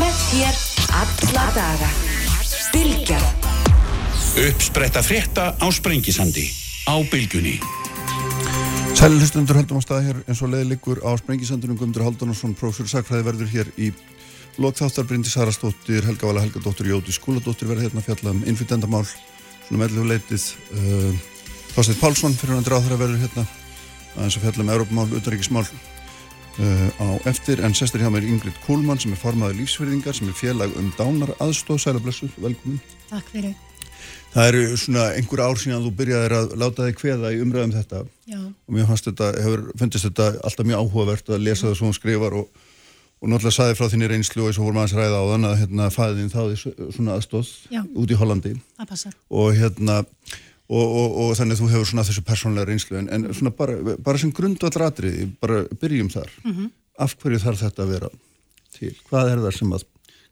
[0.00, 0.58] Með þér
[0.96, 1.88] alla daga.
[2.72, 3.18] Bilgja.
[4.40, 6.46] Uppspretta frétta á Sprengisandi
[6.88, 7.58] á Bilgunni.
[8.96, 12.88] Sæli hlustundur höldum á stað hér eins og leiði liggur á Sprengisandunum Guðmundur Haldunarsson, prófessor
[12.88, 13.90] Sakfræði verður hér í
[14.60, 19.04] lokþáttar Bryndi Sarastóttir, Helga Vala Helgadóttir, Jóti Skúladóttir verður hérna að fjalla um innflytendamál,
[19.66, 20.48] svona meðlegu leitið.
[20.72, 21.12] Uh,
[21.74, 23.48] Þorstein Pálsson fyrir hann dráð þar að verður hérna
[24.16, 25.89] aðeins að fjalla um Európamál, utanríkismál uh,
[26.60, 30.74] á eftir en sestur hjá mér Ingrid Kúlmann sem er formaður lífsverðingar sem er félag
[30.78, 32.80] um dánar aðstóð Sælablessu, velkomin.
[33.10, 33.54] Takk fyrir.
[34.30, 38.02] Það eru svona einhver ár síðan þú byrjaðir að láta þig hveða í umræðum þetta.
[38.30, 38.40] Já.
[38.40, 41.96] og mér fannst þetta, hefur fundist þetta alltaf mjög áhugavert að lesa það sem hún
[41.96, 42.60] skrifar og,
[43.20, 45.56] og náttúrulega saði frá þínni reynslu og eins og vorum aðeins ræða á þann að
[45.64, 46.60] hérna, fæðin þáði
[46.94, 47.50] svona aðstóð
[48.04, 48.54] út í Hollandi.
[48.78, 49.18] Það passar.
[49.34, 49.98] Og hérna
[50.70, 52.98] og, og, og þannig að þú hefur svona þessu persónlega reynslu.
[53.00, 56.30] En, en svona bara, bara sem grundvallatri bara byrjum þar.
[56.46, 56.70] Mhm.
[57.00, 58.08] af hverju þarf þetta að vera
[58.76, 58.90] til?
[59.08, 59.84] Hvað er það sem að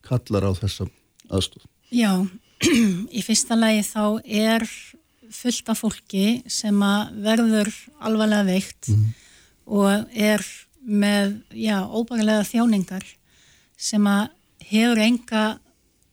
[0.05, 0.87] kallar á þessa
[1.33, 2.12] aðstóð Já,
[3.19, 4.66] í fyrsta lagi þá er
[5.33, 8.91] fullt af fólki sem að verður alvarlega veikt
[9.64, 10.44] og er
[10.89, 13.05] með, já, óbærilega þjáningar
[13.77, 14.28] sem að
[14.69, 15.42] hefur enga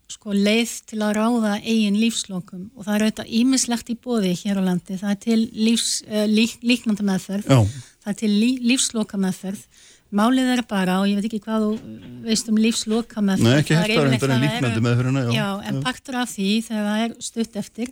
[0.08, 4.60] sko leið til að ráða eigin lífslokum og það er auðvitað ímislegt í bóði hér
[4.62, 7.60] á landi, það er til lífs, uh, lík, líknandi meðferð, Já.
[8.06, 9.66] það er til lí, lífsloka meðferð
[10.16, 13.48] Málið er bara, og ég veit ekki hvað þú veist um lífsloka meðferð.
[13.50, 15.32] Nei, ekki yfirleitt- reynda en líknandi meðferðina, já.
[15.34, 17.90] Já, en partur af því þegar það er stutt eftir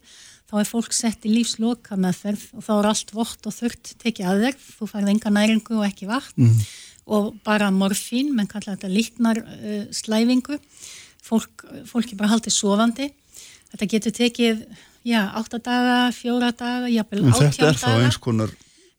[0.47, 4.29] þá er fólk sett í lífsloka meðferð og þá er allt vort og þurrt tekið
[4.29, 6.61] að þér, þú færð enga næringu og ekki vatn Mhm.
[7.07, 9.85] og bara morfín, menn kalla þetta líknar uh,
[11.23, 13.09] fólk, fólk er bara haldið sofandi
[13.71, 14.65] þetta getur tekið
[15.07, 18.53] já, átta daga, fjóra daga jafnvel en þetta átján er þá daga eins konar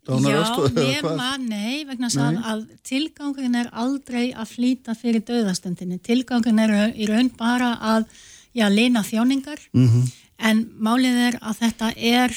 [0.05, 2.43] dánar aðstóð Já, nema, nei, vegna þess að, Nei.
[2.53, 5.97] að tilgangurinn er aldrei að flýta fyrir döðastundinni.
[6.05, 8.05] Tilgangurinn er í raun bara að,
[8.53, 10.03] já, leina þjáningar, Mhm.
[10.39, 12.37] en málið er að þetta er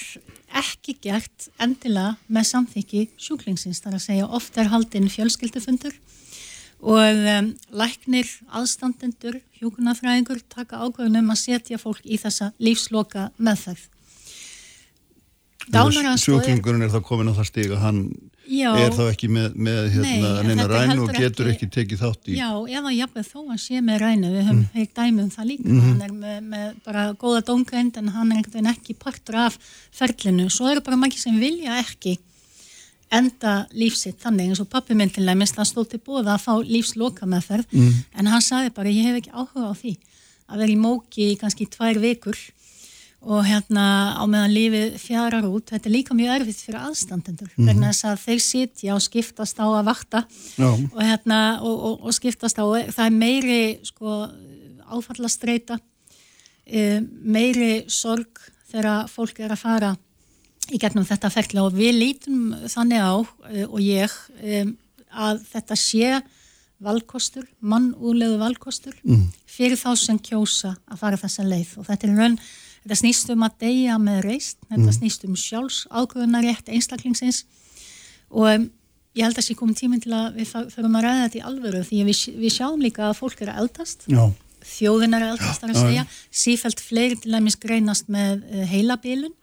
[0.55, 5.91] ekki gert endilega með samþykki sjúklingsins, þar að segja oft er haldinn fjölskyldufundur
[6.81, 13.87] og um, læknir, aðstandendur, hjúkunarfræðingur taka ákveðunum að setja fólk í þessa lífsloka meðferð.
[15.67, 17.97] Dánaraðstoð er- þá komin á það stig að hann
[18.47, 18.69] Já.
[18.79, 22.37] er þá ekki með, með hérna, neina ræn og getur ekki- ekki tekið þátt í
[22.37, 24.87] Já, eða jafnveg þó að sé með rænu, við höfum mm.
[24.95, 25.81] dæmi um það líka, Mhm.
[25.81, 29.57] hann er með, með bara góða dóngreind en hann er einhvern veginn ekki partur af
[29.91, 32.17] ferlinu, svo eru bara margir sem vilja ekki
[33.11, 36.53] enda lífsitt þannig eins og pappi minn til dæmis það stóð til bóða að fá
[36.67, 37.93] lífsloka meðferð Mm.
[38.19, 39.97] en hann sagði bara ég hef ekki áhuga á því
[40.49, 42.37] að vera í móki í kannski tvær vikur
[43.27, 47.65] og hérna á meðan lífið fjarar út, þetta er líka mjög erfitt fyrir aðstandendur Mhm.
[47.67, 50.25] vegna þess að þeir sitja og skiptast á að vakta
[50.57, 50.69] Já.
[50.93, 54.29] og, hérna, og, og, og skiptast á það er meiri sko,
[54.91, 55.79] áfallastreita
[56.65, 58.39] e, meiri sorg
[58.71, 59.97] þegar fólk er að fara
[60.73, 63.15] í gegnum þetta ferli og við lítum þannig á
[63.51, 64.11] e, og ég
[65.17, 66.21] að þetta sé
[66.83, 69.31] valkostur, mannúlegu valkostur Mm.
[69.47, 72.35] fyrir þá sem kjósa að fara þessa leið og þetta er raun
[72.83, 74.97] þetta snýst um að deyja með reist þetta Mm.
[74.99, 77.45] snýst um sjálfs ákvöðunarétt einstaklingsins
[78.29, 78.69] og um,
[79.15, 81.81] ég held að sé komin tíminn til að við förum að ræða þetta í alvöru
[81.87, 84.23] því að við, við sjáum líka að fólk er að eldast Já.
[84.77, 86.05] þjóðin er að eldast þar að Já, segja
[86.43, 89.33] sífælt fleiri til dæmis greinast með uh, heilabilun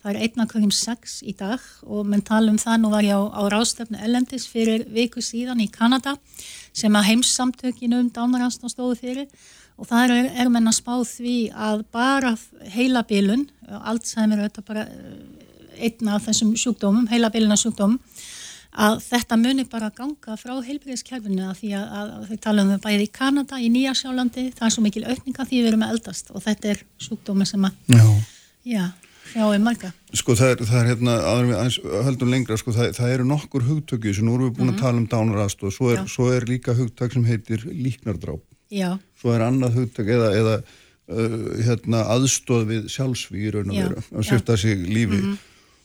[0.00, 3.16] það er einna hverjum sex í dag og menn tala um það, nú var ég
[3.16, 6.16] á, á rástefnu Ellendis fyrir viku síðan í Kanada
[6.72, 9.28] sem að heimssamtökinu um dánarhansna stóðu fyrir.
[9.80, 12.34] Og það er, er menn að spá því að bara
[12.74, 13.46] heilabilun,
[13.80, 17.96] Alzheimer er þetta bara eh, einn af þessum sjúkdómum, heilabiluna sjúkdómum
[18.70, 22.82] að þetta muni bara ganga frá heilbyrðiskerfinu að því að, að, að þau tala um
[22.84, 26.30] bæði í Kanada, í Nýjasjálandi, það er svo mikil aukninga því við erum að eldast
[26.30, 28.04] og þetta er sjúkdómi sem að, Já.
[28.70, 28.84] já,
[29.32, 29.92] hrjáir marga.
[30.14, 31.14] Sko það er, það er hérna,
[31.46, 34.72] við aðeins höldum lengra, sko það, það eru nokkur hugtöki sem nú erum við búin
[34.74, 36.06] að tala um dánarast og svo er, Mhm.
[36.06, 36.14] Já.
[36.14, 40.62] svo er líka hugtök sem heitir líknardráp, Já, svo er annað hugtök eða, eða
[41.10, 44.28] uh, hérna, aðstóð við sjálfsví í raun og Já, veru, að já.
[44.30, 45.38] svifta sig lífi Mhm.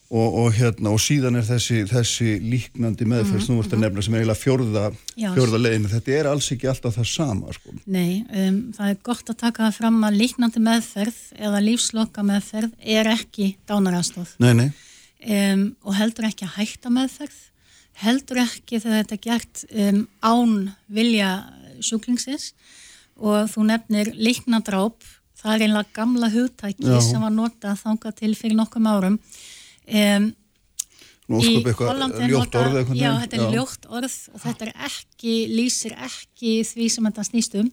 [0.10, 4.04] Og, og hérna, og síðan er þessi, þessi líknandi meðferð sem þú vorst að nefna
[4.06, 4.84] sem er eiginlega fjórða,
[5.18, 5.30] Já.
[5.34, 7.74] fjórða leiðin, þetta er alls ekki alltaf það sama, sko.
[7.90, 11.18] nei, um, það er gott að taka það fram að líknandi meðferð
[11.50, 14.70] eða lífsloka meðferð er ekki dánarastóð Nei, nei.
[15.26, 17.42] um, og heldur ekki að hætta meðferð,
[18.06, 20.56] heldur ekki þegar þetta er gert um, án
[20.92, 21.34] vilja
[21.82, 22.52] sjúklingsins
[23.16, 25.02] og þú nefnir líknadráp,
[25.40, 27.00] það er einlega gamla hugtæki Já.
[27.04, 29.18] sem var notað þangað til fyrir nokkum árum.
[29.86, 30.34] Um,
[31.26, 33.00] Nú í sko eitthvað ljótt orð eitthvað.
[33.00, 37.58] Já, þetta er ljótt orð og þetta er ekki, lýsir ekki því sem þetta snýst
[37.62, 37.72] um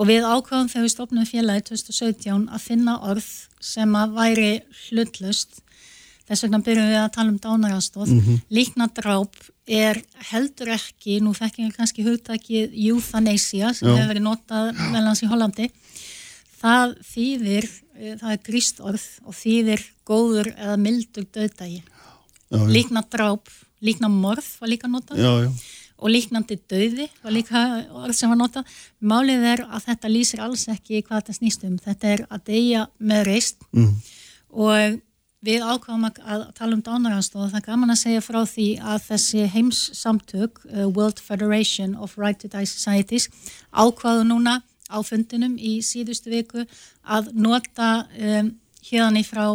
[0.00, 3.28] og við ákvæðum þegar við stopnum félagi 2017 að finna orð
[3.60, 4.52] sem að væri
[4.86, 5.60] hlutlust
[6.30, 8.40] þess vegna byrjum við að tala um dánarastóð mm -hmm.
[8.48, 9.34] líknadráp
[9.66, 10.00] er
[10.30, 13.96] heldur ekki, nú þekkjum við kannski hugtakið euthanasia sem Já.
[13.96, 15.70] hefur verið notað meðlans í Hollandi
[16.60, 17.68] það þýðir
[18.20, 21.82] það er gríst orð og þýðir góður eða mildur döðdagi
[22.50, 23.50] líknadráp,
[23.84, 25.52] líknamorð var líka notað já, já
[26.00, 27.60] og líknandi döði var líka
[28.02, 28.64] orð sem var nota.
[29.00, 31.76] Málið er að þetta lýsir alls ekki hvað þetta snýst um.
[31.80, 33.92] Þetta er að deyja með reist mm.
[34.50, 34.98] og
[35.44, 39.06] við ákváðum að tala um dánaranstóð og það er gaman að segja frá því að
[39.06, 43.30] þessi heims samtök, uh, World Federation of Right to Die Societies,
[43.72, 44.60] ákváðu núna
[44.90, 46.66] á fundinum í síðustu viku
[47.06, 48.50] að nota um,
[48.90, 49.46] hérna í frá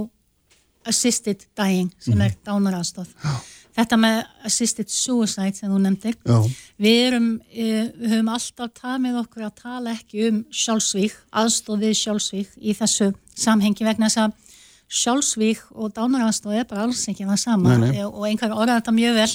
[0.86, 2.26] assisted dying sem mm.
[2.28, 3.12] er dánaranstóð.
[3.20, 3.36] Já
[3.76, 6.38] Þetta með assisted suicide sem þú nefndir, Já.
[6.80, 11.82] við erum, eh, við höfum alltaf tað með okkur að tala ekki um sjálfsvík, aðstof
[11.82, 14.56] við sjálfsvík í þessu samhengi vegna þess að
[15.02, 18.06] sjálfsvík og dánaraðstof er bara alls ekki það sama nei, nei.
[18.06, 19.34] og einhver orðað þetta mjög vel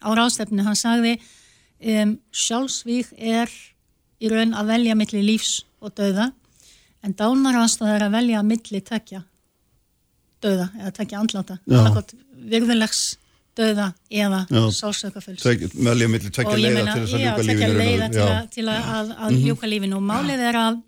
[0.00, 3.52] á rástefnu, hann sagði um, sjálfsvík er
[4.22, 6.30] í raun að velja milli lífs og döða
[7.02, 9.24] en dánaraðstof er að velja milli tekja
[10.42, 13.02] döða eða tekja andláta, virðulegs
[13.58, 18.38] döða eða sálsökafölls meðlega millir tvekja leiða til þess að ljúka lífinu leiða til að,
[18.54, 19.44] til að, að, að -hmm.
[19.46, 19.98] ljúka lífinu.
[19.98, 20.78] Og málið er að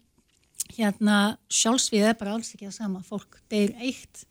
[0.78, 1.18] hérna
[1.52, 3.02] sjálfsvíð er bara alls ekki það sama.
[3.04, 4.24] Fólk deyr eitt.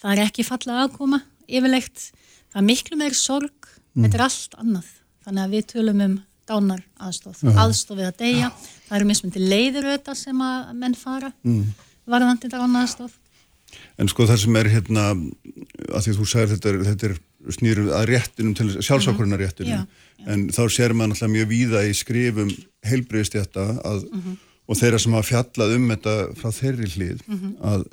[0.00, 2.10] Það er ekki falla aðkoma yfirlegt,
[2.52, 3.70] það er miklu meir sorg.
[3.92, 4.04] Mm.
[4.04, 4.92] þetta er allt annað.
[5.22, 6.14] Þannig að við tölum um
[6.48, 7.58] dánar aðstof uh -huh.
[7.64, 8.52] aðstof við að deyja,
[8.88, 11.74] það eru mismundi leiðuröta sem að menn fara mm.
[12.06, 13.18] varðandi dánar aðstof
[13.96, 15.04] En sko það sem er hérna
[15.92, 17.18] að því þú sagir þetta þetta er
[17.56, 19.44] snýru að réttinum til sjálfsákurinn að mhm.
[19.46, 19.86] réttinum já,
[20.18, 20.26] já.
[20.32, 22.52] en þá sér maður náttúrulega mjög víða í skrifum
[22.86, 24.36] heilbriðist þetta að, mm -hmm.
[24.66, 27.54] og þeirra sem hafa fjallað um þetta frá þeirri hlið mm -hmm.
[27.72, 27.86] að,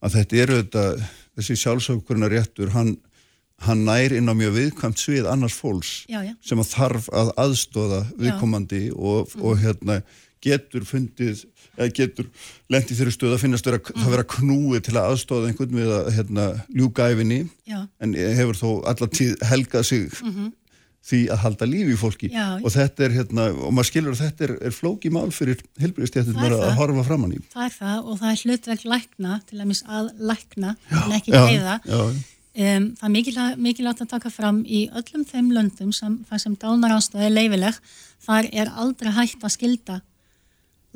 [0.00, 0.84] að þetta eru þetta
[1.36, 2.96] þessi sjálfsákurinn að réttur hann,
[3.64, 8.04] hann nær inn á mjög viðkvæmt svið annars fólks já, sem að þarf að aðstóða
[8.20, 10.00] viðkomandi og, mm og hérna
[10.46, 11.44] getur fundið
[11.96, 12.28] getur
[12.72, 14.02] lendið þeirri stöð að finnast vera, mm.
[14.02, 17.40] það vera knúið til að aðstóða einhvern við að hérna, ljúka æfinni
[17.72, 20.52] en hefur þó allar tíð helgað sig mm -hmm.
[21.10, 22.46] því að halda lífi í fólki Já.
[22.62, 26.38] og þetta er hérna, og maður skilur að þetta er, er flóki mál fyrir helbriðstjættin
[26.38, 27.42] að, að horfa framann í.
[27.52, 31.32] Það er það og það er hlutverk lækna til að mis að lækna en ekki
[31.32, 31.80] heiða.
[32.56, 37.34] Um, það er mikilvægt að taka fram í öllum þeim löndum sem, sem dánaránstöð er
[37.34, 37.80] leifileg,
[38.24, 39.98] þar er aldrei hægt að skilda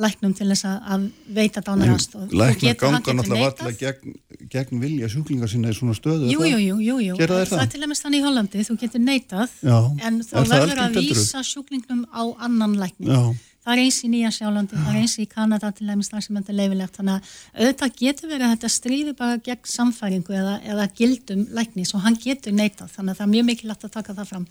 [0.01, 1.05] læknum til þess að
[1.37, 2.33] veita dánaranstóð.
[2.33, 4.17] Læknar ganga náttúrulega valla gegn,
[4.53, 6.31] gegn vilja sjúklingar sinna í svona stöðu.
[6.33, 9.55] Jú, jú, jú, jú, það er það til dæmis þannig í Hollandi, þú getur neitað
[9.61, 9.77] Já.
[10.09, 13.12] en þá verður að vísa sjúklingnum á annan lækning.
[13.12, 13.50] Já.
[13.70, 16.38] Það er eins í Nýja Sjálandi, það er eins í Kanada til dæmis þar sem
[16.40, 16.96] þetta er leifilegt.
[16.99, 21.94] Þannig að auðvitað getur verið að þetta stríði bara gegn samfæringu eða, eða gildum læknis
[21.94, 22.90] og hann getur neitað.
[22.96, 24.49] Þannig að það er mjög mikilvægt að taka það fram.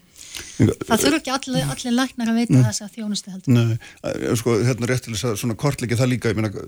[0.86, 3.60] Það þurfa ekki allir, allir læknar að veita þess að þjónustu heldur.
[3.60, 6.64] Nei, sko, hérna rétt til þess að svona kortleiki það líka, ég meina,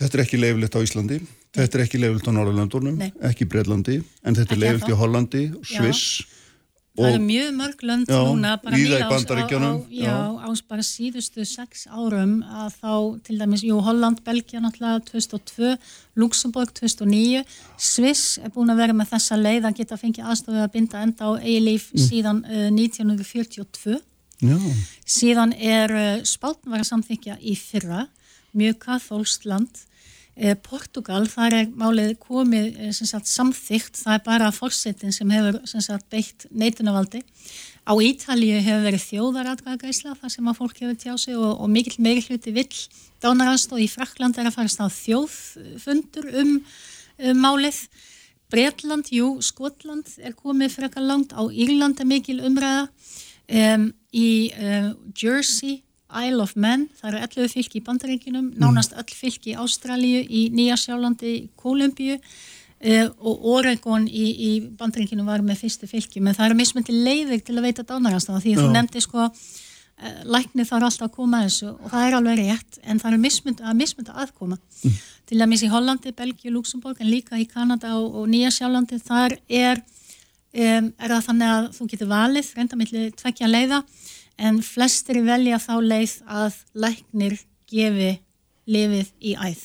[0.00, 1.20] þetta er ekki leifilegt á Íslandi,
[1.58, 6.24] þetta er ekki leifilegt á Norrlandunum, ekki Breitlandi, en þetta er leifilegt í Hollandi, Sviss.
[6.98, 11.46] Það eru mjög mörg lönd já, núna bara nýra á, á, já, á bara síðustu
[11.46, 12.92] sex árum að þá
[13.28, 15.72] til dæmis, jú, Holland, Belgia náttúrulega 2002,
[16.18, 17.44] Luxemburg 2009,
[17.78, 21.30] Sviss er búin að vera með þessa leið að geta fengið aðstofið að binda enda
[21.30, 22.04] á eilíf mm.
[22.08, 23.98] síðan uh, 1942
[24.42, 24.56] já.
[25.18, 28.08] síðan er uh, spálnvara samþykja í fyrra,
[28.58, 29.87] mjög kathólst land
[30.62, 36.06] Portugal, þar er málið komið eh, sagt, samþygt, það er bara fórsetin sem hefur sagt,
[36.12, 37.24] beitt neitunarvaldi.
[37.88, 41.98] Á Ítalíu hefur verið þjóðaratkvæðagæsla þar sem að fólk hefur tjá sig og, og mikill
[42.04, 42.84] meiri hluti vill
[43.24, 46.54] dánarast og í Frakland er að farast á þjóðfundur um,
[47.18, 47.82] um málið.
[48.48, 52.86] Breitland, jú, Skotland er komið frekar langt, á Írland er mikil umræða,
[53.48, 58.60] um, í uh, Jersey Isle of Man, það eru 11 fylki í Bandaríkinum, mm.
[58.62, 65.28] nánast öll fylki í Ástralju, í Nýjasjálandi, í Kolumbíu uh, og Oregon í, í Bandaríkinum
[65.28, 68.64] var með fyrstu fylki, menn það eru mismundi leiðir til að veita dánarhanstáða því að
[68.64, 72.40] þú nefndi sko uh, lækni þarf alltaf að koma að þessu og það er alveg
[72.40, 74.60] rétt en það eru mismundi að mismundi aðkoma.
[74.78, 74.98] Mm.
[75.28, 79.82] til að missi Hollandi, Belgíu, Luxemburg en líka í Kanada og, og Nýjasjálandi þar er,
[80.56, 83.82] um, er það þannig að þú getur valið reynda tvekja leiða
[84.38, 88.12] en flestir velja þá leið að læknir gefi
[88.68, 89.64] lifið í æð.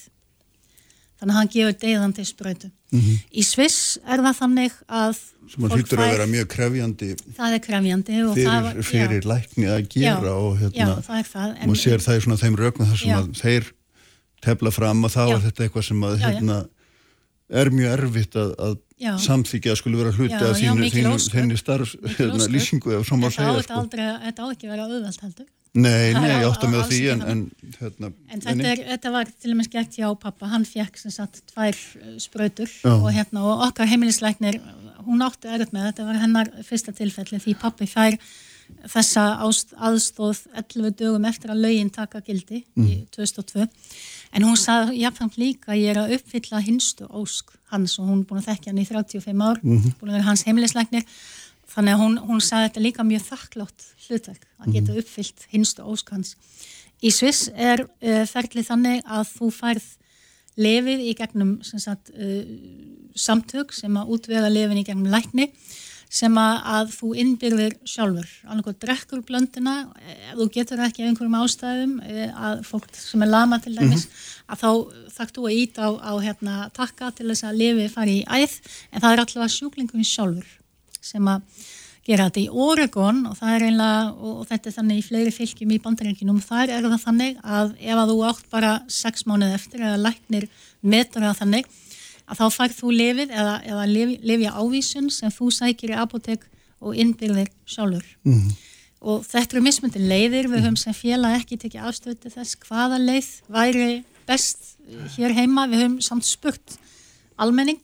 [1.20, 2.70] þannig að hann gefur deyðandi spröytu.
[2.92, 3.00] Mhm.
[3.00, 3.20] -hmm.
[3.32, 5.14] Í Sviss er það þannig að
[5.50, 9.30] sem að fólk hlýtur að vera mjög krefjandi það er krefjandi og var, fyrir já,
[9.32, 11.56] lækni að gera já, og já, hérna, það er það.
[11.64, 13.18] maður sér það í svona þeim rögum þar sem Já.
[13.20, 13.72] að þeir
[14.44, 15.34] tefla fram og þá Já.
[15.36, 16.34] er þetta eitthvað sem að Já, já.
[16.38, 16.58] hérna,
[17.62, 19.12] er mjög erfitt að, að Já.
[19.26, 22.96] samþykja að skulle vera hluti Já, af já, þínu, mikil þínu, þínu starf hérna, lýsingu
[22.98, 24.44] ef svo á segja þetta sko.
[24.44, 25.50] á ekki að vera auðvelt heldur.
[25.74, 27.40] Nei, nei, ég átta með alls því en, en,
[27.80, 31.14] hérna, En þetta, er, þetta var til og með gert hjá pappa, hann fekk sem
[31.16, 32.92] sagt tvær uh, sprautur Já.
[32.94, 34.60] og, hérna, og okkar heimilisleiknir,
[35.08, 38.20] hún átti erut með, þetta var hennar fyrsta tilfelli því pappi fær
[38.94, 43.66] þessa ást, aðstóð 11 dögum eftir að lögin taka gildi í 2002
[44.34, 48.28] en hún sagði jafnframt líka ég er að uppfylla hinstu ósk hans og hún er
[48.30, 51.06] búin að þekkja hann í 35 ár búin að vera hans heimilisleiknir
[51.74, 56.12] þannig að hún, hún sagði þetta líka mjög þakklátt hlutverk að geta uppfyllt hinstu ósk
[56.14, 56.36] hans.
[57.04, 59.88] Í Sviss er uh, ferlið þannig að þú færð
[60.64, 62.44] lefið í gegnum sem sagt, uh,
[63.16, 65.50] samtök sem að útvega lefin í gegnum lækni
[66.14, 68.30] sem að, að þú innbyrðir sjálfur.
[68.46, 69.76] Annarkoð drekkur blöndina,
[70.14, 74.06] ef þú getur ekki einhverjum ástæðum, eh, að fólk sem er lama til dæmis,
[74.46, 74.70] að þá
[75.16, 78.60] þarf þú að íta á, á hérna, takka til þess að lefið fari í æð,
[78.92, 80.60] en það er alltaf sjúklingum sjálfur
[81.04, 81.64] sem að
[82.04, 85.34] gera þetta í Oregon og það er einlega, og, og þetta er þannig í fleiri
[85.34, 89.56] fylgjum í bandaríkinum, þar er það þannig að ef að þú átt bara sex mánuð
[89.56, 90.50] eftir eða læknir
[90.84, 91.72] metur það þannig
[92.30, 93.88] að þá færð þú lifið eða, eða
[94.24, 96.46] lifja ávísun sem þú sækir í apotek
[96.84, 98.06] og innbyrðir sjálfur.
[98.28, 98.54] Mm.
[99.04, 103.32] Og þetta eru mismundi leiðir, við höfum sem félag ekki tekið afstöðu þess hvaða leið
[103.52, 103.90] væri
[104.28, 104.78] best
[105.18, 106.78] hér heima, við höfum samt spurt
[107.42, 107.82] almenning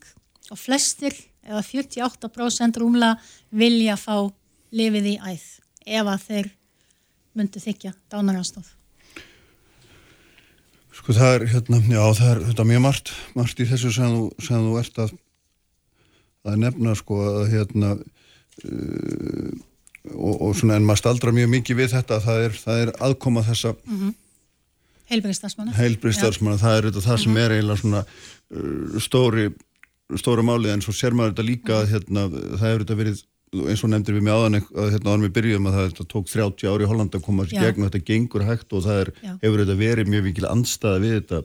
[0.49, 3.15] og flestir eða 48% rúmla
[3.49, 4.29] vilja fá
[4.71, 5.47] lifið í æð
[5.99, 6.51] ef að þeir
[7.35, 8.78] myndu þykja dánarastóð.
[10.99, 14.23] Sko það er, hérna, já það er er mjög margt, margt í þessu sem þú,
[14.43, 15.13] sem þú ert að,
[16.49, 19.53] að nefna sko að hérna uh,
[20.15, 23.45] og, og svona en maður staldra mjög mikið við þetta það er, það er aðkoma
[23.47, 24.17] þessa Mm.
[25.09, 25.71] Heilbriðstarfsmanna.
[25.73, 29.47] heilbriðstarfsmanna, það er þetta það sem er eiginlega svona uh, stóri
[30.17, 33.83] stóra málið en svo sér maður þetta líka að hérna, það hefur þetta verið eins
[33.83, 36.85] og nefndir við mig áðan að hérna áðan við byrjum að það tók 30 ári
[36.85, 37.61] í Holland að koma Já.
[37.63, 41.15] gegn og þetta gengur hægt og það er, hefur þetta verið mjög vikil andstaða við
[41.17, 41.41] þetta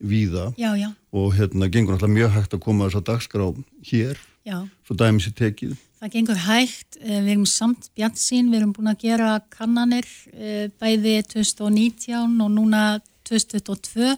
[0.00, 0.48] víða.
[0.56, 3.46] Já, já, og hérna gengur náttúrulega mjög hægt að koma þess að dagskrá
[3.90, 4.56] hér, já.
[4.88, 5.76] svo dæmis í tekið.
[6.00, 10.08] Það gengur hægt, eh, við erum samt bjart sín, við erum búin að gera kannanir
[10.32, 12.84] eh, bæði 2019 og núna
[13.28, 14.16] 2022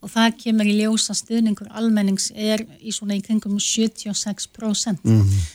[0.00, 5.04] og það kemur í ljósa stuðningur almennings er í svona í kringum 76%.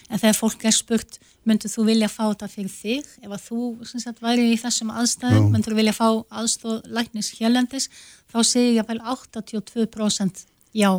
[0.09, 3.09] En þegar fólk er spurt, myndur þú vilja fá þetta fyrir þig?
[3.23, 7.89] Ef að þú sagt, væri í þessum aðstæðum, myndur þú vilja fá aðstóð læknis hérlendis,
[8.29, 10.91] þá segir ég vel 82% já.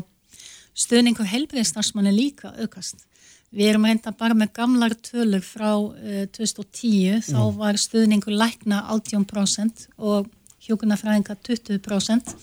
[0.77, 3.07] Stuðningur helbriðstarfsmann er líka aukast.
[3.55, 9.87] Við erum reynda bara með gamlar tölur frá uh, 2010, þá var stuðningur lækna 18%
[9.97, 10.27] og
[10.67, 12.35] hjókunarfræðinga 20%.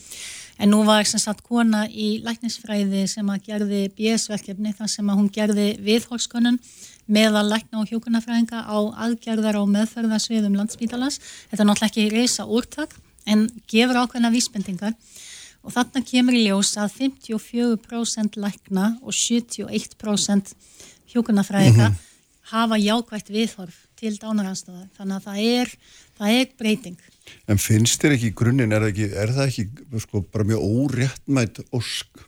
[0.61, 5.19] En nú var sem sagt kona í læknisfræði sem að gerði BS-verkefni þar sem að
[5.19, 6.59] hún gerði viðhórskonun
[7.09, 11.19] meðal lækna og hjókunarfræðinga á aðgerðar og meðferðarsviðum landsbítalans.
[11.49, 12.95] Þetta er náttúrulega ekki reysa úrtak
[13.25, 14.95] en gefur ákveðna vísbendingar
[15.63, 20.53] og þarna kemur í ljós að 54% lækna og 71%
[21.13, 21.91] hjókunarfræðinga
[22.51, 24.89] hafa jákvægt viðhorf til dánaranstöðar.
[24.97, 25.75] Þannig að það er,
[26.19, 26.97] það er breyting.
[27.47, 29.65] En finnst þér ekki í grunninn, er, er það ekki
[30.03, 32.23] sko, bara mjög óréttmætt ósk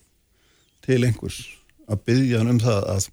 [0.85, 1.43] til einhvers
[1.89, 3.07] að byggja hann um það að,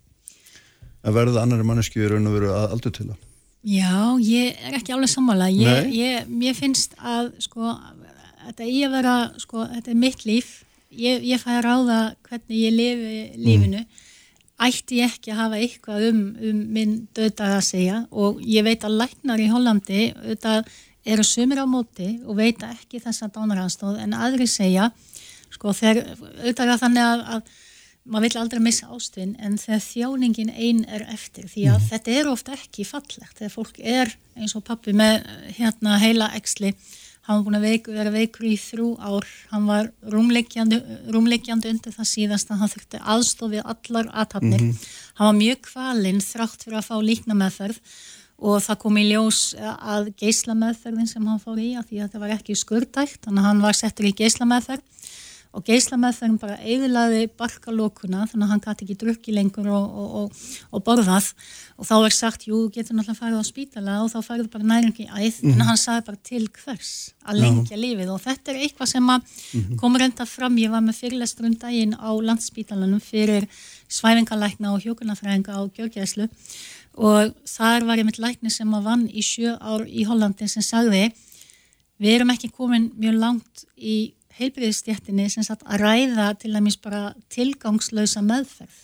[1.03, 3.21] að verða annari manneski í raun og veru að aldur til það?
[3.63, 5.47] Já, ég er ekki alveg sammála.
[5.55, 7.77] Ég, ég, mér finnst að sko,
[8.49, 10.55] þetta í að vera, sko, þetta er mitt líf.
[10.91, 13.85] Ég, ég fæ að ráða hvernig ég lifi lífinu.
[14.63, 18.85] Ætti ég ekki að hafa eitthvað um, um minn döðdag að segja og ég veit
[18.87, 24.15] að læknar í Hollandi auðvitað eru sumir á móti og veita ekki þessa dánaranstóð en
[24.15, 24.91] aðri segja,
[25.53, 27.53] sko, þegar auðvitað þannig að, að
[28.03, 32.31] maður vill aldrei missa ástfinn en þegar þjáningin einn er eftir því að þetta er
[32.33, 33.37] ofta ekki fallegt.
[33.39, 35.23] Þegar fólk er eins og pappi með
[35.59, 36.73] hérna heila eksli
[37.27, 40.81] hann var búin að veik, vera veikur í þrjú ár hann var rúmleikjandi,
[41.15, 46.19] rúmleikjandi undir það síðast að hann þurfti aðstof við allar aðtapnir hann var mjög kvalinn
[46.25, 47.79] þrátt fyrir að fá líkna meðferð
[48.43, 52.07] og það kom í ljós að geisla meðferðin sem hann fór í að því að
[52.09, 54.83] þetta var ekki skurðdægt þannig að hann var settur í geisla meðferð
[55.53, 60.45] og geislameðferðin bara eiginlaði barkalókuna þannig að hann gæti ekki drukki lengur og, og, og,
[60.73, 61.29] og borðað
[61.77, 65.09] og þá er sagt, jú, getur náttúrulega farið á spítala og þá farið bara næringi
[65.11, 65.53] æð mm.
[65.53, 66.93] en hann sagði bara til hvers
[67.27, 67.83] að lengja Já.
[67.85, 69.75] lífið og þetta er eitthvað sem að mm.
[69.83, 73.49] komur enda fram, ég var með fyrirlestur um daginn á landspítalanum fyrir
[73.93, 76.31] svæfingalækna og hjókunafræðinga á Gjörgjæslu
[76.97, 80.65] og þar var ég mitt lækni sem að vann í sjö ár í Hollandi sem
[80.65, 81.11] sagði
[82.03, 87.13] við erum ekki komin mjög langt í heilbriðistjættinni sem sagt að ræða til dæmis bara
[87.33, 88.81] tilgangslösa meðferð.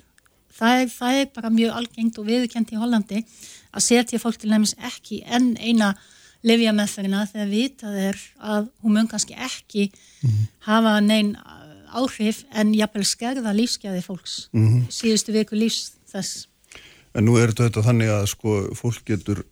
[0.59, 3.25] Það er, það er bara mjög algengt og viðkjent í Hollandi
[3.71, 5.93] að setja fólk til dæmis ekki enn eina
[6.47, 10.47] lifja meðferðina þegar vitað er að hún mun kannski ekki mm -hmm.
[10.67, 11.37] hafa neinn
[11.89, 14.83] áhrif en jafnvel skerða lífsgæði fólks mm -hmm.
[14.91, 16.49] síðustu viku lífs þess.
[17.15, 19.45] En nú er þetta þannig að sko fólk getur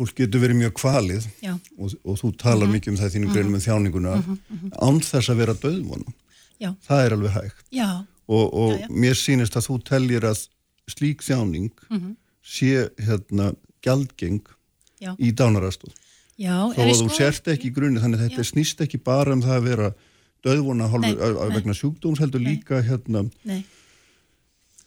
[0.00, 2.74] fólk getur verið mjög kvalið og, og þú talar mm -hmm.
[2.76, 4.70] mikið um það þínum greinum með þjáninguna mm -hmm.
[4.80, 6.12] án þess að vera döðvona
[6.86, 7.64] það er alveg hægt.
[8.30, 8.88] Og, og já, já.
[8.90, 10.38] mér sínist að þú tellir að
[10.88, 12.14] slík þjáning mm -hmm.
[12.42, 14.44] sé hérna gjaldgeng
[15.00, 15.16] já.
[15.18, 15.92] í dánarastóð
[16.38, 17.16] þó að þú sko...
[17.16, 19.94] sért ekki í grunni þannig að þetta snýst ekki bara um það að vera
[20.44, 20.88] döðvona
[21.52, 23.64] vegna sjúkdóms heldur líka hérna Nei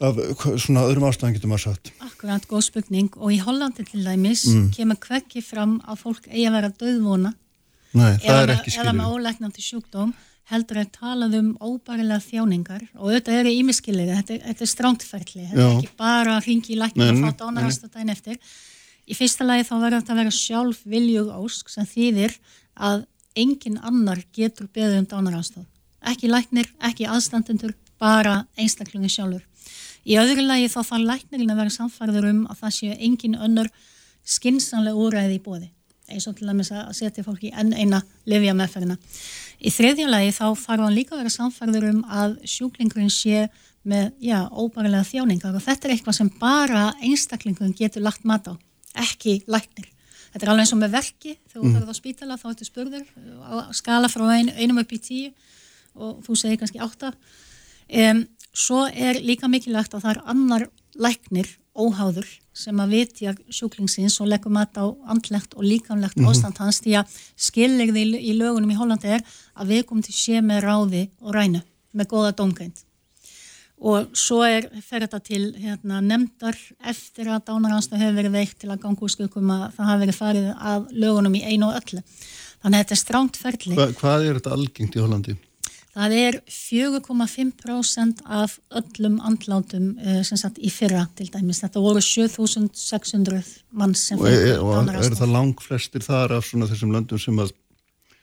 [0.03, 0.19] af
[0.59, 1.93] svona öðrum ástæðan getur maður sagt.
[2.03, 4.67] Akkurát, góð spurning og í Hollandi til dæmis mm.
[4.75, 7.33] kemur hverki fram að fólk eigi að vera döðvona
[7.93, 8.83] Nei, það er ekki skiljið.
[8.83, 10.13] Eða með óleiknandi sjúkdóm
[10.49, 15.67] heldur að talað um óbærilega þjáningar og auðvitað eru ímiskiliði, þetta, þetta er strántferðli, þetta
[15.67, 18.39] er ekki bara að ringi í lækning og fá dónarast að dæna eftir.
[19.03, 22.35] Í fyrsta lagi þá verður þetta að vera sjálf viljug ósk sem þýðir
[22.89, 23.05] að
[23.39, 25.65] engin annar getur beðið um dónarastáð.
[26.11, 29.45] Ekki læknir, ekki aðstandendur, bara einstaklingi sjálfur.
[30.03, 33.71] Í öðru lagi þá þarf læknirinn að vera samfærður um að það séu engin önnur
[34.23, 35.69] skinsanlega úræði í bóði
[36.11, 38.97] eins og til dæmis að setja fólki enn eina livja meðferðina.
[39.63, 43.47] Í þriðja lagi þá þarf hann líka að vera samfærður um að sjúklingurinn sé
[43.87, 48.53] með, já, óbærilega þjáningar og þetta er eitthvað sem bara einstaklingun getur lagt mat á,
[49.03, 49.89] ekki læknir.
[50.33, 51.73] Þetta er alveg eins og með verki, þegar þú mm.
[51.77, 53.03] ferður á spítala þá ertu spurður
[53.43, 55.33] á skala frá ein, einum upp í tíu
[55.93, 57.13] og þú segir kannski átta.
[57.93, 64.19] Um, Svo er líka mikilvægt að það er annar læknir óháður sem að vitja sjúklingsins
[64.21, 66.29] og leggum að á andlegt og líkamlegt mm -hmm.
[66.29, 69.21] ástand hans því að skillegði í, lögunum í Hollandi er
[69.57, 71.61] að við komum til sé með ráði og rænu
[71.93, 72.85] með góða dómgænt
[73.83, 78.69] og svo er fer þetta til hérna, nefndar eftir að dánaranstöð hefur verið veikt til
[78.69, 82.01] að ganga úr skukum að það hafi verið farið að lögunum í einu og öllu
[82.61, 85.35] þannig að þetta er stránt ferli Hva, Hvað er þetta algengt í Hollandi?
[85.93, 91.61] Það er 4,5% af öllum andlátum uh, sem satt í fyrra til dæmis.
[91.61, 93.43] Þetta voru 7600
[93.77, 95.11] mann sem fyrir dánarastáð.
[95.11, 97.53] Er það lang flestir þar af svona þessum löndum sem að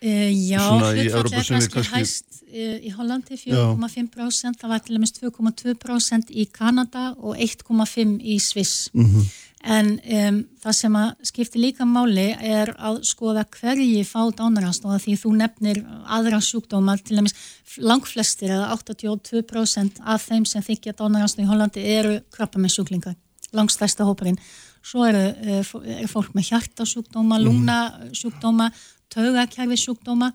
[0.00, 5.12] Uh, já, hlutfallega er kannski, kannski hæst uh, í Hollandi 4,5%, það var til dæmis
[5.18, 8.88] 2,2% í Kanada og 1,5% í Sviss.
[8.96, 9.26] Mm -hmm.
[9.60, 15.16] En um, það sem að skipti líka máli er að skoða hverji fá dánarastóða því
[15.20, 17.36] þú nefnir aðra sjúkdóma, til dæmis
[17.76, 23.18] langflestir eða 82% af þeim sem þykja dánarastóða í Hollandi eru krabba með sjúklingar,
[23.52, 24.40] langstæsta hóparinn.
[24.80, 27.44] Svo eru uh, er fólk með hjartasjúkdóma, mhm.
[27.44, 28.72] lungnasjúkdóma,
[29.12, 30.32] taugakjærfi sjúkdóma,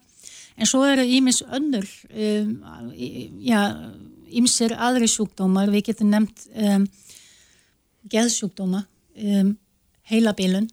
[0.53, 2.57] en svo eru ímis önnur, um,
[3.41, 3.61] já,
[4.29, 6.85] ímsir aðri sjúkdómar, við getum nefnt um,
[8.13, 8.85] geðsjúkdóma
[9.15, 9.55] um,
[10.09, 10.69] heilabilun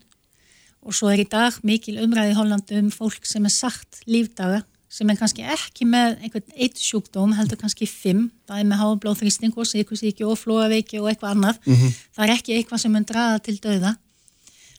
[0.82, 4.62] og svo er í dag mikil umræði í Holland um fólk sem er sagt lífdaga
[4.92, 9.54] sem er kannski ekki með einhvern eitt sjúkdóm, heldur kannski fimm, það er með háblóðþrýsting
[9.56, 11.60] og síkusíki og flóaveiki og eitthvað annað.
[11.64, 11.94] Mm -hmm.
[12.12, 13.96] Það er ekki eitthvað sem mun draða til döða,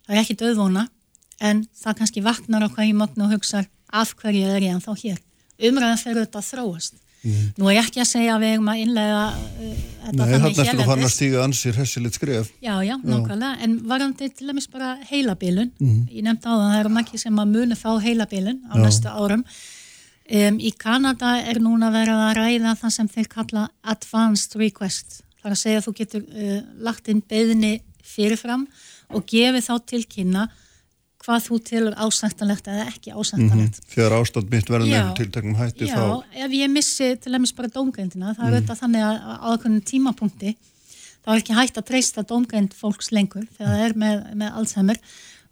[0.05, 0.87] það er ekki döðvona,
[1.41, 4.93] en það kannski vaknar á hverju mognu og hugsa af hverju er ég en þá
[5.03, 5.17] hér.
[5.59, 6.93] Umræðan fer auðvitað þróast.
[7.23, 7.43] Mm.
[7.55, 10.71] Nú er ég ekki að segja að við hefum að innlega uh, Nei, þannig hérlendis.
[10.75, 12.49] Nei, hann er stíga ansir hessilit skref.
[12.63, 16.01] Já, já, nákvæmlega, en varandi til dæmis bara heilabilun, mm.
[16.11, 18.81] ég nefndi á það, það eru makki sem að muni fá heilabilun á já.
[18.83, 19.45] næstu árum.
[20.23, 25.21] Um, í Kanada er núna verið að ræða það sem þeir kalla advanced request.
[25.39, 26.59] Það er að segja að þú getur uh,
[26.89, 28.67] lagt inn beðni fyrirfram
[29.15, 30.47] og gefið þá til kynna
[31.23, 33.79] hvað þú tilur ásættanlegt eða ekki ásættanlegt.
[33.79, 33.93] Mm -hmm.
[33.93, 36.03] Þegar ástand mitt verður nefnum tiltaknum hætti já, þá...
[36.03, 38.81] Já, ef ég missi til dæmis bara dómgændina, það er auðvitað mm.
[38.81, 40.55] þannig að á aðkvæmum tímapunkti
[41.23, 44.97] þá er ekki hægt að treysta dómgænd fólks lengur þegar það er með, með Alzheimer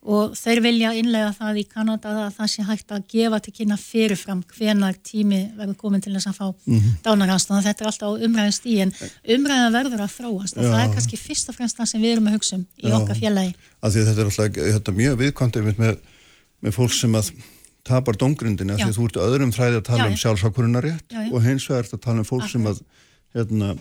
[0.02, 3.78] og þeir vilja innlega það í Kanada að það sé hægt að gefa til kynna
[3.78, 6.96] fyrirfram hvenar tími verður komin til þess að fá mm -hmm.
[7.06, 8.94] dánarhanstan þetta er alltaf umræðast í en
[9.38, 10.72] umræða verður að þróast og Já.
[10.72, 12.96] það er kannski fyrst og fremst það sem við erum að hugsa um í Já.
[12.98, 15.98] okkar fjallagi Þetta er alltaf mjög viðkvæmt með,
[16.62, 17.32] með fólk sem að
[17.84, 20.18] tapar að því að þú ert öðrum þræði að tala Já, um
[21.10, 21.34] já.
[21.34, 22.82] og hins vegar ert að tala um fólk sem að
[23.34, 23.76] hérna,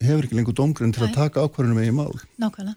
[0.00, 2.76] hefur ekki lengur dóngrind til að taka ákvarðunum.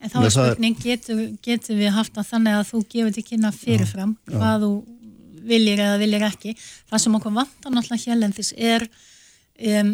[0.00, 3.52] En þá er spurning, getur, getur við haft það þannig að þú gefur til kynna
[3.54, 4.72] fyrirfram hvað þú
[5.46, 6.54] viljir eða viljir ekki.
[6.90, 8.86] Það sem okkur vantar náttúrulega hérlendis er
[9.80, 9.92] um,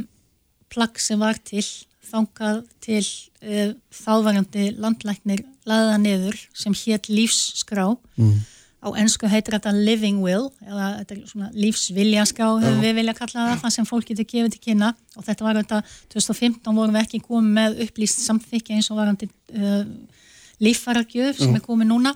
[0.73, 1.65] plagg sem var til,
[2.09, 7.87] þangað til uh, þávarandi landlæknir laða niður sem hétt lífsskrá.
[8.83, 13.45] Á ennsku heitir þetta living will eða þetta er svona lífsviljanskrá hefur við vilja kalla
[13.45, 14.89] það, það sem fólk getur gefið til kynna.
[15.15, 15.79] Og þetta var þetta
[16.15, 19.85] 2015 vorum við ekki komið með upplýst samþykja eins og varandi uh,
[20.67, 22.13] líffaragjöf sem er komið núna.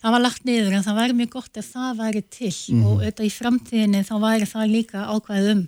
[0.00, 2.52] Það var lagt niður en það væri mjög gott ef það væri til.
[2.80, 5.62] Og auðvitað í framtíðinni þá væri það líka ákvæðið um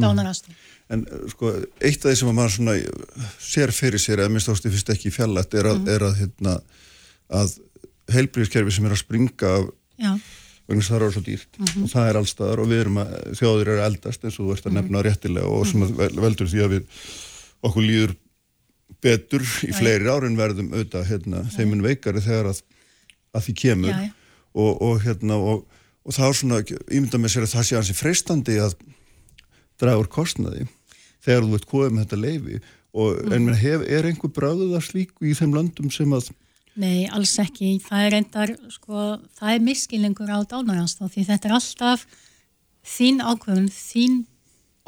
[0.00, 0.56] dánarastum.
[0.92, 1.52] En uh, sko,
[1.84, 2.78] eitt af því sem að maður svona
[3.36, 6.56] sér fyrir sér, eða minnst ástu fyrst ekki fjallat, er að, er að, hérna,
[7.28, 7.54] að
[8.10, 9.68] heilbríðiskerfi sem er að springa af
[10.02, 10.12] Já,
[10.68, 11.58] vegna það er svo dýrt.
[11.82, 14.66] Og það er allstaðar og við erum að þjóðir eru eldast eins og þú ert
[14.70, 17.06] að nefna réttilega og sem vel- veldur því að við
[17.68, 18.14] okkur líður
[19.02, 22.60] betur í fleiri árin verðum auðvitað hérna, þeimin veikari þegar að,
[23.34, 23.94] að því kemur.
[23.94, 24.10] Já.
[24.52, 25.62] Og, og hérna og,
[26.04, 26.60] og þá svona
[26.92, 28.76] ímynda með sér að það sé hansi freistandi að
[29.80, 30.66] draga úr kostnaði
[31.24, 32.58] þegar þú ert komið með þetta leifi
[32.92, 36.28] og en menn hef, er einhver bráðuð af slíku í þeim löndum sem að
[36.76, 37.74] nei, alls ekki.
[37.84, 42.06] Það er reyndar, sko, það er miskilningur á dánarastum því þetta er alltaf
[42.82, 44.20] þín ákvörðun, þín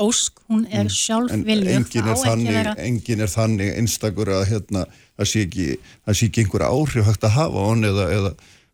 [0.00, 1.44] ósk, hún er sjálf Mm.
[1.48, 5.66] en engin er, þannig, engin er þannig einstakur að hérna, það sé ekki,
[6.10, 8.32] ekki einhver áhrif hægt að hafa hann eða, eða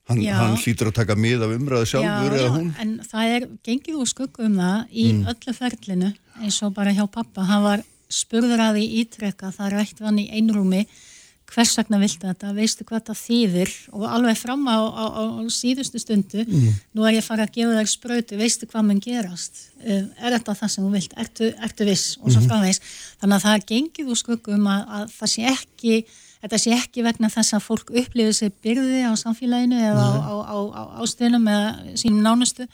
[0.09, 0.33] hann, Já.
[0.39, 3.47] hann hlýtur að taka mið af umræðu sjálfur já, eða já, hún en það er
[3.69, 6.09] gengið úr skuggu um það í öllu ferlinu
[6.41, 10.31] eins og bara hjá pappa hann var spurður að því ítrekka það rætti hann í
[10.33, 10.87] einrúmi
[11.51, 13.75] hvers vegna viltu þetta, veistu hvað það þýðir?
[13.97, 16.45] Og alveg fram á, á, á, síðustu stundu,
[16.95, 19.67] nú er ég fara að gefa þær sprautu, veistu hvað mun gerast?
[19.81, 22.17] Uh, er þetta það sem þú vilt, ertu, ertu viss?
[22.21, 22.83] Og svo framvegs,
[23.23, 25.97] þannig að það gengið úr skuggu um að, að það sé ekki
[26.41, 30.35] þetta sé ekki vegna þess að fólk upplifir sér byrði á samfélaginu eða á, á,
[30.41, 32.65] á, á ástöðunum eða sínum nánustu.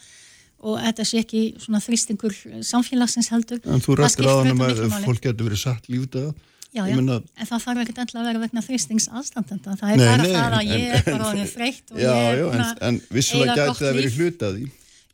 [0.66, 3.58] Og þetta sé ekki svona þrýstingur samfélagsins heldur.
[3.66, 6.32] en þú rættir á hann um að fólk getur verið satt lífdaga
[6.76, 9.76] Já, já, en það þarf ekkert endilega að vera vegna þrýstings aðstandenda.
[9.80, 12.12] Það er Nei, bara nei, það að en- ég er bara orðin þreytt og já,
[12.12, 14.18] ég er en, að en vissulega gæti það verið líf.
[14.20, 14.66] hluta því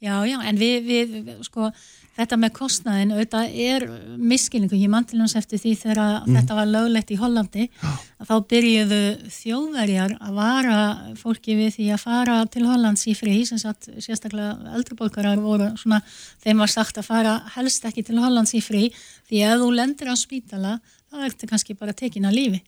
[0.02, 1.10] Já, já, en við, við,
[1.46, 1.68] sko,
[2.18, 3.84] þetta með kostnaðin, auðvitað er
[4.18, 6.34] miskilningu, ég mann til hans eftir því þegar Mhm.
[6.40, 7.68] þetta var löglegt í Hollandi,
[8.18, 8.98] að þá byrjuðu
[9.30, 10.78] þjóðverjar að vara
[11.22, 16.02] fólki við því að fara til Hollands í frí, sem sagt sérstaklega eldriborgarar voru svona,
[16.44, 18.88] þeim var sagt að fara helst ekki til Hollands í frí,
[19.30, 20.74] því ef þú lendir á spítala,
[21.12, 22.60] þá ertu kannski bara tekin að lífi.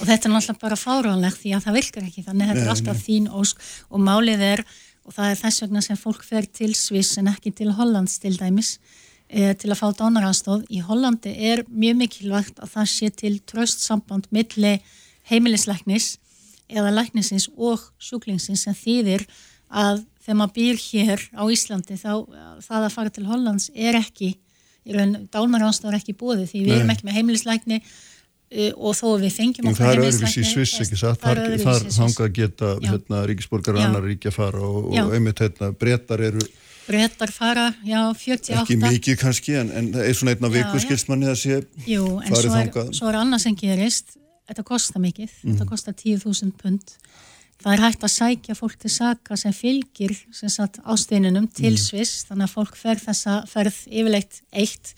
[0.00, 2.72] Og þetta er náttúrulega bara fáránlegt því að það virkar ekki, þannig að þetta er
[2.74, 4.64] alltaf þín ósk og málið er
[5.02, 8.34] og það er þess vegna sem fólk fer til Sviss en ekki til Hollands til
[8.38, 8.76] dæmis
[9.28, 10.66] e, til að fá dánaranstóð.
[10.70, 14.76] Í Hollandi er mjög mikilvægt að það sé til tröst samband milli
[15.30, 16.16] heimilisleiknis
[16.70, 19.26] eða læknisins og sjúklingsins sem þýðir
[19.72, 22.12] að þegar maður býr hér á Íslandi þá
[22.62, 24.34] það að fara til Hollands er ekki
[24.86, 26.78] í raun dánaranstóð er ekki búið því við Nei.
[26.80, 31.20] erum ekki með heimilisleikni uh, og þó við fengjum en okkur það heimilislækni, Sviss satt,
[31.22, 32.00] það er þar, öðruvísi þar í Sviss.
[32.00, 32.90] þangað geta Já.
[32.90, 36.44] hérna, ríkisborgar annar ríkja fara og, og einmitt hérna, breytar eru
[36.82, 41.28] Bretar fara, já, 48 ekki mikið kannski en, en það er svona einna viku skilsmanni
[41.30, 44.16] að sé Jú, en svo er, svo er annað sem gerist,
[44.50, 45.52] þetta kostar mikið, Mhm.
[45.60, 46.96] þetta kostar 10.000 pund.
[47.62, 51.78] Það er hægt að sækja fólk til saka sem fylgir sem sagt, ásteininum til Mhm.
[51.78, 54.94] Sviss, þannig að fólk fer þessa ferð yfirleitt eitt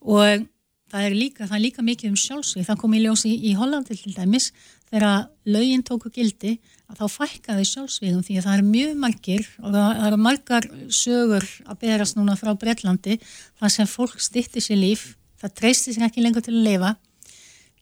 [0.00, 0.46] og
[0.90, 2.66] það er líka, það er líka mikið um sjálfsvið.
[2.66, 4.50] Það kom í ljósi í, Hollandi til dæmis
[4.90, 6.58] þegar lögin tóku gildi
[6.90, 11.46] að þá fækkaði sjálfsviðum því að það er mjög margir og það, eru margar sögur
[11.66, 13.20] að berast núna frá Bretlandi
[13.60, 16.96] þar sem fólk stýtti sér líf, það treysti sér ekki lengur til að lifa,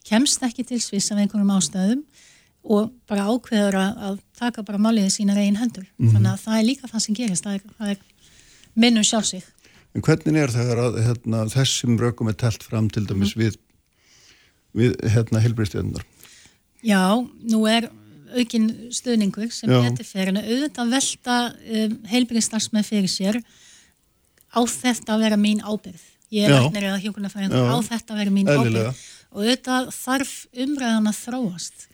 [0.05, 2.05] kemst ekki til Sviss af einhverjum ástæðum
[2.65, 5.87] og bara ákveður að, taka bara máliðið sína reygin hendur.
[5.99, 7.99] Þannig að það er líka það sem gerist, það er, það er
[8.79, 9.47] minnum sjálfsvið.
[9.97, 13.41] En hvernig er þegar að hérna, þessum rökum er telt fram til dæmis Mhm.
[13.41, 13.57] við,
[14.77, 16.05] við hérna, helbriðstjöðunar?
[16.85, 17.89] Já, nú er
[18.37, 19.81] aukin stuðningur sem Já.
[19.89, 23.41] getur fyrir en auðvitað velta um, heilbyrðistarsmenn fyrir sér
[24.53, 26.03] á þetta að vera mín ábyrð.
[26.31, 27.73] Ég er læknir eða hjókunarfæringur Já.
[27.73, 28.93] á þetta að vera mín Eðlilega.
[28.93, 31.88] ábyrð og auðvitað þarf umræðan að þróast.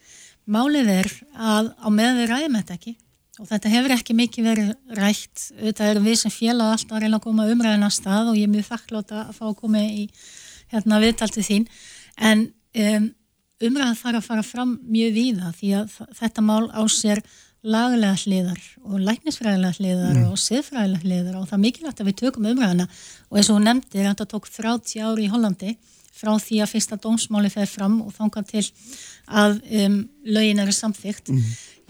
[0.45, 2.95] Málið er að á meðan við ræðum þetta ekki
[3.41, 7.19] og þetta hefur ekki mikið verið rætt auðvitað erum við sem félag alltaf að reyna
[7.19, 10.05] að koma umræðan að stað og ég er mjög þakklóta að fá að koma í
[10.71, 11.65] hérna viðtaltið þín.
[12.31, 12.45] En
[12.85, 13.09] um,
[13.65, 17.25] umræðan þarf að fara fram mjög víða því að þetta mál á sér
[17.65, 22.49] laglega hliðar og læknisfræðilega hliðar og siðfræðilega hliðar og það er mikilvægt að við tökum
[22.51, 22.87] umræðina
[23.31, 25.77] og eins og hún nefndi þetta tók 30 ári í Hollandi
[26.15, 28.65] frá því að fyrsta dómsmáli fer fram og þángan til
[29.27, 31.33] að um, lögin eru samþygt.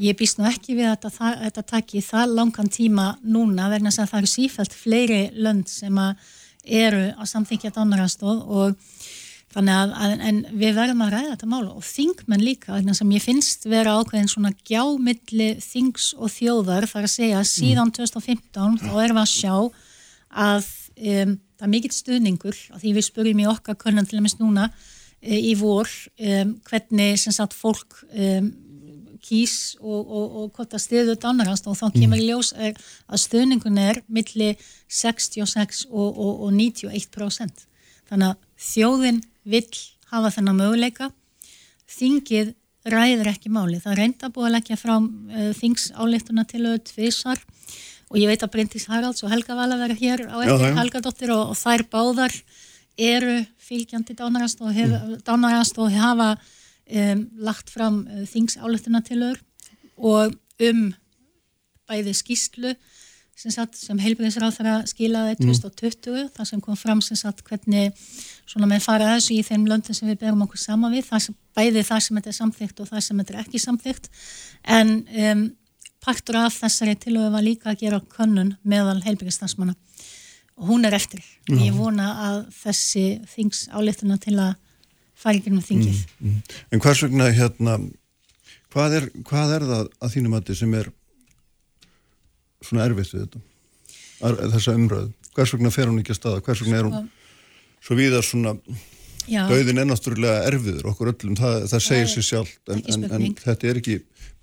[0.02, 4.08] Ég býst nú ekki við að þetta, þetta taki það langan tíma núna þess að
[4.10, 6.32] það eru sífælt fleiri lönd sem að
[6.64, 8.76] eru að samþykja dánarastóð og
[9.54, 13.12] þannig að, að en við verðum að ræða þetta mála og þingmenn líka, vegna sem
[13.14, 18.90] ég finnst vera ákveðin svona gjámilli þings og þjóðar, þar að segja síðan 2015 þá
[19.04, 19.54] erum við að sjá
[20.34, 20.66] að
[20.96, 24.68] um, það er mikill stuðningur og því við spurjum í okkar kunnan til dæmis núna
[24.70, 24.72] e,
[25.24, 28.50] í vor um, hvernig sem sagt fólk um,
[29.24, 32.74] kýs og, og, og hvort að stiðu dannarast og þá kemur í ljós er
[33.08, 34.50] að stuðningun er milli
[34.92, 37.64] 66 og, og 91%
[38.10, 39.80] þannig að þjóðin vill
[40.12, 41.08] hafa þennan möguleika.
[41.90, 42.52] Þingið
[42.92, 47.40] ræður ekki máli það reynda búið að leggja frá uh, þingsáleittuna til auðvitað tvísar
[48.10, 50.76] og ég veit að Bryndís Haralds og Helga Vala vera hér á eftir já.
[50.76, 52.36] Helgadóttir og, og þær báðar
[52.98, 54.92] eru fylgjandi dánarast og, hef,
[55.26, 59.50] dánarast og hafa um, lagt fram uh, þingsáleittuna til auðvitað
[59.94, 60.84] og um
[61.88, 62.74] bæði skýslu
[63.34, 67.92] sem, sem heilbyrðisráð þar að skilaði 2020 þar sem kom fram sem sagt hvernig
[68.46, 71.36] svona með fara þessu í þeim löndin sem við berum okkur sama við, það sem,
[71.56, 74.10] bæði það sem þetta er samþygt og það sem þetta er ekki samþygt
[74.78, 75.44] en um,
[76.04, 79.76] partur af þessari tilöfu var líka að gera könnun meðal heilbyrðistansmanna
[80.58, 81.22] og hún er eftir.
[81.48, 81.62] Mm.
[81.66, 84.54] Ég vona að þessi þings áleituna til að
[85.18, 86.00] fara ekki um þingið.
[86.20, 86.40] Mm.
[86.74, 87.78] En hvers vegna hérna
[88.74, 90.90] hvað er, hvað er það að þínum að sem er
[92.64, 93.44] svona erfitt við þetta
[94.54, 97.08] þessa umröðu, hvers vegna fer hún ekki að staða hvers vegna er hún
[97.84, 98.54] svo við að svona
[99.24, 103.22] Já, dauðin er náttúrulega erfiður okkur öllum, það, það segir sér sjálf en, en, en
[103.40, 103.94] þetta er ekki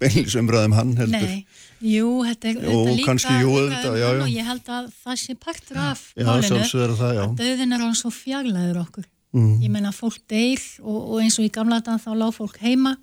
[0.02, 1.30] beinlis umræðum hann heldur.
[1.30, 1.46] Nei,
[1.86, 4.52] jú, þetta er Jú, þetta líka, kannski, jú, líka auðvitað, um já, hann og ég
[4.52, 8.14] held að það sé partur af Já, málinu er það, að döðin er hann svo
[8.16, 9.08] fjarlæður okkur.
[9.32, 9.62] Mm.
[9.64, 12.98] ég meina fólk deyr og, og eins og í gamla dag þá lág fólk heima.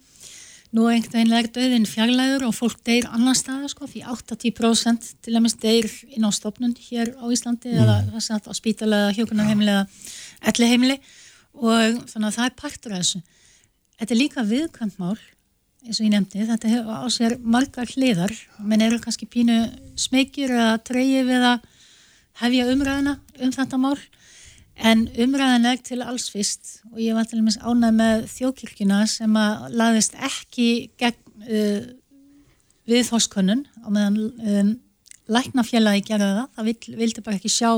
[0.76, 5.32] Nú einhvern veginn er döðin fjarlæður og fólk deyr annar staða sko því 80% til
[5.38, 9.86] dæmis deyr inn á stopnun hér á Íslandi eða þess að á spítalega, hjókunarheimili eða
[10.52, 10.98] elli heimili
[11.56, 13.22] og þannig að það er partur af þessu.
[13.96, 15.16] Þetta er líka viðkvæmt mál
[15.86, 18.32] eins og ég nefndi, þetta hefur á sér margar hliðar,
[18.66, 19.58] menn eru kannski pínu
[19.98, 21.66] smekjur eða treyji við að
[22.42, 23.98] hefja umræðina um þetta mál.
[24.78, 29.38] En umræðin er til alls fyrst og ég var til dæmis ánæg með þjókirkjuna sem
[29.38, 30.68] að laðist ekki
[31.00, 31.88] gegn uh,
[32.88, 34.72] viðhórskönnun á meðan um,
[35.28, 37.72] læknafélagi gerði það, það vill, vildi bara ekki sjá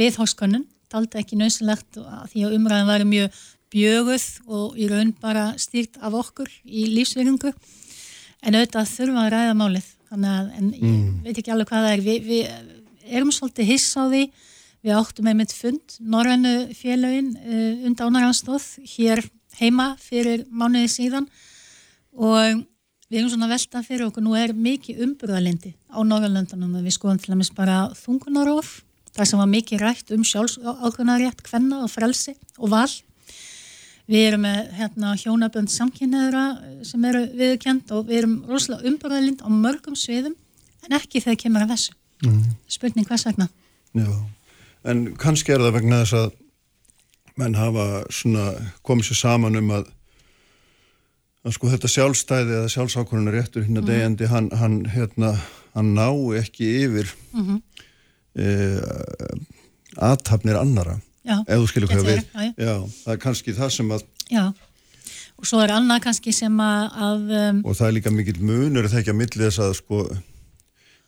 [0.00, 2.00] viðhórskönnun, taldi ekki nöðsilegt
[2.32, 7.52] því að umræðin væri mjög bjöguð og í raun bara stýrt af okkur í lífsveringu
[7.52, 9.88] en auðvitað þurfa að ræða málið.
[10.10, 10.94] Þannig að, en ég
[11.26, 12.04] veit ekki alveg hvað það er.
[12.06, 14.24] Við, við erum svolítið hiss á því.
[14.80, 19.22] Við áttum einmitt fund Norrænu félögin uh, undánarannstóð hér
[19.60, 21.28] heima fyrir mánuði síðan.
[22.16, 22.64] Og
[23.10, 24.24] við erum svona velta fyrir okkur.
[24.24, 28.80] Nú er mikið umburðalindi á Norrlöndunum við skoðum til dæmis bara þungunarof
[29.14, 32.90] það sem var mikið rætt um sjálfsákunarétt, kvenna og frelsi og val
[34.10, 36.44] Við erum með hérna, hjónabönd samkynneðra
[36.86, 40.34] sem eru viðkjönd og við erum rosalega umburðalind á mörgum sviðum
[40.88, 41.92] en ekki þegar kemur að þessu.
[42.26, 42.40] Mm.
[42.68, 43.46] Spurning hvers vegna?
[43.94, 44.10] Já,
[44.90, 46.32] en kannski er það vegna þess að
[47.40, 48.48] menn hafa svona
[48.84, 49.88] komið sér saman um að
[51.46, 53.86] að sko þetta sjálfstæði eða sjálfsákunar réttur hérna Mhm.
[53.88, 55.30] degjandi, hann, hann hérna,
[55.74, 57.62] hann ná ekki yfir Mhm.
[58.36, 58.44] e,
[59.96, 62.74] aðtapnir annara Ef þú skilur hvað við er- já, já.
[63.04, 64.44] það er kannski það sem að já.
[65.40, 68.88] Og svo er annað kannski sem að, að um, og það er líka mikill munur
[68.92, 70.00] það ekki að milli þess að sko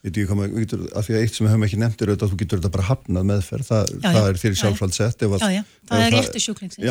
[0.03, 2.87] getur, af því að eitt sem við höfum ekki nefndir auðvitað, þú getur þetta bara
[2.89, 4.15] hafnað meðferð það, Já, já.
[4.17, 4.63] það er fyrir Já, já.
[4.65, 5.63] sjálfsvald sett ef að, Já, já.
[5.93, 6.87] Það er réttur sjúklingsins.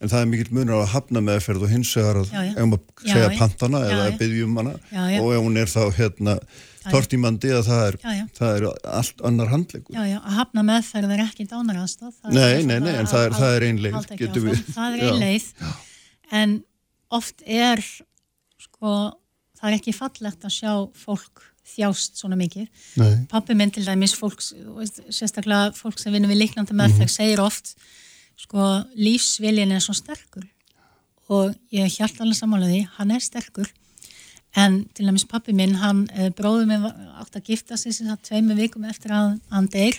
[0.00, 2.28] en það er mikill munur að hafna meðferð og hins vegar að
[3.02, 4.74] segja pantana eða byggjum hana
[5.20, 6.38] og ef hún er þá hérna.
[6.92, 8.24] Tortímandi að það er, Já, já.
[8.38, 8.66] það er
[9.00, 12.14] allt annar handleikur já, já, að hafna meðferð er ekki dánaraðstóð.
[12.32, 15.20] Nei, nei, nei, en það er- það er ein leið, getum við- Það er ein
[15.24, 15.46] leið,
[16.42, 16.56] en
[17.10, 17.84] oft er,
[18.58, 18.94] sko,
[19.58, 22.68] það er ekki fallegt að sjá fólk þjást svona mikið.
[22.96, 23.26] Nei.
[23.28, 27.74] pappi minn til dæmis veist, sérstaklega fólk sem vinnur við líknandi meðferð segir oft
[28.38, 30.46] sko lífsviljin er svo sterkur
[31.28, 33.68] og ég er hjart alveg sammála því, hann er sterkur
[34.56, 38.06] en til dæmis pappi minn hann, eh, bróður minn var- átti að gifta sig sem
[38.06, 39.98] sagt tveimu vikum eftir að hann deyr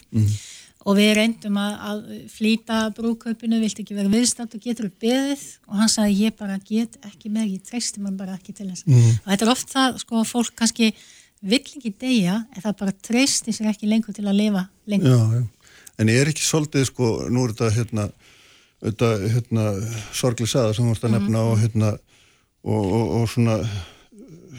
[0.87, 1.99] og við reyndum að, að
[2.31, 6.57] flýta brúköpunu, vilt ekki vera viðstatt og getur upp beðið og hann sagði ég bara
[6.57, 9.19] get ekki með, ég treysti mann bara ekki til þess mm.
[9.25, 10.93] og þetta er oft það, sko, fólk kannski
[11.41, 15.13] vill ekki deyja en það bara treysti sér ekki lengur til að lifa lengur.
[15.13, 15.75] Já, já.
[15.99, 18.05] En ég er ekki svolítið, sko, nú er þetta hérna,
[18.87, 19.63] þetta, hérna
[20.15, 21.47] sorglega saða sem þú vart að nefna mm.
[21.51, 21.93] og hérna
[22.63, 23.57] og, og, og svona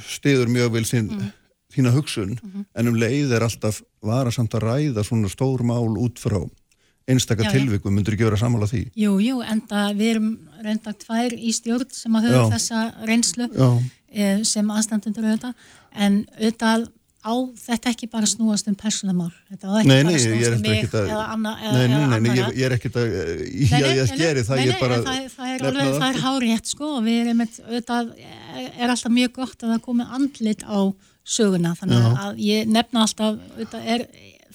[0.08, 1.28] stiður mjög vel sín mm
[1.74, 2.64] þína hugsun mm -hmm.
[2.74, 6.42] en um leið er alltaf varasamt að ræða svona stór mál út frá
[7.10, 8.84] einstakar tilvikum, myndur ekki vera samála því?
[8.94, 10.30] Jú, jú, enda við erum
[10.62, 13.48] reynda tvær í stjórn sem að höfum þessa reynslu
[14.12, 15.54] e, sem aðstandendur auðvitað,
[15.94, 16.86] en auðvitað
[17.20, 20.86] á þetta ekki bara snúast um persónamál, þetta á ekki nei, bara snúast um mig
[20.86, 24.62] að, eða annað Nei, nei, nei, nei, ég, er ekkert að ég, ég skeri það,
[24.64, 26.06] ég bara það, það er alveg, það.
[26.08, 26.94] er hárétt sko.
[26.96, 28.14] Og við erum auðvitað,
[28.50, 30.80] er alltaf mjög gott að það komi andlit á
[31.24, 31.74] söguna.
[31.78, 32.10] Þannig Já.
[32.24, 34.06] að ég nefna alltaf er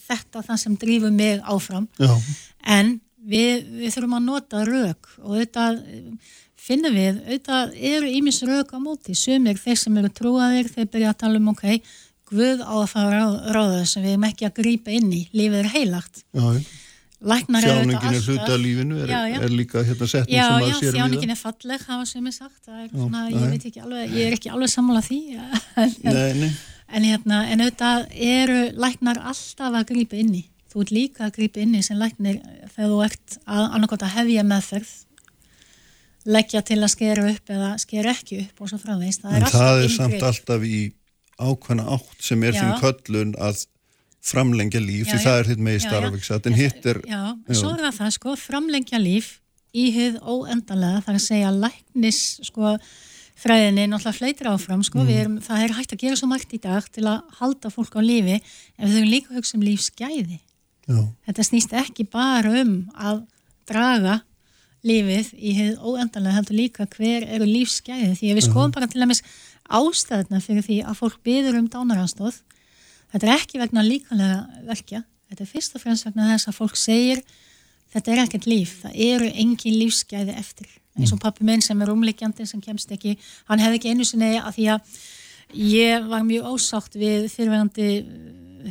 [0.05, 1.88] þetta það sem drýfur mig áfram.
[1.99, 2.13] Já.
[2.65, 5.67] en við, við þurfum að nota rauk og þetta
[6.65, 7.60] finnum við, þetta
[7.93, 11.53] eru ímis rauk á móti, sumir þeir sem eru trúaðir, þeir byrja að tala um
[11.53, 11.65] ok
[12.25, 15.60] Guð á að fara ráða þess að við erum ekki að grýpa inn í, lífið
[15.60, 16.23] er heilagt.
[16.34, 16.45] Já,
[17.25, 19.38] Þjáningin er hluta af lífinu, er, já, já.
[19.41, 20.85] er líka hérna setning já, sem að sér um í það.
[20.85, 24.73] Já, þjáningin er falleg, hafa sem ég sagt, svona, ég alveg, ég er ekki alveg
[24.73, 25.19] sammálað því,
[25.81, 26.51] en, nei, nei.
[26.99, 30.43] en hérna, en auðvitað eru læknar alltaf að grýpa inni.
[30.69, 32.41] Þú ert líka að grýpa inni sem læknir
[32.75, 34.93] þegar þú ert annarkot að hefja meðferð,
[36.35, 39.25] leggja til að skera upp eða skera ekki upp og svo framveist.
[39.25, 40.81] Það er, það er samt alltaf í
[41.41, 43.65] ákveðna átt sem er þinn köllun að
[44.25, 47.01] framlengja líf, já, því það er hitt með í starfvíksat, en hitt er...
[47.05, 49.33] Já, já, svo er það það, sko, framlengja líf
[49.75, 52.75] í hið óendalega, þar að segja læknis, sko,
[53.35, 55.13] fræðinni náttúrulega fleitir áfram, sko, mm.
[55.19, 58.01] erum, það er hægt að gera svo margt í dag til að halda fólk á
[58.01, 58.39] lífi,
[58.79, 60.39] en við þurfum líka hugsa um lífsgæði.
[60.85, 61.01] Já.
[61.27, 63.21] Þetta snýst ekki bara um að
[63.69, 64.21] draga
[64.85, 69.01] lífið í hið óendalega, heldur líka hver eru lífsgæði, því að við skoðum bara til
[69.03, 69.23] dæmis
[69.65, 72.41] ástæðna fyrir því að fólk byður um dánaranstóð
[73.15, 76.73] Þetta er ekki vegna líkanlega verkja, þetta er fyrst og fremst vegna þess að fólk
[76.75, 77.21] segir
[77.93, 80.67] þetta er ekkert líf, það eru engin lífsgæði eftir.
[80.99, 81.21] Eins og mm.
[81.23, 83.13] pappi minn sem er umlikjandi sem kemst ekki,
[83.47, 84.97] hann hefði ekki einu sinni að því að
[85.62, 87.88] ég var mjög ósátt við fyrirverandi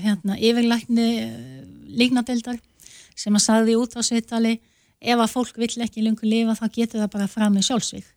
[0.02, 1.64] hérna, yfirlækni eh,
[1.96, 2.60] líknadeldar
[3.16, 4.58] sem að sagði út á svitali
[5.00, 8.12] ef að fólk vill ekki lengur lifa þá getur það bara fram með sjálfsvík.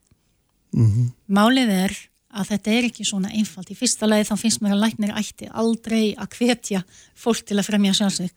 [0.76, 1.10] Mm -hmm.
[1.40, 1.98] Málið er
[2.38, 3.72] að þetta er ekki svona einfalt.
[3.74, 6.84] Í fyrsta lagi þá finnst mér að læknir ætti aldrei að hvetja
[7.18, 8.36] fólk til að fremja sjálfsveit.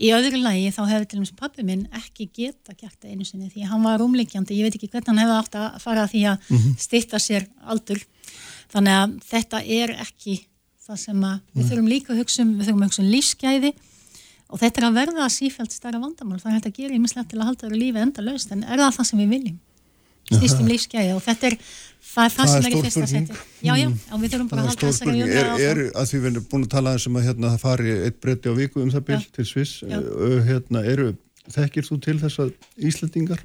[0.00, 3.26] Í öðru lagi þá hefði til og með pappi minn ekki geta gert það einu
[3.28, 6.22] sinni því hann var umlikjandi, ég veit ekki hvernig hann hefði átt að fara því
[6.30, 6.78] að mm -hmm.
[6.80, 8.00] stitta sér aldur.
[8.72, 10.38] Þannig að þetta er ekki
[10.86, 13.72] það sem að við þurfum líka að hugsa um, við þurfum að hugsa um lífsgæði
[14.50, 16.40] og þetta er að verða sífælt starra vandamál.
[16.40, 18.64] Það er hægt að gera í mislegt til að halda þér lífi enda laust en
[18.64, 19.58] er það það sem við viljum?
[20.30, 21.56] Stýstum lífsgæði og þetta er
[22.10, 23.34] Það það, sem er í fyrsta seti.
[23.62, 26.30] Já, já, og við þurfum bara að halda þessari júna er, er, að því við
[26.30, 29.04] erum búin að tala þessum að hérna, það fari eitt breyti á viku um það
[29.10, 29.74] byrj til Sviss.
[30.48, 31.12] Hérna, eru,
[31.54, 32.50] þekkir þú til þess að
[32.90, 33.44] Íslandingar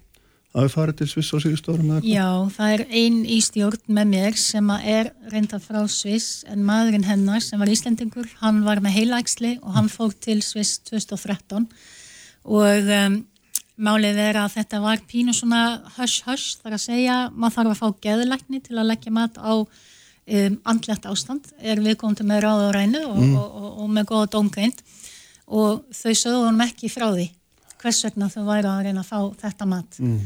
[0.56, 1.92] að við farið til Sviss á síðust árum?
[2.08, 7.06] Já, það er ein í stjórn með mér sem er reynda frá Sviss en maðurinn
[7.06, 11.68] hennar sem var Íslandingur, hann var með heilaæksli og hann fór til Sviss 2013
[12.46, 13.22] og um,
[13.76, 15.62] Málið er að þetta var pínu svona
[15.98, 19.54] höss-höss þar að segja maður þarf að fá geðlækni til að leggja mat á
[20.26, 23.34] um, andlegt ástand er viðkomandi með ráð og rænu og, mm.
[23.42, 24.84] og, og, og með góða dómgreind
[25.46, 27.28] og þau sögðu honum ekki frá því
[27.82, 30.00] hvers vegna þau væri að reyna að fá þetta mat.
[30.00, 30.22] Mm.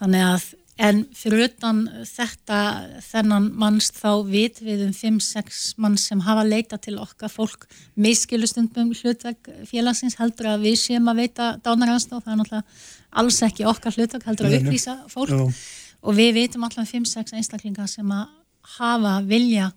[0.00, 0.44] Þannig að
[0.80, 2.58] En fyrir utan þetta
[3.04, 7.28] þennan mannst þá vit við um 5-6 mann sem hafa leita til okkar.
[7.32, 7.66] Fólk
[8.00, 13.68] miskilustundum hlutverk félagsins heldur að við séum að veita dánaranstóð, það er náttúrulega alls ekki
[13.68, 15.34] okkar hlutverk heldur að upplýsa fólk.
[15.34, 15.60] Já.
[16.00, 18.30] og við vitum allavega 5-6 einstaklingar sem að
[18.78, 19.68] hafa vilja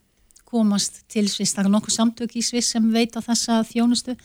[0.48, 4.16] komast til Sviss, það er nokkuð samtök í Sviss sem veita þessa þjónustu.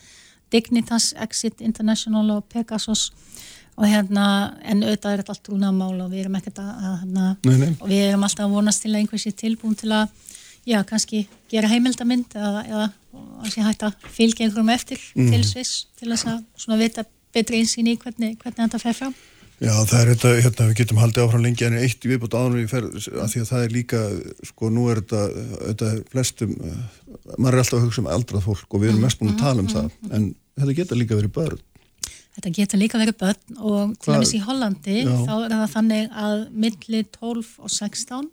[0.49, 3.09] Dignitas, Exit International og Pegasus.
[3.11, 3.49] og
[3.87, 4.25] hérna,
[4.67, 7.69] en auðvitað er þetta allt trúnamál og við erum ekkert að, að hérna, nei, nei.
[7.77, 10.11] og við erum alltaf að vonast til að einhversi tilbúin til að,
[10.67, 12.89] já, kannski gera heimildamind eða, eða
[13.39, 15.31] að sé hægt að fylgja einhverjum eftir mm.
[15.31, 19.15] til Sviss til þess að svona vita betri einsýn í hvernig, hvernig þetta fer fram.
[19.59, 22.53] Já, það er þetta, hérna, við getum haldið áfram lengi en eitt í viðbútt áður
[22.55, 24.03] við ferðum, af því að það er líka,
[24.47, 25.23] sko, nú er þetta,
[25.65, 26.53] þetta er flestum,
[27.35, 29.59] maður er alltaf að hugsa um eldrað fólk og við erum mest búin að tala
[29.59, 30.29] um mm, það, mm, en
[30.63, 31.65] þetta geta líka verið börn
[32.39, 35.11] Þetta getur líka verið börn og til dæmis í Hollandi Já.
[35.27, 38.29] þá er það þannig að milli 12 og 16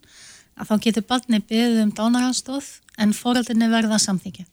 [0.57, 2.69] að þá getur barni byggðið um dánaranstóð
[3.03, 4.47] en fóröldinni verða samþykja.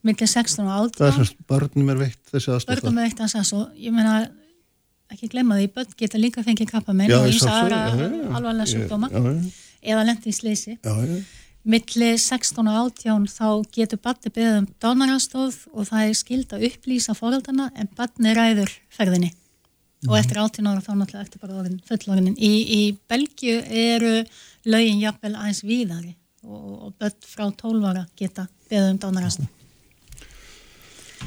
[0.00, 3.20] millir 16 og 18 Það er semst börnum er veitt þessi aðstofa börnum er veitt
[3.20, 4.14] aðstofa og ég meina
[5.12, 10.06] ekki glemma því, börn geta líka fengið kappa menn og svo, aðra alvarlega sjúkdóma eða
[10.08, 11.20] lendi í sleysi já, já.
[11.62, 16.66] Milli 16 og 18 þá getur barni beðið um dánarastóð og það er skild að
[16.70, 19.34] upplýsa fóraldana en barni ræður ferðinni
[20.08, 22.36] og eftir 18 ára þá náttúrulega eftir bara orðin fullorðinin.
[22.40, 24.12] Í, í Belgju eru
[24.64, 26.14] lögin jafnvel aðeins víðari
[26.46, 29.50] og, og börn frá 12 ára geta beðið um dánarastóð.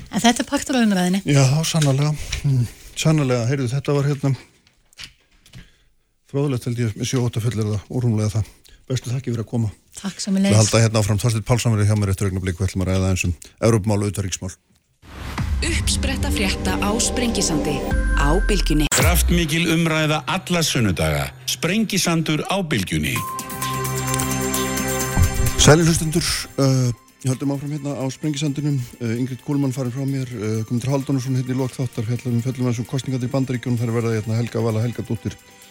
[0.09, 1.21] En þetta er partur á umræðinni.
[1.29, 2.09] Já, sannlega
[2.47, 2.65] mm.
[2.97, 4.33] Sannlega, heyrðu, þetta var hérna
[6.29, 8.51] fróðulegt held ég með sjóta fullir það, úrumlega það
[8.89, 9.69] Bestu þakki fyrir að koma
[10.01, 10.57] Takk sem Við leys.
[10.57, 13.25] halda hérna áfram, Þorstin Pálsson verið hjá mér eftir augnablik, við ætlum að ræða eins
[13.27, 14.53] um Európmál og utaríksmál
[15.63, 17.77] Uppspretta frétta á Sprengisandi
[18.19, 18.87] á Bilginni.
[18.91, 21.29] Kraftmikil umræða alla sunnudaga.
[21.47, 23.15] Sprengisandur á bylgjunni.
[25.63, 26.25] Sælir hlustundur,
[26.59, 26.91] uh,
[27.23, 31.39] ég höldum áfram hérna á Sprengisandunum, uh, Ingrid Kúlmann farin frá mér, uh, Guðmundur Haldunarsson
[31.39, 34.39] hérna í lok þáttar, fjallum, fjallum eins og kostningat í bandaríkjunum, þar er verða hérna
[34.41, 35.62] Helga Vala Helgadóttir, uh,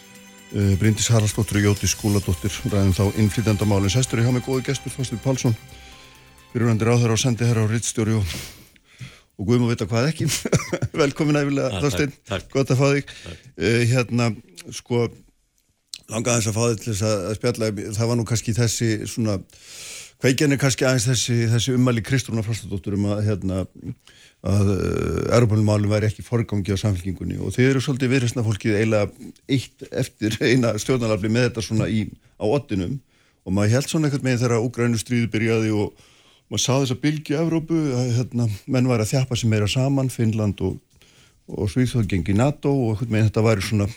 [0.51, 3.93] Bryndis Haraldsdóttir og Jóti Skúladóttir, ræðum þá innflytjandamálin.
[3.93, 5.55] Sestur hjá mig góði gestur, Þorstin Pálsson,
[6.51, 8.35] fyrirvendir á þeirra og sendi herra á rittstjóri og,
[9.39, 10.27] og Guðum að vita hvað ekki.
[11.01, 12.13] Velkomin æfilega, Þorstin,
[12.53, 13.15] gott að fá þig.
[13.57, 14.29] Uh, hérna,
[14.69, 15.07] sko,
[16.13, 18.91] langaði þess að fá þig til þess að, að spjalla það var nú kannski þessi
[19.09, 19.39] svona
[20.23, 23.63] kveikjan er kannski aðeins þessi, þessi ummæli Kristrúna Frostadóttur um að hérna
[24.43, 29.31] að uh, Europolmálum væri ekki forgangi á samfélkingunni og þið eru svolítið viðræstna fólkið eiginlega
[29.51, 32.05] eitt eftir eina stjórnalafli með þetta svona í,
[32.39, 32.97] á ottinum
[33.43, 36.07] og maður held svona eitthvað með þegar Úgrænu stríði byrjaði og
[36.47, 40.11] maður sá þess að bylgju Evrópu að hérna, menn væri að þjapa sig meira saman
[40.11, 40.79] Finnland og,
[41.51, 43.91] og Svíþjóð gengi NATO og eitthvað með þetta væri svona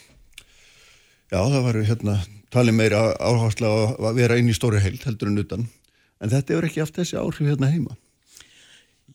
[1.27, 2.13] Já, það var hérna
[2.55, 5.65] talið meira áherslu að vera inn í stóri heild heldur en utan.
[6.21, 7.97] En þetta hefur ekki haft þessi áhrif hérna heima.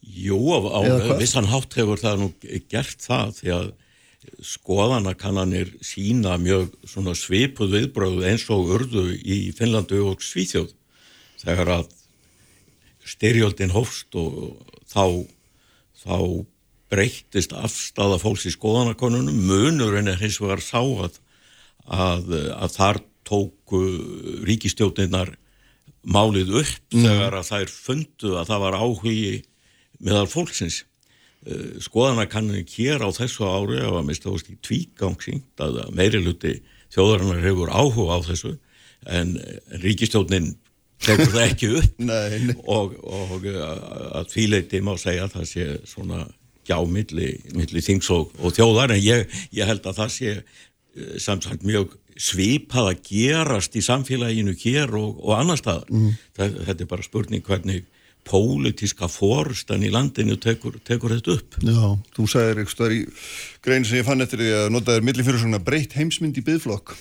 [0.02, 0.82] Jú, á,
[1.18, 2.28] vissan hátt hefur það nú
[2.70, 3.72] gert það því að
[4.46, 10.70] skoðanakannanir sína mjög svona svipuð viðbröð eins og urðu í Finnlandu og Svíþjóð.
[11.42, 11.90] Þegar að
[13.02, 15.26] styrjöldin hófst og þá,
[16.04, 16.18] þá
[16.92, 21.18] breyttist afstafa fólks í skoðanakonunum munurinn er hins vegar sá að,
[21.86, 23.80] að, að þar tóku
[24.46, 25.34] ríkistjótinnar
[26.02, 29.42] málið upp þegar að þær fundu að það var áhugi
[30.02, 30.82] meðal fólksins.
[31.46, 36.22] Eh, skoðanakannin hér á þessu ári ef að mista hóst í tvígang sínt að meiri
[36.22, 36.58] luti
[36.94, 38.52] þjóðarinnar hefur áhuga á þessu
[39.10, 40.52] en, en ríkistjónin
[41.02, 41.96] tekur það ekki upp.
[42.10, 42.54] Nei, nei.
[42.62, 43.58] og, og eh,
[44.20, 46.26] að því leiti má segja að það sé svona
[46.68, 51.16] gjá milli, milli þings og, og þjóðar en ég, ég held að það sé eh,
[51.22, 55.90] samsagt mjög svipað að gerast í samfélaginu hér og, og annar staðar.
[55.92, 56.14] Mm.
[56.36, 57.84] Þetta er bara spurning hvernig
[58.28, 61.56] pólitíska fórustan í landinu tekur, tekur þetta upp.
[61.66, 63.00] Já, þú sagðir eitthvað í
[63.64, 66.94] grein sem ég fann eftir því að notaðir milli fyrir svona breytt heimsmynd í byðflokk.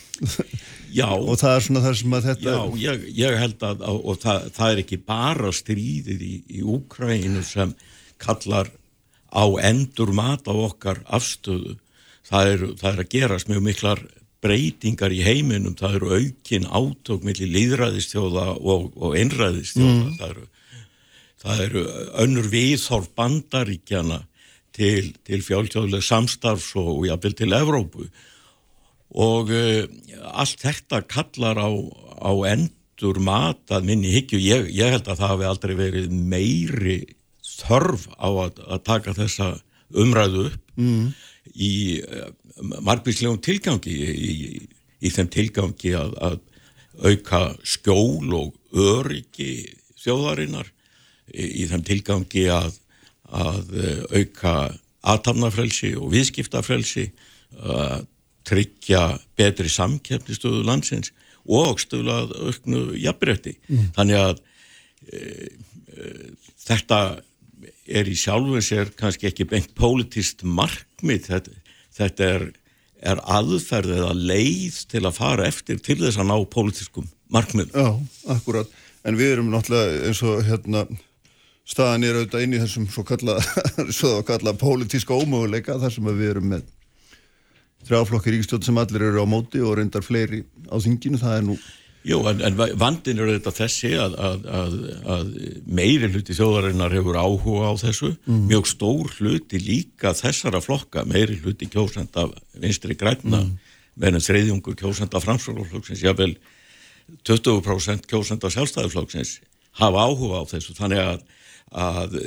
[0.90, 4.02] Já, og það er svona það sem að þetta já ég, ég held að, og,
[4.02, 7.76] og það, það er ekki bara stríðið í, í Úkrænu sem
[8.22, 8.74] kallar
[9.32, 11.78] á endur mat á okkar afstöðu.
[12.32, 14.02] Það er, það er að gerast mjög miklar
[14.42, 20.48] breytingar í heiminum, það eru aukin átök millir líðræðistjóða og, og einræðistjóða, það eru
[21.42, 21.86] það eru
[22.22, 24.22] önnur viðhorf bandaríkjana
[24.76, 28.06] til, til fjáltjóðlega samstarfs og jáfnvel til Evrópu.
[29.12, 29.84] Og uh,
[30.32, 31.70] allt þetta kallar á,
[32.22, 37.00] á endur mat að minni hyggju, ég, ég held að það hafi aldrei verið meiri
[37.62, 39.52] þörf á að, að taka þessa
[39.92, 40.64] umræðu upp.
[40.80, 41.12] Mm.
[41.52, 42.30] Í uh,
[42.86, 44.62] margvíslegum tilgangi í, í,
[45.02, 46.40] í þeim tilgangi að, að
[47.02, 49.72] auka skjól og öryggi
[50.02, 50.70] þjóðarinnar
[51.34, 52.76] í, í þeim tilgangi að,
[53.32, 54.54] að eh, auka
[55.12, 57.08] aðtamnafrelsi og viðskiptafrelsi
[57.62, 58.06] að
[58.48, 59.02] tryggja
[59.38, 61.12] betri samkeppnistöðu landsins
[61.46, 63.56] og stöðla auknu jafnbretti.
[63.70, 63.90] Mm.
[63.96, 64.42] Þannig að
[65.10, 66.12] e, e,
[66.62, 67.00] þetta
[67.92, 71.56] er í sjálfu sér kannski ekki beint politist markmið, þetta,
[71.98, 72.48] þetta er,
[73.14, 77.72] er aðferð eða leið til að fara eftir til þess að ná politiskum markmið.
[77.76, 77.96] Já,
[78.36, 78.76] akkurat.
[79.08, 80.86] En við erum náttúrulega eins og hérna
[81.68, 83.38] staðan er auðvitað inn í þessum svo kalla,
[84.30, 86.66] kalla pólitíska ómöguleika þar sem við erum með
[87.88, 91.56] þrjáflokki ríkistjótt sem allir eru á móti og reyndar fleiri á þinginu, það er nú
[92.08, 94.78] Jú, en, en vandin eru þetta þessi að, að, að,
[95.16, 95.28] að
[95.70, 98.48] meiri hluti þjóðarinnar hefur áhuga á þessu, Mm.
[98.50, 102.26] mjög stór hluti líka þessara flokka, meiri hluti kjósenda
[102.58, 103.76] vinstri græna, mm.
[104.02, 106.34] meðan þreyðjungur kjósenda framsvöldflokksins, jável
[107.28, 109.38] 20% kjósenda sjálfstæðiflokksins
[109.78, 111.24] hafa áhuga á þessu, þannig að,
[111.72, 112.18] að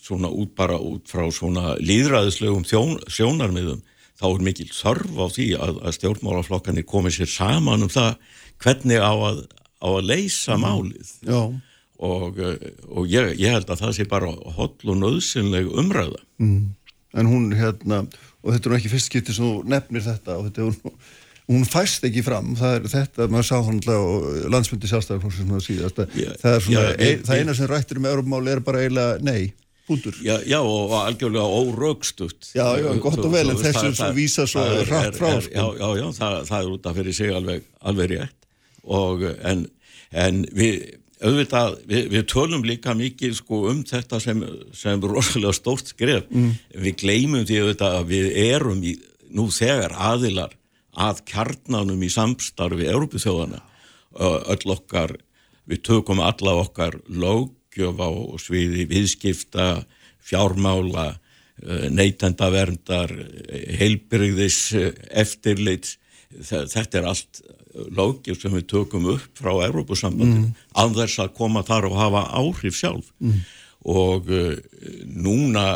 [0.00, 3.82] svona út bara út frá svona líðræðislegum sjónarmiðum
[4.20, 8.16] þá er mikil þörf á því að, að stjórnmálaflokkanir komið sér saman um það
[8.64, 9.44] hvernig á að,
[9.80, 10.66] á að leysa mm.
[10.66, 11.40] málið Já.
[12.10, 12.42] og,
[12.88, 16.68] og ég, ég held að það sé bara holl og nöðsynleg umræða mm.
[17.18, 18.04] En hún hérna
[18.40, 21.00] og þetta er ekki fyrst skipti sem þú nefnir þetta og þetta er hún
[21.50, 26.36] hún fæst ekki fram, það er þetta maður sá þannig að landsmyndi sjálfstæðarflokksins síðast, yeah.
[26.38, 29.50] það er svona yeah, ein, það eina sem rættir um Európmáli er bara eiginlega nei
[29.90, 30.14] Búndur.
[30.22, 32.52] Já, já, og algjörlega órögstutt.
[32.54, 35.32] Já, já, gott og vel, en þessu sem vísa svo rætt frá.
[35.32, 35.50] Er, sko.
[35.56, 38.36] Já, já, já, það, það er út af fyrir sig alveg, alveg rétt.
[38.82, 39.66] Og, en,
[40.10, 40.80] en við,
[41.20, 44.42] auðvitað, við, við tölum líka mikið sko um þetta sem,
[44.76, 46.28] sem rosalega stórt skref.
[46.30, 46.52] Mm.
[46.86, 48.96] Við gleymum því auðvitað að við erum í,
[49.30, 50.56] nú þegar aðilar
[51.00, 53.62] að kjarnanum í samstarfi Európithjóðana.
[54.20, 55.14] Öll okkar,
[55.70, 59.84] við tökum alla okkar lög löggjöf á sviði viðskipta,
[60.20, 61.18] fjármála,
[61.62, 63.10] eh, neytendaverndar,
[63.78, 64.74] heilbyrgðis,
[65.10, 65.98] eftirleits,
[66.40, 70.66] þetta er allt löggjöf sem við tökum upp frá Európusambandinu, mm.
[70.82, 73.38] anðers að koma þar og hafa áhrif sjálf mm.
[73.94, 74.56] og uh,
[75.06, 75.66] núna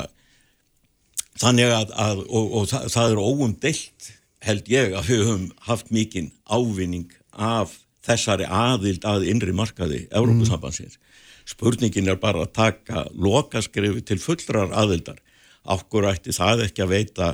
[1.41, 4.13] þannig að, að og, og það, það er óumdelt
[4.45, 10.99] held ég að við höfum haft mikinn ávinning af þessari aðild að innri markaði Európusambansins.
[10.99, 11.23] Mm.
[11.49, 15.21] Spurningin er bara að taka lokaskrifi til fullrar aðildar.
[15.65, 17.31] Ákkur ætti það ekki að veita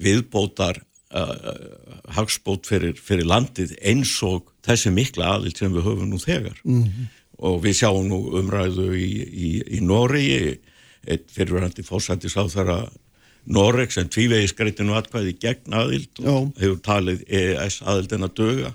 [0.00, 1.32] viðbótar uh,
[2.12, 6.58] hagspót fyrir, fyrir landið eins og þessi mikla aðild sem við höfum nú þegar.
[6.64, 7.12] Mm -hmm.
[7.38, 9.10] Og við sjáum nú umræðu í,
[9.46, 9.48] í,
[9.78, 10.58] í
[11.04, 12.88] eitt fyrirverandi fórsætti sáþara
[13.44, 18.72] Noreg sem tvívegi skreitinu atkvæði gegn aðild og hefur talið EES aðildina döga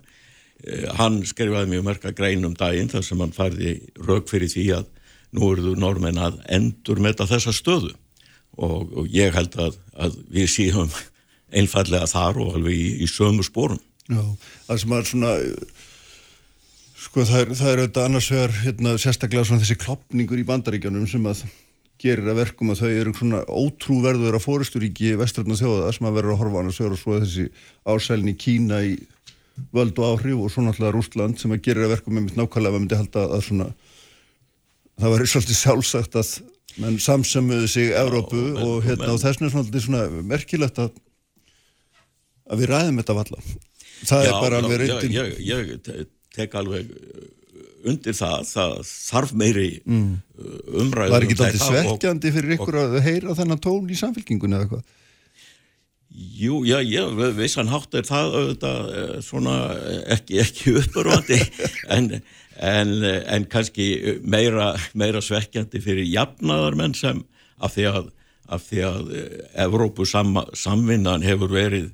[0.67, 4.51] Eh, hann skrifaði mjög mörg að grein um daginn þar sem hann færði rauk fyrir
[4.51, 4.89] því að
[5.38, 7.93] nú eruðu normenn að endur með þessa stöðu
[8.59, 10.91] og, og ég held að, að við síðum
[11.55, 13.79] einfallega þar og alveg í, í sömu spórum
[14.09, 14.23] Já,
[14.67, 15.33] það sem er svona
[16.99, 21.07] sko það er, það er auðvitað annars vegar hérna, sérstaklega svona þessi klopningur í bandaríkjanum
[21.09, 21.43] sem að
[21.99, 26.33] gerir að verkum að þau eru svona ótrúverður að fórusturíki vestrarna þjóða sem að vera
[26.33, 27.47] að horfa annars vegar og svo þessi
[27.83, 28.93] ásælni Kína í
[29.75, 32.85] völd og áhrif og svo náttúrulega Rúsland sem að gera verkum með mitt nákvæmlega að
[32.85, 33.67] myndi halda að svona
[34.99, 36.31] það var svolítið sjálfsagt að
[36.79, 40.93] menn samsömmuðu sig Evrópu Já, og hérna og þess vegna er svona merkilegt að
[42.49, 43.41] að við ræðum þetta valla
[43.99, 46.89] það Já, er bara alveg reyndin ég, ég, ég tek alveg
[47.87, 50.07] undir það, það þarf meiri mm.
[50.81, 54.57] umræðu Var ekki um þetta svekkjandi fyrir ykkur og, að heyra þennan tón í samfélkingunni
[54.57, 54.97] eða eitthvað?
[56.39, 57.03] Jú, já, já,
[57.37, 61.37] vissan hátt er það auðvitað eh, svona eh, ekki, ekki uppurvandi
[61.95, 62.09] en,
[62.57, 67.21] en, en kannski meira, meira svekkjandi fyrir jafnaðarmenn sem
[67.61, 68.09] af því að,
[68.49, 69.37] af því að eh,
[69.67, 71.93] Evrópu sam, samvinnan hefur verið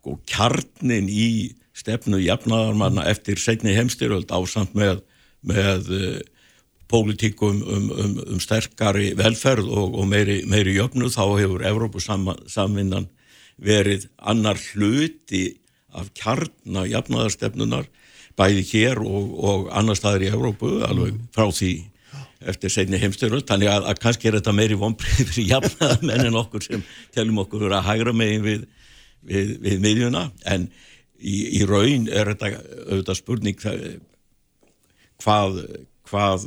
[0.00, 1.30] sko kjarnin í
[1.76, 5.04] stefnu jafnaðarmanna eftir segni heimstyröld ásamt með,
[5.46, 5.88] með
[6.90, 12.32] pólitíkum um, um, um sterkari velferð og, og meiri, meiri jöfnu þá hefur Evrópu sam,
[12.50, 13.06] samvinnan
[13.60, 15.60] verið annar hluti
[15.94, 17.86] af kjarna jafnaðarstefnunar
[18.38, 21.30] bæði hér og, og annar staðir í Európu alveg mm.
[21.34, 21.72] frá því
[22.50, 26.64] eftir segni heimstyrnul, þannig að, að kannski er þetta meiri vonbrið fyrir jafnaðarmenn en okkur
[26.64, 28.62] sem telum okkur að hægra megin við,
[29.22, 30.68] við, við miðjuna en
[31.20, 32.52] í, í raun er þetta
[32.88, 33.58] auðvitað spurning
[35.20, 35.60] hvað
[36.10, 36.46] hvað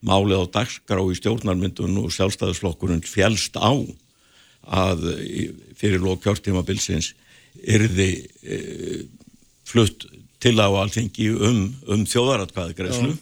[0.07, 3.75] málið á dagskrá í stjórnarmyndun og sjálfstæðisflokkurinn fjælst á
[4.67, 4.99] að
[5.79, 7.13] fyrir lók kjörtímabilsins
[7.63, 8.11] yrði
[8.43, 8.57] e,
[9.67, 10.07] flutt
[10.43, 13.15] til á alþengi um, um þjóðaratkvæði greiðslu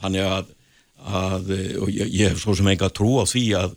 [0.00, 0.54] þannig að,
[0.98, 3.76] að og ég, ég hef svo sem enga trú á því að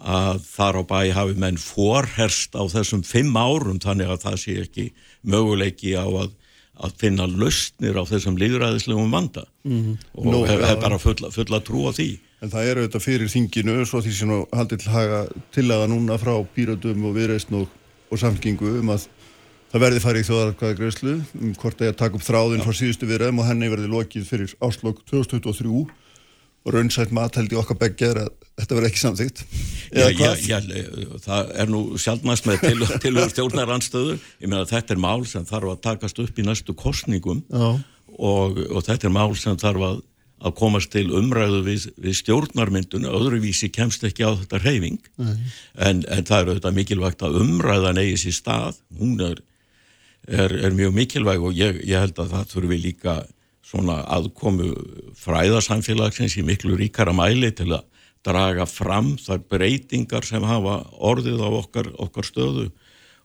[0.00, 4.54] að þar á bæ hafi menn forherst á þessum fimm árum þannig að það sé
[4.62, 4.86] ekki
[5.28, 6.32] möguleiki á að,
[6.80, 9.96] að finna lausnir á þessum líðræðislegum vanda mm -hmm.
[10.14, 12.18] og Nó, hef, hef bara fulla, fulla trú á því.
[12.40, 16.16] En það eru þetta fyrir þinginu svo því sem haldið til haga til aða núna
[16.16, 17.68] frá pýratum og viðreistn og,
[18.10, 19.08] og samkingu um að
[19.70, 23.06] það verði farið í þjóðarkvæða greiðslu um hvort að ég takk upp þráðin frá síðustu
[23.06, 25.84] viðræðum og henni verði lokið fyrir áslokk 2023
[26.64, 29.44] og raunsætt mat held í okkar beggja er að þetta verði ekki samþygt
[29.90, 30.58] Já, já, já,
[31.24, 35.72] það er nú sjálfnæst með til, tilhör stjórnaranstöðu ég meina þetta er mál sem þarf
[35.72, 39.98] að takast upp í næstu kostningum og, og þetta er mál sem þarf að,
[40.44, 46.28] að komast til umræðu við, við stjórnarmyndun öðruvísi kemst ekki á þetta reyfing en, en
[46.28, 48.80] það er auðvitað mikilvægt að umræðan eigi sér stað.
[49.00, 49.42] Hún er,
[50.28, 53.20] er, er mjög mikilvæg og ég, ég held að það þurfi líka
[53.70, 54.72] svona aðkomu
[55.20, 57.86] fræðarsamfélagsins í miklu ríkara mæli til að
[58.26, 62.68] draga fram þar breytingar sem hafa orðið á okkar, okkar stöðu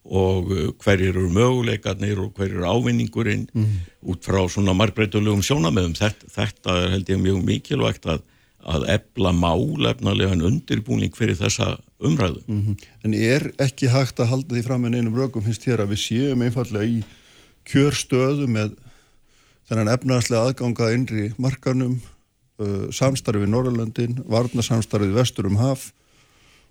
[0.06, 3.74] og uh, hverjir eru möguleikarnir og hverjir eru ávinningurinn mm.
[4.14, 5.98] út frá svona margbreytulegum sjónamöðum.
[5.98, 8.22] Þetta, þetta er held ég mjög mikilvægt að,
[8.70, 12.43] að ebla málefnarlegan undirbúning fyrir þessa umræðu.
[12.46, 12.88] Mm -hmm.
[13.04, 16.04] En er ekki hægt að halda því fram en einum rögum finnst hér að við
[16.06, 17.02] séum einfallega í
[17.66, 18.78] kjörstöðu með
[19.70, 21.99] þennan efnarslega aðganga innri markanum,
[22.61, 25.91] uh, samstarfið Norrlandin, varnasamstarfið vestur um haf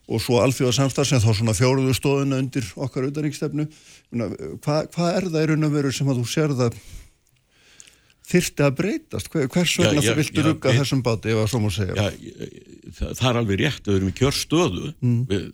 [0.04, 3.64] og svo alþjóðarsamstarf sem þá svona fjóruðu stóðuna undir okkar auðaríkstefnu.
[4.12, 6.76] Hvað hva er það í raun og veru sem að þú sér það
[8.28, 9.32] þyrti að breytast?
[9.32, 11.96] Hvers vegna þú viltu rugga þessum báti ef að svo má segja?
[11.96, 12.06] Já,
[12.98, 15.18] það, það er alveg rétt, við erum í kjörstöðu mm.
[15.32, 15.48] við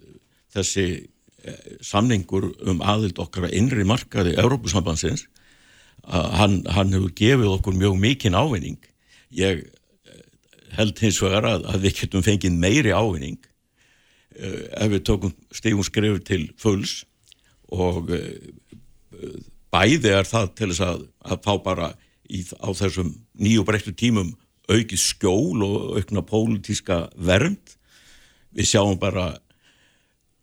[0.57, 5.29] þessi eh, samningur um aðild okkar að innri markaði Európusambansins
[6.11, 8.79] hann, hann hefur gefið okkur mjög mikinn ávinning.
[9.37, 10.25] Ég eh,
[10.77, 13.39] held hins vegar að, að við getum fengið meiri ávinning
[14.41, 17.01] uh, ef við tókum stígum skrifur til fulls
[17.71, 19.41] og uh,
[19.71, 21.91] bæði er það til þess að, að fá bara
[22.27, 24.33] í, á þessum nýju breyttu tímum
[24.71, 27.77] aukið skjól og aukna pólitíska vernd.
[28.55, 29.33] Við sjáum bara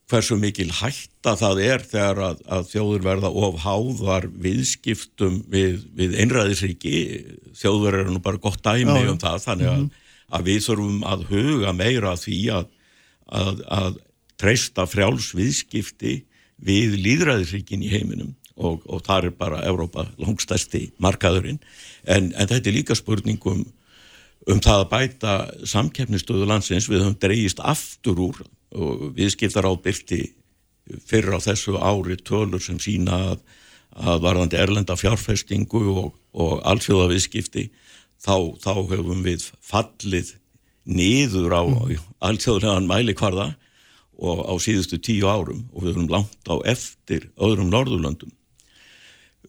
[0.08, 6.16] hversu mikil hætta það er þegar að, að þjóður verða of háðar viðskiptum við, við
[6.24, 6.96] einræðisríki,
[7.60, 9.12] þjóður eru nú bara gott dæmi Já.
[9.12, 10.18] um það, þannig að, -hmm.
[10.38, 12.74] að við þurfum að huga meira því að,
[13.68, 14.02] að
[14.40, 16.22] treysta frjáls viðskipti
[16.58, 21.60] við líðræðisríkin í heiminum og, og það er bara Evrópa langstæsti markaðurinn,
[22.06, 23.66] en, en þetta er líka spurningum
[24.48, 25.34] um það að bæta
[25.68, 28.46] samkeppnistöðu landsins við höfum dreyist aftur úr
[29.18, 30.22] viðskiptar ábyrti
[31.08, 33.44] fyrir á þessu ári tölur sem sína að,
[33.96, 37.68] að varðandi erlenda fjárfestingu og, og allsjóða viðskipti
[38.24, 40.36] þá, þá hefum við fallið
[40.88, 42.04] niður á mm.
[42.24, 43.52] allsjóðlegan mæli hvarða
[44.18, 48.32] og á síðustu tíu árum og við erum langt á eftir öðrum Norðurlöndum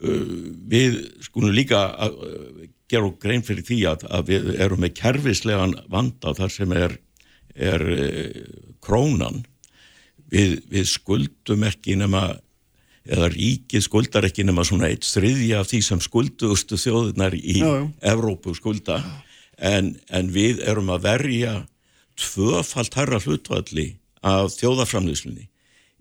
[0.02, 0.34] uh,
[0.68, 2.18] við skulum líka að,
[2.88, 6.96] gera grein fyrir því að, að við erum með kerfislegan vanda þar sem er
[7.58, 8.42] er eh,
[8.84, 9.42] krónan
[10.30, 12.38] við, við skuldum ekki nema
[13.08, 17.68] eða ríkið skuldar ekki nema svona eitt þriðja af því sem skulduðustu þjóðunar í já,
[17.68, 17.84] já.
[18.12, 19.00] Evrópu skulda
[19.56, 21.54] en, en við erum að verja
[22.18, 23.94] tvöfalt herra hlutvalli
[24.26, 25.46] af þjóðaframlýslinni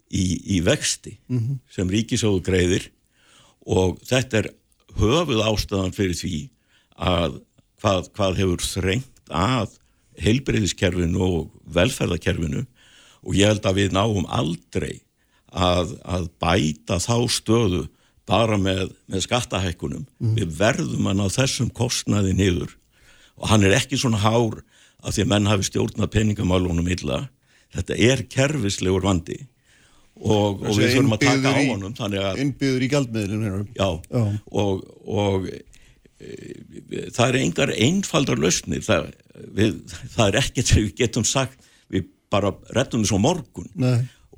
[0.09, 0.25] í,
[0.57, 1.59] í vexti mm -hmm.
[1.71, 2.89] sem ríkisóðu greiðir
[3.67, 4.51] og þetta er
[4.97, 6.37] höfuð ástæðan fyrir því
[6.97, 7.41] að
[7.81, 9.75] hvað, hvað hefur þrengt að
[10.21, 12.63] heilbreyðiskerfinu og velferðarkerfinu
[13.27, 15.01] og ég held að við náum aldrei
[15.51, 17.83] að, að bæta þá stöðu
[18.27, 20.05] bara með, með skattahækkunum.
[20.19, 20.33] Mm.
[20.39, 22.73] Við verðum að ná þessum kostnaði niður
[23.37, 24.59] og hann er ekki svona hár
[25.05, 27.21] að því að menn hafi stjórnað peningamálunum illa.
[27.75, 29.37] Þetta er kerfislegur vandi
[30.17, 31.93] og, og við þurfum að taka á honum.
[32.41, 33.67] Innbyður í gældmiðlunum.
[33.77, 34.23] Já, Já.
[34.49, 35.49] og, og
[36.17, 38.83] það er engar einfaldar lausnir.
[38.85, 39.11] Það,
[39.57, 39.79] við,
[40.15, 41.67] það er ekkert sem við getum sagt.
[41.93, 43.69] Við bara rettum þessu morgun.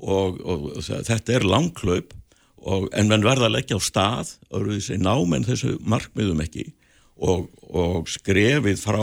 [0.00, 2.16] Og, og, og þetta er langklaup
[2.60, 4.34] en menn verða að leggja á stað.
[4.52, 6.70] Og þessi námenn þessu markmiðum ekki.
[7.20, 9.02] Og, og skrefið frá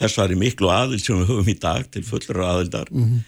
[0.00, 3.24] þessari miklu aðild sem við höfum í dag til fullra aðildar mm -hmm.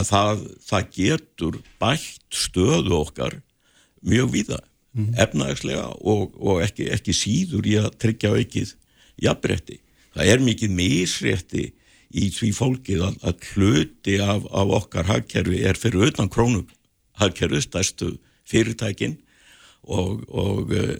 [0.00, 3.40] að það, það getur bætt stöðu okkar
[4.02, 4.60] mjög víða
[4.96, 5.18] mm -hmm.
[5.22, 8.74] efnagslega og ekki, ekki síður í að tryggja aukið
[9.22, 9.80] jafnbretti
[10.16, 11.64] það er mikið misrétti
[12.16, 16.64] í því fólkið að, að hluti af, af okkar hagkerfi er fyrir utan krónu
[17.20, 18.16] hagkerfi, stærstu
[18.46, 19.18] fyrirtækin
[19.82, 20.96] og, og, eh,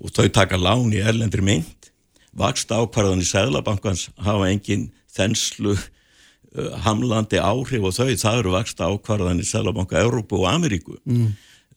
[0.00, 1.90] og þau taka lán í erlendri mynd
[2.38, 8.82] vakst ákvarðan í Sæðlabankans hafa engin þenslu uh, hamlandi áhrif og þau, það eru vakst
[8.82, 11.32] ákvarðan í Sæðlabanka Európu og Ameríku mm.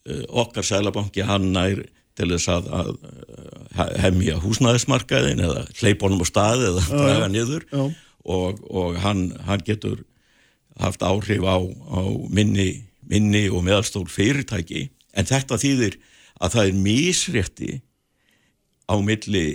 [0.08, 1.82] Uh, okkar Sæðlabanki hann nær
[2.18, 8.98] til þess að, að hemmja húsnæðismarkaðin eða hleypunum á staði eða draga niður og, og
[9.00, 10.02] hann, hann getur
[10.80, 15.96] haft áhrif á, á minni, minni og meðalstól fyrirtæki en þetta þýðir
[16.42, 17.72] að það er misrétti
[18.88, 19.46] á milli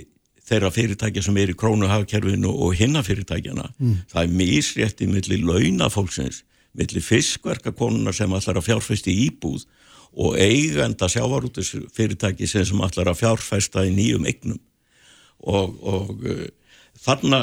[0.48, 3.66] þeirra fyrirtækja sem er í krónuhagkerfinu og hinna fyrirtækjana.
[3.76, 3.96] Mm.
[4.08, 6.42] Það er misrétti milli launafólksins,
[6.78, 9.66] milli fiskverkakonuna sem allar að fjárfæsti íbúð
[10.12, 14.60] og eigenda sjávarútis fyrirtæki sem allar að fjárfæsta í nýjum eignum
[15.38, 16.46] og, og uh,
[16.98, 17.42] þarna,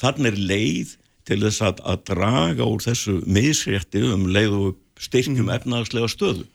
[0.00, 0.96] þarna er leið
[1.26, 5.54] til þess að, að draga úr þessu misrétti um leið og styrkjum mm.
[5.58, 6.46] efnaðslega stöðu.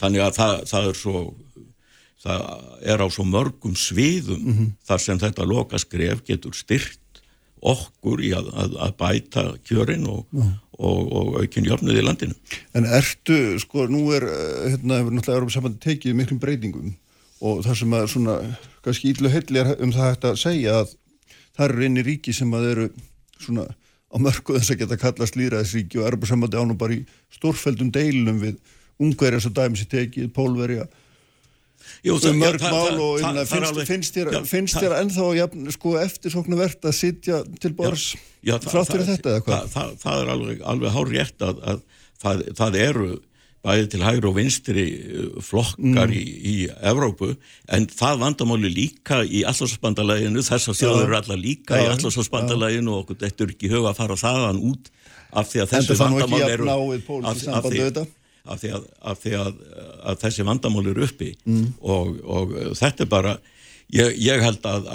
[0.00, 1.22] Þannig að það, það er svo
[2.20, 2.42] það
[2.92, 4.72] er á svo mörgum sviðum mm -hmm.
[4.84, 7.22] þar sem þetta lokaskref getur styrt
[7.60, 10.52] okkur í að, að, að bæta kjörin og, mm.
[10.80, 12.36] Og, og aukin jöfnuð í landinu.
[12.76, 16.94] En ertu, sko, nú er hérna, hefur náttúrulega Európa sambandi tekið miklum breytingum
[17.40, 18.38] og það sem að svona,
[18.84, 20.96] kannski ídlu heilli er um það hægt að segja að
[21.56, 22.88] það eru einni ríki sem að eru
[23.40, 23.68] svona
[24.10, 27.04] á mörgu þess að geta kallast líraðisríki og Európa sambandi ánum bara í
[27.36, 28.58] stórfældum deilum við
[29.00, 30.88] ungverja svo dæmis í tekið, pólverja
[32.06, 35.30] Jú, um mörg ja, mál og það, finnst, alveg, finnst þér, já, finnst þér ennþá
[35.36, 38.12] ja, sko, eftir svona verðt að sitja til bors
[38.66, 39.66] frátt fyrir þetta eða hvað?
[39.74, 41.82] Það, það er alveg, alveg hár rétt að, að
[42.22, 43.10] það, það eru
[43.60, 46.16] bæði til hægri og vinstri uh, flokkar mm.
[46.16, 46.54] í, í
[46.90, 47.34] Evrópu
[47.68, 53.02] en það vandamáli líka í allarsbandalæginu, þess að þjóður eru allar líka í allarsbandalæginu og
[53.04, 54.88] okkur þetta er ekki huga að fara þaðan út
[55.30, 56.70] af því að þessu vandamáli eru
[58.40, 59.26] af, því, að, að,
[60.02, 61.64] að þessi vandamál eru uppi mm.
[61.80, 63.38] og, og þetta er bara
[63.92, 64.90] ég, ég held að,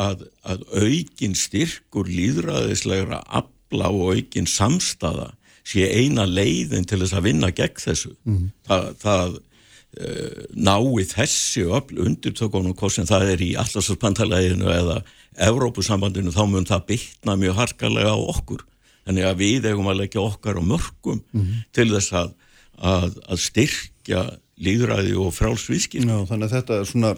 [0.45, 5.31] að aukin styrkur líðræðislegra afla og aukin samstaða
[5.65, 8.45] sé eina leiðin til þess að vinna gegn þessu mm.
[8.69, 15.01] það, það uh, nái þessi öll undirtökunum hvort sem það er í allarspantaleginu eða
[15.45, 18.63] Evrópusambandinu þá mun það bytna mjög harkalega á okkur
[19.05, 21.49] þannig að við eigum að leggja okkar á mörgum mm.
[21.75, 22.33] til þess að
[22.75, 24.23] að, að styrkja
[24.61, 26.09] líðræði og frálsvískin.
[26.09, 27.11] Já, þannig að þetta er svona,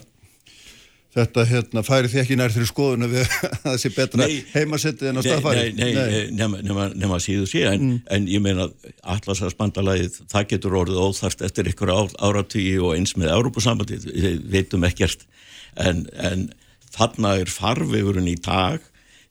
[1.17, 3.15] þetta hérna, færi því ekki nær þeirri skoðun að
[3.63, 5.65] það sé betra heimasettið en á staðfæri.
[5.77, 7.99] Nei, nei, nei, nema, nema, nema síðu sé, en, mm.
[8.17, 8.69] en ég meina
[9.17, 15.27] Atlasarspandalagið, það getur orðið óþarft eftir ykkur áratvíi og eins með Európusambandi, við veitum ekkert,
[15.77, 16.49] en, en
[16.97, 18.81] þarna er farvegurinn í dag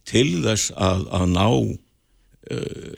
[0.07, 2.95] til þess að, að ná uh,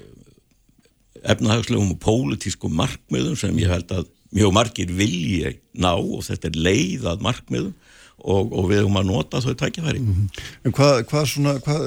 [1.28, 6.58] efnahagslegum og pólitískum markmiðum sem ég held að mjög margir vilji ná og þetta er
[6.66, 7.72] leiðað markmiðum
[8.18, 10.02] og, og við höfum að nota þau tækifæri.
[10.02, 10.42] Mm -hmm.
[10.64, 11.86] En hvað, hvað svona, hvað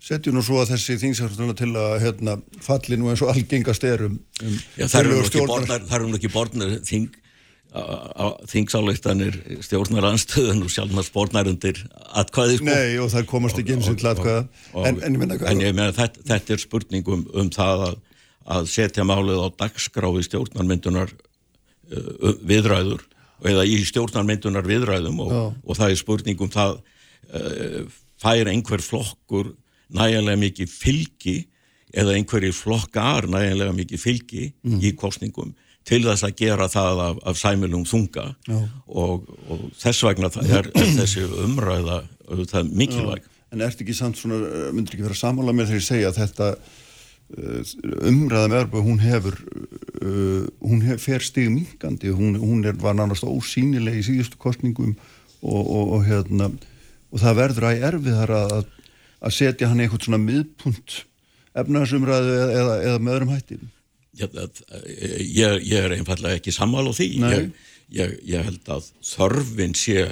[0.00, 4.06] setjum nú svo að þessi þingsarstuna til að hérna, falli nú eins og algengast er
[4.06, 5.00] um, um Já, það
[5.94, 7.14] eru nú ekki borðnar þing
[8.48, 11.76] þingsáleiktanir stjórnar anstöðun og sjálfnar spórnar undir
[12.16, 12.64] atkvæði sko.
[12.70, 14.46] Nei og það komast ekki eins og til atkvæða
[14.80, 17.98] en, en ég menna, en ég menna þetta, þetta er spurningum um það að
[18.46, 21.10] að setja málið á dagskráfi stjórnarmyndunar
[22.46, 23.04] viðræður
[23.46, 27.82] eða í stjórnarmyndunar viðræðum og, og það er spurningum það uh,
[28.22, 29.52] fær einhver flokkur
[29.92, 31.36] nægilega mikið fylgi
[31.96, 34.80] eða einhverjir flokkar nægilega mikið fylgi mm.
[34.82, 35.54] í kostningum
[35.86, 38.26] til þess að gera það af, af sæmilum þunga
[38.88, 42.02] og, og þess vegna er þessi umræða
[42.72, 43.22] mikilvæg.
[43.22, 43.32] Já.
[43.54, 44.40] En ert ekki samt svona,
[44.74, 46.48] myndur ekki vera samála með þegar ég segja að þetta
[47.26, 49.34] Umræða með Örbu, hún hefur
[49.98, 54.94] uh, hún hef, fer stig mingandi, hún, hún er, var nánast ósýnileg í síðustu kostningum
[55.42, 56.52] og, og, og hérna
[57.10, 58.68] og það verður að erfiðar að,
[59.18, 61.00] að setja hann eitthvað svona miðpunt
[61.56, 63.58] efnaðsumræðu eða, eða, eða með öðrum hætti.
[64.16, 64.62] Já, það,
[65.20, 67.08] ég, ég er einfallega ekki sammál á því.
[67.20, 67.50] Ég,
[67.96, 70.06] ég, ég held að þörfin sé,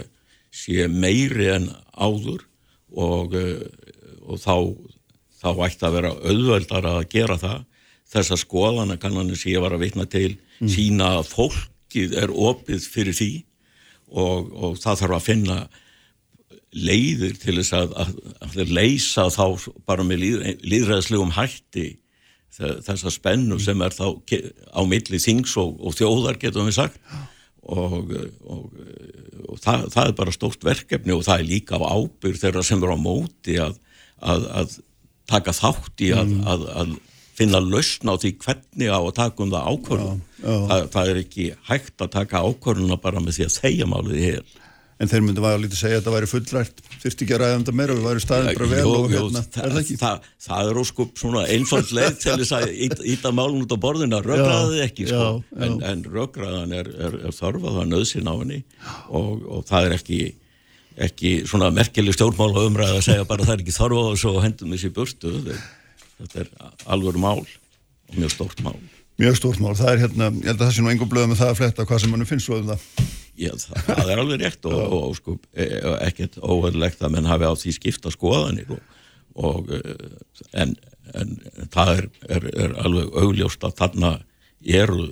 [0.55, 2.45] sé meiri en áður
[2.91, 3.39] og,
[4.25, 4.57] og þá
[5.45, 7.63] þá ætti að vera auðveldar að gera það
[8.15, 10.71] þessar skoðana kannanir sem ég var að vitna til mm.
[10.71, 13.33] sína að fólkið er opið fyrir því
[14.15, 15.59] og, og það þarf að finna
[16.75, 19.45] leiðir til þess að, að, að leysa þá
[19.87, 21.93] bara með líð, líðræðslegum hætti
[22.55, 24.07] þessa spennu sem er þá
[24.71, 27.01] á milli þings og, og þjóðar getum við sagt
[27.65, 28.13] og,
[28.47, 32.83] og það, það er bara stórt verkefni og það er líka á ábyrg þeirra sem
[32.83, 33.79] eru á móti að,
[34.23, 34.77] að
[35.31, 36.49] taka þátt í að, mm.
[36.53, 36.97] að, að
[37.35, 40.21] finna lausn á því hvernig á að taka um það ákvörðun.
[40.45, 44.29] Það, það er ekki hægt að taka ákvörðuna bara með því að þeia málið í
[44.29, 44.45] hel.
[45.03, 47.77] En þeir myndi að segja að það væri fullrætt þurfti ekki að ræða um það
[47.81, 49.97] meira við væri staðin bara vel og hérna, er það ekki?
[50.01, 54.21] Það, það er óskup svona einfald leið til þess að íta málun út á borðina,
[54.25, 55.67] röggræðið ekki sko, já, já.
[55.67, 58.61] en, en röggræðan er, er, er þörfað að nöðsinn á henni
[59.11, 60.21] og, og það er ekki
[60.97, 64.31] ekki svona merkeli stjórnmál og umræða að segja bara það er ekki þarf á þessu
[64.31, 65.33] og hendum þessi burtu.
[66.15, 66.51] Þetta er
[66.95, 68.77] alveg mál og mjög stórt mál.
[69.19, 71.41] Mjög stórt mál, það er hérna, ég held að það sé nú engum blöð með
[71.43, 72.87] það að fletta hvað sem mannum finnst svo um það.
[73.35, 77.15] Já, það, það er alveg rétt og, og, og sko, e- e- ekkert óverlegt að
[77.15, 79.01] menn hafi á því skipta skoðanir og,
[79.35, 79.81] og e,
[80.63, 80.77] en,
[81.19, 81.35] en
[81.75, 84.13] það er, er, er alveg augljóst að þarna
[84.63, 85.09] eru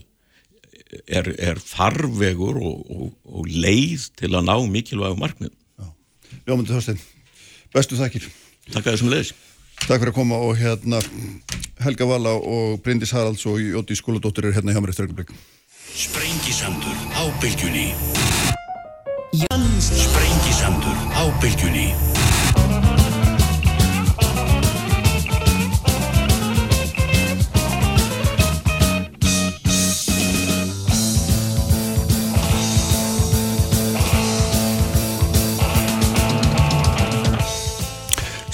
[1.07, 5.55] er, er farvegur og leið til að ná mikilvægu markmið
[6.47, 7.01] Jómundi Þorstein,
[7.75, 8.29] bestu þakkir.
[8.71, 9.33] Takk að þessum leiðis
[9.83, 11.01] Takk fyrir að koma og hérna
[11.83, 15.33] Helga Vala og Bryndis Haralds og Jóti Skóladóttir er hérna hjá mér eftir ögnablik
[15.93, 17.91] Sprengisandur á bylgjunni.
[19.35, 21.91] Sprengisandur á bylgjunni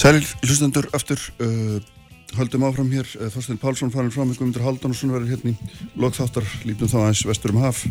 [0.08, 1.76] Sælir hlustendur aftur uh,
[2.38, 3.04] höldum áfram hér.
[3.18, 5.56] Uh, Þorstein Pálsson farin fram með Guðmundur Haldansson verður hérna í
[6.00, 7.90] lokþáttar lítum þá aðeins vestur um haf í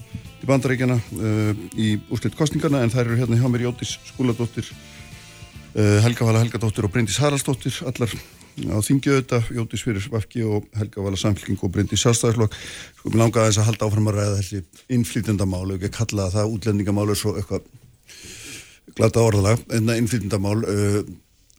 [0.49, 6.25] bandaríkjana uh, í úrslitt kostningarna en þær eru hérna hjá mér Jótis Skúladóttir uh, Helga
[6.25, 11.61] Vala Helgadóttir og Bryndis Haraldsdóttir allar á þingjöðu Jótis fyrir Vafki og Helga Vala Samfélking
[11.61, 12.57] og Bryndis Sjálfstæðarslokk
[12.97, 14.65] sko mér langaði þess að halda áfram að ræða þessi
[14.97, 17.13] innflýtjandamál, ekki að kalla það útlendingamál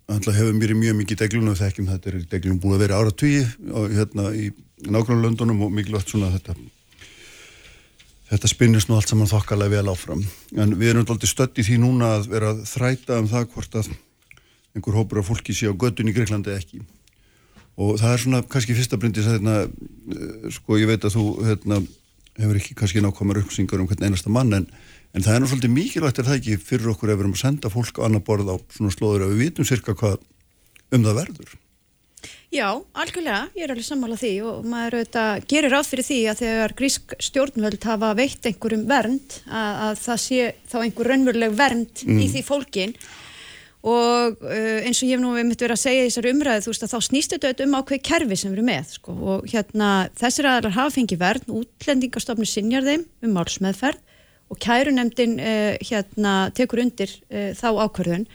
[0.09, 3.43] Það hefur mér mjög mikið deglunum þekkjum, þetta er deglunum búin að vera ára tugi
[3.93, 4.49] hérna í
[4.89, 6.55] nákvæmlega löndunum og mikilvægt svona þetta
[8.29, 10.23] þetta spinnist nú allt saman þokkalega vel áfram.
[10.57, 13.79] En við erum alltaf stödd í því núna að vera að þræta um það hvort
[13.81, 13.91] að
[14.77, 16.83] einhver hópur af fólki sé á göttun í Greiklandi ekki.
[17.79, 19.57] Og það er svona kannski fyrsta brindis að hérna,
[20.57, 21.81] sko ég veit að þú hérna,
[22.39, 24.69] hefur ekki kannski nákvæmar uppsingar um hvern einasta mann en
[25.19, 27.41] En það er nú svolítið mikilvægt er það ekki fyrir okkur ef við erum að
[27.41, 30.21] senda fólk á annar borð á svona slóður að við vitum cirka hvað
[30.95, 31.57] um það verður.
[32.55, 32.69] Já,
[33.03, 36.75] algjörlega, ég er alveg sammála því og maður auðvitað gerir ráð fyrir því að þegar
[36.79, 42.23] grísk stjórnvöld hafa veitt einhverjum vernd að, að það sé þá einhver raunveruleg vernd mm.
[42.23, 42.95] í því fólkin
[43.89, 46.73] og uh, eins og ég hef nú myndið verið að segja í þessari umræðu þú
[46.73, 50.49] veist að þá snýst þetta um ákveð kerfi sem erum með sko og hérna þessir
[50.51, 54.18] aðlar hafa fengið vernd, útlendingastofnir sinjar þeim um málsmeðferð
[54.49, 58.27] og kærunemdin uh, hérna, tekur undir uh, þá ákvörðun.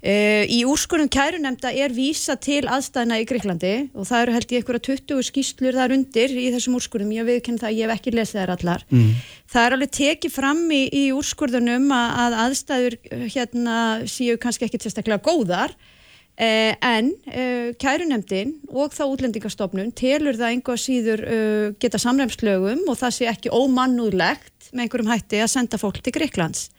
[0.00, 4.62] Uh, í úrskurðum kærunemda er vísa til aðstæðina í Greiklandi og það eru held ég
[4.62, 8.40] einhverja 20 skýslur þar undir í þessum úrskurðum, ég viðkenn það, ég hef ekki lesið
[8.40, 8.86] þær allar.
[8.88, 9.12] Mm.
[9.52, 12.98] Það er alveg tekið fram í, í úrskurðunum að, að aðstæður
[13.36, 15.98] hérna séu kannski ekki sérstaklega góðar Eh,
[16.40, 23.16] en eh, kærunemdin og þá útlendingastofnun telur það einhvað síður eh, geta samræmslögum og það
[23.16, 26.70] sé ekki ómannúðlegt með einhverjum hætti að senda fólk til Greiklands.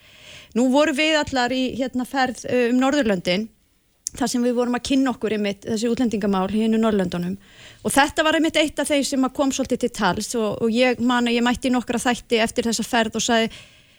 [0.58, 3.48] Nú voru við allar í hérna, ferð um Norðurlöndin
[4.18, 7.38] þar sem við vorum að kynna okkur einmitt þessi útlendingamál hérna í Norrlöndunum
[7.86, 11.00] og þetta var einmitt eitt af þeir sem kom svolítið til tals og, og ég
[11.00, 13.52] man að ég mætti nokkra þætti eftir þessa ferð og sagði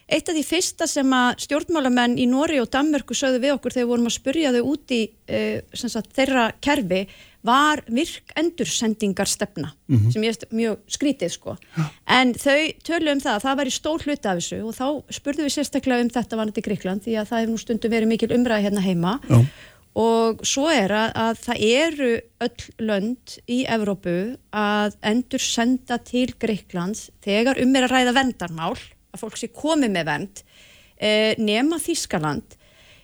[0.08, 3.92] Eitt af því fyrsta sem að stjórnmálamenn í Nóri og Danmörku sögðu við okkur þegar
[3.92, 7.06] vorum að spurja þau út í uh, sagt, þeirra kerfi
[7.42, 10.12] var virk endursendingarstefna mm -hmm.
[10.12, 11.56] sem ég er mjög skrítið sko.
[12.06, 15.42] En þau tölu um það að það væri stór hluti af þessu og þá spurðu
[15.42, 18.62] við sérstaklega um þetta vanandi Gríkland því að það hefur nú stundum verið mikil umræði
[18.62, 19.44] hérna heima Já.
[19.94, 27.10] og svo er að, að það eru öll lönd í Evrópu að endursenda til Gríklands
[27.24, 28.76] þegar um er að ræða vendarmál
[29.12, 30.42] að fólk sé komið með vend
[30.96, 32.56] eh, nema Þískaland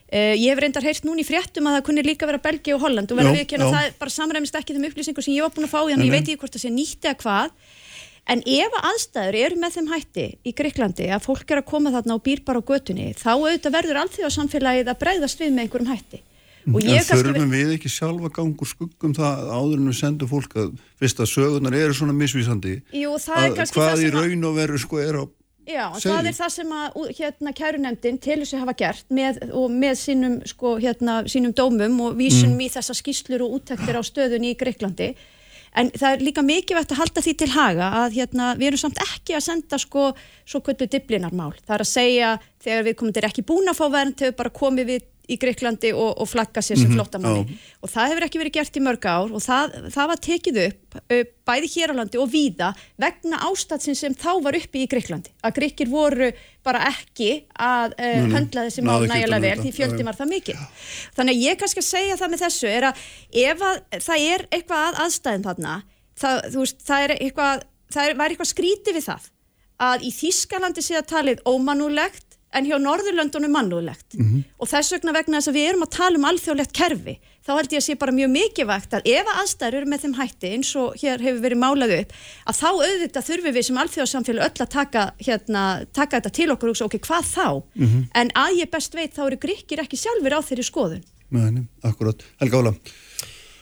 [0.09, 3.11] eh, ég hef reyndar heyrst núni fréttum að það kunni líka vera Belgi og Holland.
[3.13, 5.69] Og verður við ekki að það bara samræmist ekki þeim upplýsingu sem ég var búin
[5.69, 7.53] að fá þannig að ég veit ekki hvort það sé nýtti að hvað.
[8.29, 12.19] En ef aðstæður eru með þeim hætti í Greiklandi að fólk er að koma þarna
[12.19, 15.93] og býr bara á götunni þá auðvitað verður allþjóða samfélagið að breyðast við með einhverjum
[15.95, 16.21] hætti.
[16.69, 21.23] En þurfum við ekki sjálfa gangur skuggum það áður en við sendum fólk að fyrst
[21.25, 25.25] að sögurnar eru svona misvísandi Jú, að hvað í raun og veru sko er á
[25.69, 26.13] Já, Segðu.
[26.15, 30.37] það er það sem að hérna kærunemdin til þess að hafa gert með, með sínum,
[30.49, 32.63] sko, hérna, sínum dómum og vísunum mm.
[32.65, 35.11] í þessa skýslur og úttektir á stöðunni í Greiklandi
[35.77, 38.83] en það er líka mikið vett að halda því til haga að hérna, við erum
[38.85, 40.09] samt ekki að senda sko,
[40.49, 42.33] svo kvöldu diblinarmál það er að segja
[42.65, 45.93] þegar við komum til ekki búin að fá verðin til bara komið við í Greiklandi
[45.93, 46.99] og, og flagga sér sem mm -hmm.
[46.99, 47.67] flottamanni oh.
[47.83, 50.99] og það hefur ekki verið gert í mörg ár og það, það var tekið upp
[51.49, 55.31] bæði hér á landi og víða vegna ástatsin sem þá var uppi í Greiklandi.
[55.45, 56.33] Að Greikir voru
[56.65, 60.59] bara ekki að uh, höndla þessi mál nægilega vel því fjöldi var það mikil
[61.17, 63.03] þannig að ég kannski að segja það með þessu er að
[63.45, 65.75] ef að, það er eitthvað að aðstæðin þarna
[66.19, 69.29] það, veist, það er eitthvað það er, var eitthvað skríti við það
[69.89, 74.45] að í Þískalandi sé að talið ómanulegt en hjá Norðurlöndunum mannúðlegt mm -hmm.
[74.59, 77.73] og þess vegna vegna þess að við erum að tala um alþjóðlegt kerfi þá held
[77.73, 80.71] ég að sé bara mjög mikilvægt að ef að aðstæður eru með þeim hætti eins
[80.77, 82.13] og hér hefur verið málað upp
[82.49, 86.73] að þá auðvitað þurfum við sem alþjóðarsamfélag öll að taka, hérna, taka þetta til okkur
[86.73, 87.49] og ok, hvað þá?
[88.15, 91.05] En að ég best veit þá eru gríkir ekki sjálfur á þeirri skoðun.
[91.31, 92.25] Nei, akkurat.
[92.41, 92.73] Helga Óla,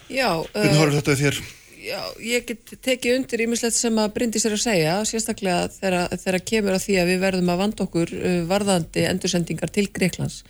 [0.06, 1.38] Já, hvernig uh, horfður þetta við þér?
[1.86, 6.76] Já, ég get tekið undir ímislegt sem að Bryndís er að segja, sérstaklega þegar, kemur
[6.76, 10.42] að því að við verðum að vanda okkur uh, varðandi endursendingar til Greiklands.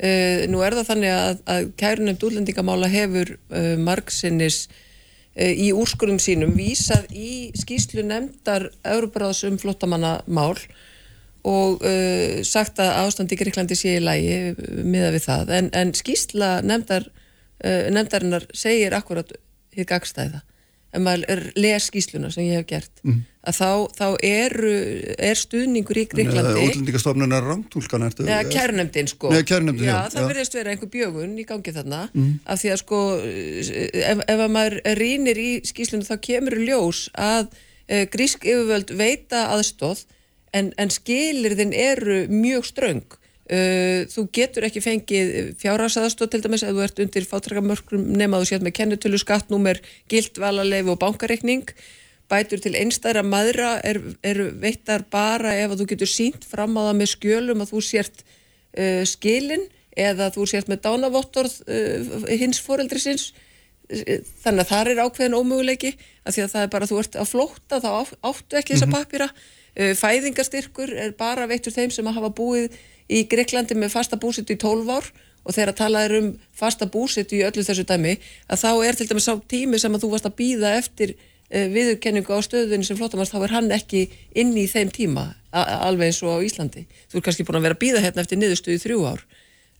[0.00, 6.20] Uh, nú er það þannig að, að kærunemt útlendingamála hefur uh, margsinnis uh, í úrskurum
[6.22, 10.54] sínum vísað í skýslu nefndar Európaráðs um flottamannamál
[11.46, 15.94] og uh, sagt að ástand í Greiklandi sé í lægi miða við það, en, en
[15.96, 17.08] skýsla nefndar,
[17.64, 19.36] uh, nefndarinnar segir akkurat
[19.76, 20.42] hér gagstæða
[20.90, 23.02] ef maður les skýsluna sem ég hef gert
[23.40, 24.72] að þá, þá eru,
[25.16, 28.26] er stuðningur í Greiklandi Útlendingastofnun er rámtúlkan, ertu?
[28.26, 29.30] Eða kærnefndin sko.
[29.32, 32.02] Nei, kærunefndin, já, já, það verðist vera einhver bjögun í gangi þarna
[32.44, 37.48] af því að sko ef, ef að maður rýnir í skýslunum þá kemur ljós að
[37.86, 40.04] e, grísk yfirvöld veita aðstóð
[40.52, 43.19] en, en skilirðin eru mjög ströng
[43.50, 48.62] þú getur ekki fengið fjárhagsaðstóð til dæmis ef þú ert undir fátrakamörkrum nema þú sétt
[48.62, 49.80] með kennitölu skattnúmer,
[50.12, 51.72] gildvalarleif og bankareikning.
[52.30, 56.86] Bætur til einstæðra maðra er, er veittar bara ef að þú getur sínt fram á
[56.86, 59.66] það með skjölum að þú sért uh, skilin
[59.98, 63.32] eða þú sért með dánavottorð uh, hins foreldrisins.
[63.90, 67.32] Þannig að það er ákveðin ómöguleiki að því að það er bara þú ert að
[67.32, 67.90] flótta þá
[68.30, 72.78] áttu ekki þessa pappýra uh, fæðingastyrkur er bara veittur þeim sem hafa búið
[73.10, 77.38] í Greiklandi með fasta búsitu í 12 ár og þegar talað er um fasta búsitu
[77.38, 80.28] í öllu þessu dæmi að þá er til dæmis sá tími sem að þú varst
[80.28, 84.06] að býða eftir uh, viðurkenningu á stöðunni sem flottamast þá er hann ekki
[84.38, 86.84] inn í þeim tíma alveg eins og á Íslandi.
[87.10, 89.24] Þú er kannski búin að vera að býða hérna eftir niðurstöðu í þrjú ár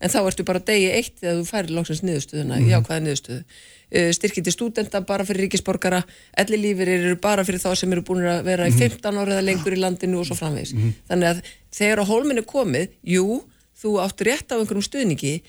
[0.00, 2.70] en þá ertu bara degi eitt þegar þú færir loksins niðurstöðuna, mm.
[2.72, 3.44] jákvæða niðurstöðu.
[3.90, 6.02] Uh, styrkir til stúdenta bara fyrir ríkisborgara
[6.38, 9.76] ellilífir eru bara fyrir þá sem eru búin að vera í 15 ára eða lengur
[9.76, 10.76] í landinu og svo framvegis.
[11.10, 11.40] Þannig að
[11.74, 13.40] þegar á hólminn er komið jú,
[13.82, 15.40] þú átt rétt á einhverjum stuðningi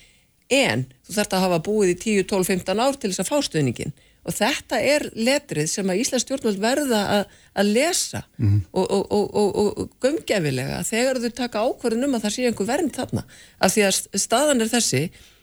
[0.52, 3.46] en þú þarft að hafa búið í 10, 12, 15 ár til þess að fá
[3.46, 7.24] stuðningin og þetta er letrið sem að Íslands stjórnvöld verða að,
[7.58, 12.34] að lesa og, og, og, og, og gömgefilega þegar þau taka ákvörðun um að það
[12.36, 13.24] sé einhver vernd þarna.
[13.58, 15.02] Af því að staðan er þessi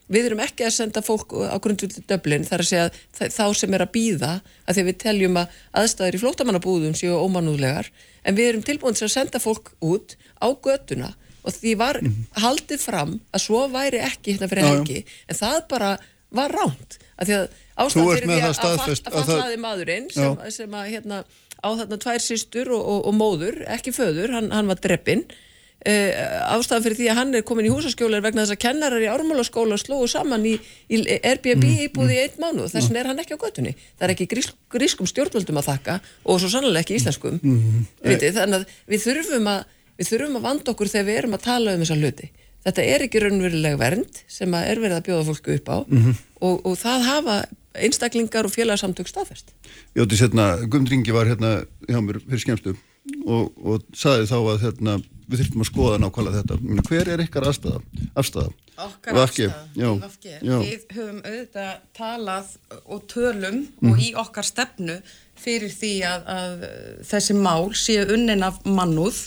[0.09, 2.85] við erum ekki að senda fólk á grundvöldu döblin þar að segja
[3.19, 4.31] þ- þá sem er að býða
[4.65, 7.91] að því að við teljum að aðstæður í flóttamannabúðum séu ómanúðlegar
[8.25, 11.11] en við erum tilbúin til að senda fólk út á götuna.
[11.45, 11.99] Og því var
[12.41, 15.91] haldið fram að svo væri ekki hérna fyrir helgi en það bara
[16.35, 17.45] var ránt að því að
[17.85, 18.79] Ert fyrir því að, að,
[19.13, 21.21] að fallaði maðurinn sem, sem að hérna
[21.59, 25.25] á þarna tvær systur og, og, og móður, ekki föður, hann, hann var dreppinn.
[25.79, 26.11] Uh,
[26.59, 29.77] ástæðan fyrir því að hann er komin í húsaskjólar vegna þess að kennarar í ármálaskóla
[29.79, 30.57] slóðu saman í,
[30.91, 34.03] í Airbnb Mm, íbúði í einn mánuð, þess vegna er hann ekki á göttunni það
[34.09, 37.39] er ekki grísk, grískum stjórnvöldum að þakka og svo sannlega ekki íslenskum.
[37.39, 39.63] Mm, Vitið, þannig að við þurfum að
[40.01, 42.29] við þurfum að vanda okkur þegar við erum að tala um þessa hluti.
[42.67, 46.19] Þetta er ekki raunveruleg vernd sem að er verið að bjóða fólku upp á Mhm.
[46.43, 47.39] og, og það hafa
[47.77, 49.53] einstaklingar og félagsamtök staðfest
[49.97, 51.59] Jóti, hérna, Guðmundringi var hérna
[51.89, 52.75] hjá mér fyrir skemmstu
[53.25, 54.95] og, og saði þá að hérna,
[55.29, 56.57] við þurfum að skoða nákvæmlega þetta.
[56.89, 57.79] Hver er ykkar aðstæða?
[58.19, 58.51] afstæða?
[58.79, 60.09] Okkar afstæða.
[60.63, 62.51] Við höfum auðvitað talað
[62.85, 64.99] og tölum og í okkar stefnu
[65.39, 66.69] fyrir því að, að
[67.09, 69.25] þessi mál séu unnin af mannúð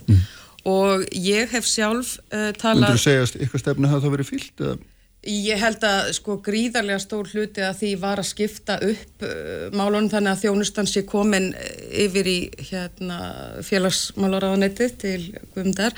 [0.68, 4.32] og ég hef sjálf uh, Myndur talað þú segja að ykkar stefni hafa það verið
[4.32, 4.62] fyllt?
[4.62, 4.76] Eða?
[5.22, 10.08] Ég held að sko gríðarlega stór hluti að því var að skipta upp uh, málunum
[10.10, 12.38] þannig að þjónustan sé komin eh, yfir í
[12.72, 13.18] hérna,
[13.62, 15.20] félagsmálaráðanettið til
[15.54, 15.94] Guðmundar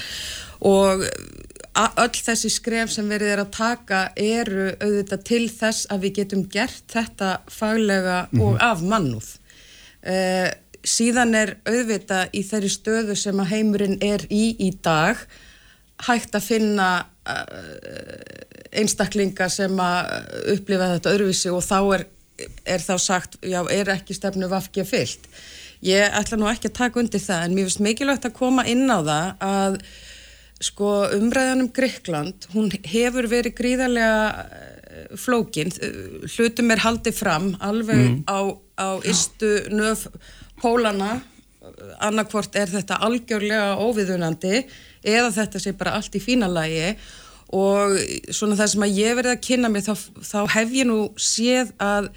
[0.68, 1.07] og
[1.72, 6.14] a- öll þessi skref sem verið er að taka eru auðvitað til þess að við
[6.20, 9.33] getum gert þetta faglega og af mannúð.
[10.05, 10.53] Uh,
[10.85, 15.16] síðan er auðvitað í þeirri stöðu sem að heimurinn er í í dag
[16.05, 17.11] hægt að finna uh,
[18.75, 22.07] einstaklinga sem að upplifa þetta öðruvísi og þá er,
[22.77, 25.29] er þá sagt, já, er ekki stefnu vafki að fyllt.
[25.85, 28.87] Ég ætla nú ekki að taka undir það en mér finnst mikilvægt að koma inn
[28.89, 29.79] á það að
[30.64, 37.53] sko umræðan um Gríkland, hún hefur verið gríðarlega eh, flókin, Eh, hlutum er haldið fram
[37.61, 38.41] alveg á,
[38.79, 40.07] á istu nöf
[40.62, 41.18] pólana,
[42.05, 44.64] annarkvort er þetta algjörlega óviðunandi
[45.05, 46.94] eða þetta sé bara allt í fína lagi.
[47.55, 47.98] Og
[48.34, 49.94] svona það sem að ég verið að kynna mig þá,
[50.24, 52.09] þá hef ég nú séð að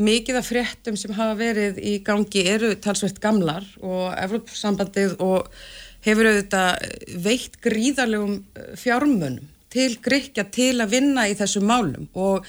[0.00, 5.50] mikið af fréttum sem hafa verið í gangi eru talsvert gamlar og Evropasambandið og
[6.06, 12.08] hefur auðvitað veitt gríðarlegum eh, fjármunum til Gríkja til að vinna í þessum málum.
[12.18, 12.46] Og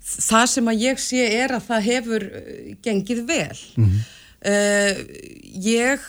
[0.00, 2.50] það sem að ég sé er að það hefur uh,
[2.84, 3.60] gengið vel.
[4.40, 5.00] Uh,
[5.64, 6.04] ég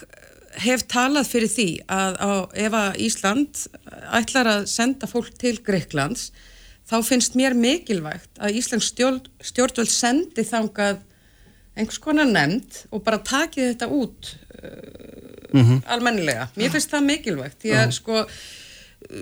[0.60, 2.32] hef talað fyrir því að á,
[2.66, 3.62] ef að Ísland
[4.20, 6.32] ætlar að senda fólk til Greiklands
[6.90, 11.04] þá finnst mér mikilvægt að Íslands stjórn, stjórnvöld sendi þangað
[11.78, 16.50] einhvers konar nefnd og bara takið þetta út uh, almennilega.
[16.60, 18.26] Mér finnst það mikilvægt því að sko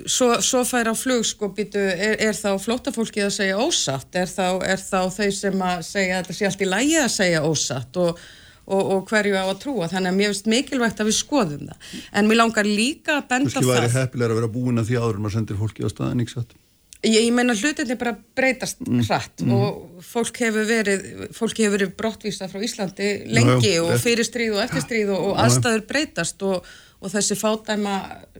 [0.06, 4.10] svo, svo fær á flug sko býtu, er, er þá flótafólkið að segja ósatt?
[4.18, 7.42] Er þá, er þá þau sem að segja þetta sé allt í lægi að segja
[7.46, 8.00] ósatt?
[8.02, 8.22] Og,
[8.70, 9.90] og, og hverju á að trúa.
[9.90, 11.92] Þannig að mér finnst mikilvægt að við skoðum það.
[12.14, 15.00] En mér langar líka að benda Kannski væri það heppilega að vera búin að því
[15.02, 16.58] áður maður sendir fólki á staðan, ekki satt?
[17.00, 22.64] Ég, ég meina hlutinni bara breytast hratt og fólk hefur verið hefur verið brottvísað frá
[22.66, 24.02] Íslandi lengi já, og rétt.
[24.04, 26.68] fyrir stríð og eftir stríð og, og aðstæður breytast og,
[27.00, 27.94] og þessi fádæma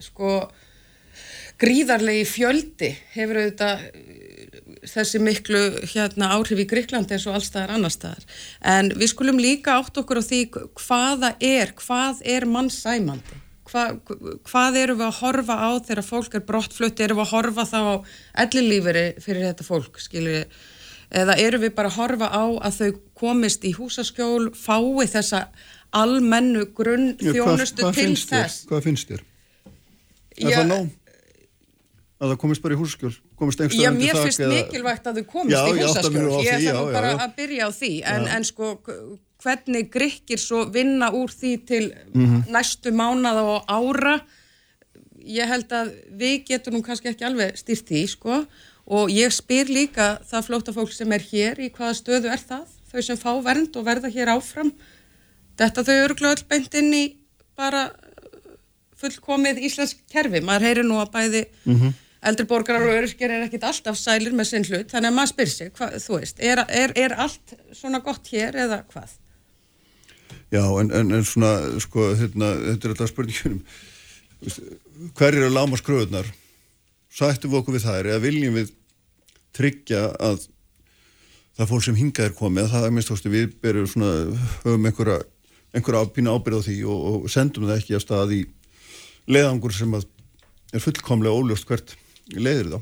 [0.04, 0.34] sko
[1.60, 3.86] gríðarlegi fjöldi hefur auðvitað
[4.88, 5.60] þessi miklu
[5.92, 8.24] hérna áhrif í Gríklandi eins og allstaðar annar staðar
[8.72, 10.40] en við skulum líka átt okkur á því
[10.80, 13.84] hvaða er, hvað er mannsæmandi Hva,
[14.48, 17.78] hvað eru við að horfa á þegar fólk er brottflutt, eru við að horfa þá
[17.78, 17.94] á
[18.42, 20.48] ellilíferi fyrir þetta fólk skilur
[21.10, 25.44] eða eru við bara að horfa á að þau komist í húsaskjól fái þessa
[25.96, 28.46] almennu grunn þjónustu hvað til finnst þér?
[28.46, 29.24] þess Hvað finnst þér?
[30.40, 30.90] Er Já, það nóg?
[32.20, 33.14] Að það komist bara í húsaskjól?
[33.40, 36.42] Komist einhvers Já, mér finnst mikilvægt að þau komist Já, í húsaskjól.
[36.44, 38.74] Ég já, bara að byrja á því, en, en sko,
[39.40, 42.42] hvernig grykkir svo vinna úr því til Mhm.
[42.52, 44.18] næstu mánada og ára,
[45.24, 48.42] ég held að við getum nú kannski ekki alveg stýrt því, sko,
[48.90, 52.66] og ég spyr líka það flóta fólk sem er hér, í hvaða stöðu er það,
[52.92, 54.72] þau sem fá vernd og verða hér áfram,
[55.56, 57.04] þetta þau öruglega öll beint inn í
[57.56, 57.90] bara
[59.00, 60.40] fullkomið íslensk kerfi.
[60.44, 61.42] Maður heyrir nú að bæði
[62.20, 65.52] eldri borgarar og öryrkjar er ekkit alltaf sælir með sinn hlut, þannig að maður spyr
[65.52, 69.14] sig, hva, þú veist, er, er, er allt svona gott hér eða hvað?
[70.50, 73.62] Já, en, en, en svona, sko, hérna, þetta er alltaf spurningunum.
[75.16, 76.28] Hver eru lámaskröðunar?
[77.10, 78.72] Sættum við okkur við þær eða viljum við
[79.56, 80.44] tryggja að
[81.58, 84.12] það fólk sem hingað er komið, að það er minnst ástu við berum svona,
[84.64, 85.18] höfum einhverja,
[85.76, 88.40] einhverja ápína ábyrð á því og, og sendum það ekki af stað í
[89.30, 90.06] leiðangur sem að
[90.74, 91.96] er fullkomlega óljóst hvert
[92.36, 92.80] leiðir þá.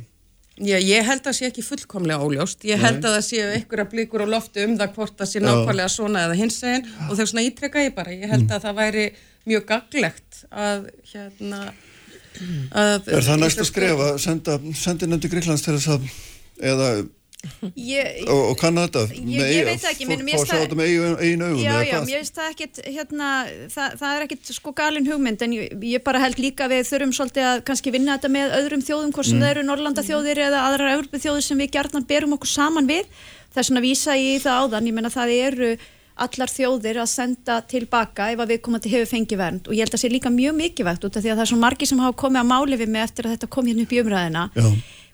[0.59, 3.90] Já, ég held að það sé ekki fullkomlega óljóst, ég held að það sé einhverja
[3.92, 7.34] blíkur á loftu um það hvort það sé nákvæmlega svona eða hins eginn og þess
[7.34, 9.05] vegna ítrekka ég bara, ég held að það væri
[9.46, 11.61] mjög gaglegt að hérna
[12.74, 16.11] að Er það næst að skrefa, senda, senda nefndi Gríklands til þess að,
[16.72, 16.90] eða,
[17.78, 19.03] Ég, og, og kanna þetta?
[19.14, 20.89] Ég- með ég það ekki, fólk fá að sjá það- þetta með
[21.22, 23.28] eigin augum, Já, já, mér finnst það ekkit, hérna,
[23.74, 26.89] það, það er ekkit sko galin hugmynd en ég, ég bara held líka að við
[26.91, 30.43] þurfum svolítið að kannski vinna þetta með öðrum þjóðum, hvort sem það eru Norrlanda þjóðir
[30.49, 33.07] eða aðrar Evropu þjóðir sem við gjarnan berum okkur saman við.
[33.55, 35.70] Þess vegna vísa ég í það áðan, ég menna það eru
[36.18, 39.93] allar þjóðir að senda tilbaka ef að við komandi hefur fengið vernd og ég held
[39.95, 42.01] að það sé líka mjög mikilvægt út af því að það er svo margi sem
[42.03, 44.66] hafa komið að máli við mig eftir að þetta kom hérna upp í umræðina Já.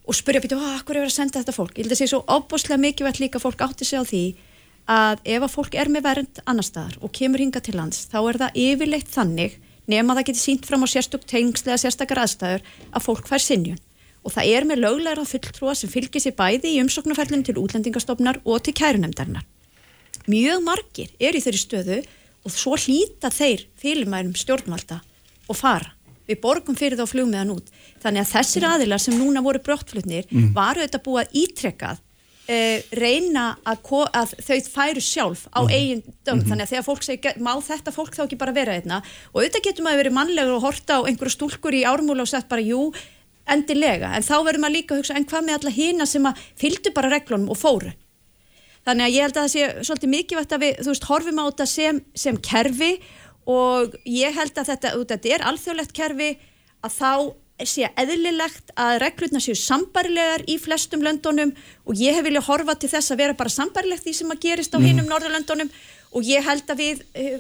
[0.05, 1.79] Og spyrja býtu, hvað er að senda þetta fólk?
[1.79, 4.25] Ég held að sé svo óbúslega mikilvægt líka að fólk átti sig á því
[4.85, 8.19] að ef að fólk er með vernd annar staðar og kemur hinga til lands, þá
[8.21, 9.57] er það yfirleitt þannig,
[9.89, 13.81] nema það geti sínt fram á sérstök tengslega sérstakar aðstæður að fólk fær sinjun.
[14.25, 18.63] Og það er með löglegra fulltrúa sem fylgir sér bæði í umsóknarferlinu til útlendingastofnar og
[18.65, 19.45] til kærunemdarinnar.
[20.29, 21.99] Mjög margir er í þeirri stöðu
[22.45, 25.03] og svo hlýta þeir fylgmærum stjórnvalda
[25.49, 25.93] og fara.
[26.29, 27.71] Við borgum fyrir þá flugmiðan út.
[28.03, 32.03] Þannig að þessir aðilar sem núna voru brottflutnir varu þetta búið að ítrekkað
[32.49, 36.45] uh, reyna að, að þau færu sjálf á eigin döm.
[36.45, 39.03] Þannig að þegar fólk segir, má þetta fólk þá ekki bara vera einna?
[39.33, 42.51] Og auðvitað getur maður verið mannlegur og horta á einhverju stúlkur í ármúla og sagt
[42.53, 42.89] bara jú,
[43.51, 44.15] endilega.
[44.17, 46.95] En þá verður maður líka að hugsa, en hvað með alla hina sem að fylgdu
[46.97, 47.93] bara reglunum og fóru?
[48.85, 51.45] Þannig að ég held að það sé svolítið mikilvægt að við, þú veist, horfum á
[51.47, 52.91] þetta sem, sem kerfi
[53.51, 56.35] og ég held að þetta, þetta er alþjóðlegt kerfi
[56.85, 57.13] að þá
[57.63, 61.53] sé eðlilegt að reglurnar séu sambarilegar í flestum löndunum
[61.87, 64.75] og ég hef viljað horfa til þess að vera bara sambarilegt því sem að gerist
[64.75, 65.71] á hinum Norðurlöndunum
[66.15, 67.39] og ég held að við, eh,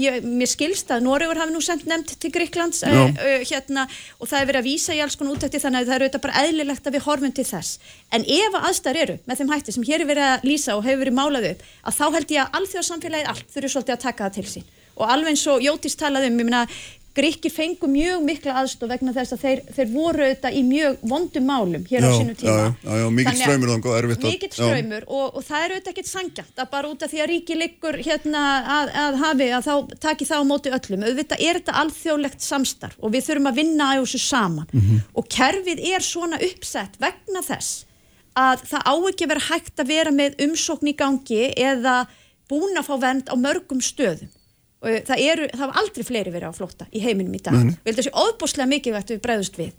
[0.00, 3.84] ég, mér skilst að Noregur hafi nú sendt nefnd til Gríklands uh, uh, hérna
[4.18, 6.24] og það er verið að vísa í alls konar útækti þannig að það er auðvitað
[6.24, 7.74] bara eðlilegt að við horfum til þess.
[8.16, 10.88] En ef að aðstæður eru með þeim hætti sem hér er verið að lýsa og
[10.88, 14.24] hefur verið málað upp, að þá held ég að alþjóðarsamfélagið allt þurfi svolítið að taka
[14.24, 14.72] það til sín.
[14.96, 16.66] Og alveg eins og Jótís talaði um, ég meina,
[17.14, 21.44] Gríkir fengu mjög mikla aðstof vegna þess að þeir, þeir voru auðvitað í mjög vondum
[21.46, 22.54] málum hér á Já, sínu tíma.
[22.58, 24.54] já, já, já, mikill Þannig að- erfitt að- Mikill já.
[24.56, 27.54] straumur og, og það er auðvitað ekkert sangjant að bara út af því að ríki
[27.60, 29.74] liggur hérna að, að hafi að þá
[30.08, 31.06] taki það á móti öllum.
[31.06, 35.00] Auðvitað er þetta alþjóðlegt samstarf og við þurfum að vinna á þessu saman Mhm.
[35.14, 37.84] og kerfið er svona uppsett vegna þess
[38.34, 42.08] að það á ekki vera hægt að vera með umsókn í gangi eða
[42.50, 44.34] búin að fá vernd á mörgum stöðum.
[44.84, 47.54] Það, eru, það hafa aldrei fleiri verið á flótta í heiminum í dag.
[47.56, 47.74] Nei.
[47.84, 49.70] Við heldum þessi óðbúslega mikilvægt að við bregðust við.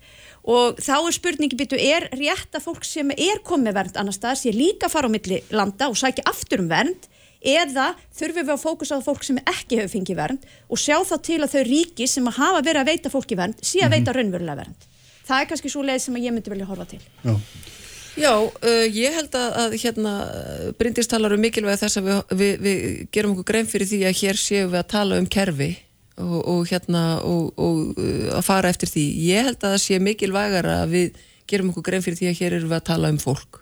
[0.56, 4.40] Og þá er spurningi byttu, er rétt að fólk sem er komið vernd annar stað
[4.42, 7.06] sé líka að fara á milli landa og sækja aftur um vernd
[7.46, 11.16] eða þurfum við að fókusa á fólk sem ekki hefur fengið vernd og sjá þá
[11.28, 14.14] til að þau ríki sem að hafa verið að veita fólki vernd sé að veita
[14.16, 14.86] raunverulega vernd.
[15.26, 17.02] Það er kannski svo leið sem að ég myndi vilja horfa til.
[17.22, 17.34] Já.
[18.16, 20.12] Já, uh, ég held að, að hérna,
[20.80, 24.16] Bryndís talar um mikilvæg þess að við, við, við gerum okkur grein fyrir því að
[24.22, 25.68] hér séum við að tala um kerfi
[26.16, 29.04] og, og hérna og, og uh, að fara eftir því.
[29.26, 32.56] Ég held að það sé mikilvægar að við gerum okkur grein fyrir því að hér
[32.58, 33.60] erum við að tala um fólk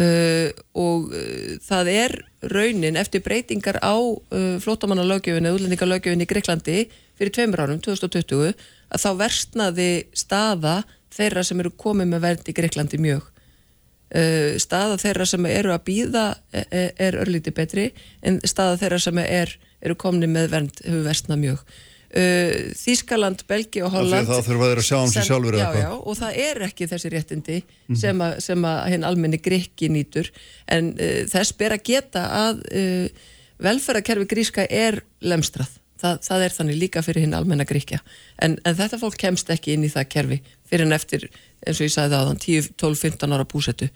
[0.00, 2.16] uh, og uh, það er
[2.52, 6.82] raunin eftir breytingar á uh, flótamannalögjöfinni, útlendingalögjöfinni í Greiklandi
[7.16, 10.80] fyrir tveimur árum, 2020 að þá versnaði staða
[11.16, 13.32] þeirra sem eru komið með vernd í Greiklandi mjög
[14.06, 16.24] Uh, staða þeirra sem eru að býða
[16.54, 17.88] er, er örlíti betri
[18.22, 19.50] en staða þeirra sem er,
[19.82, 21.64] eru komni með vernd hefur vestnað mjög.
[22.06, 25.88] Uh, Þískaland, Belgi og Holland þá þurfa þeir að sjá um sig sjálfur já, já,
[25.98, 27.56] og það er ekki þessi réttindi
[27.98, 30.30] sem, að, sem að hinn almenni grikki nýtur.
[30.70, 33.26] En uh, þess ber að geta að uh,
[33.66, 35.74] velferðarkerfi gríska er lemstrað.
[35.96, 38.02] Það, það er þannig líka fyrir hinn almenna gríkja
[38.44, 40.36] en, en þetta fólk kemst ekki inn í það kerfi
[40.70, 41.26] fyrir en eftir,
[41.66, 43.88] eins og ég sagði það 10, 12, 15 ára búsetu.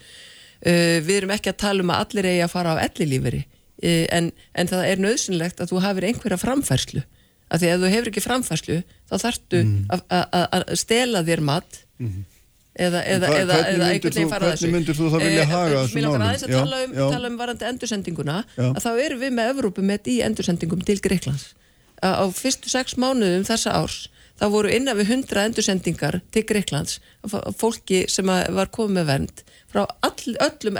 [0.60, 4.06] Uh, við erum ekki að tala um að allir eigi að fara á ellilíferi uh,
[4.18, 7.04] en, en það er nöðsynlegt að þú hafir einhverja framfærslu.
[7.50, 8.76] Af því að þú hefur ekki framfærslu
[9.10, 11.80] þá þarftu að að- stela þér mat.
[12.80, 14.68] Eða, eða, eða, eða myndir einhvern veginn fara að hvernig þessu.
[14.76, 17.02] myndir þú þá vilja Eh, haga eh, þessum Mér langar aðeins að tala um, já.
[17.10, 18.68] tala um varandi endursendinguna Já.
[18.70, 21.48] að þá erum við með Evrópu með í endursendingum til Greiklands
[22.00, 23.98] á fyrstu sex mánuðum þessa árs
[24.40, 26.98] þá voru innan við hundra endursendingar til Greiklands
[27.60, 30.78] fólki sem var komið með vernd frá all, öllum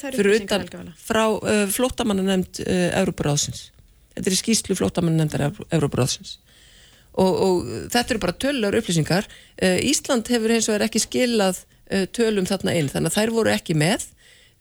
[0.00, 3.68] þær fyrir utan frá uh, flóttamannanemnd uh, Evrópuráðsins.
[4.16, 6.38] Þetta er í skýslu flóttamannanemndar Evrópuráðsins.
[7.20, 9.28] Og, og þetta eru bara tölur upplýsingar.
[9.60, 11.66] Uh, Ísland hefur eins og er ekki skilað
[12.14, 14.04] tölum þarna inn þannig að þær voru ekki með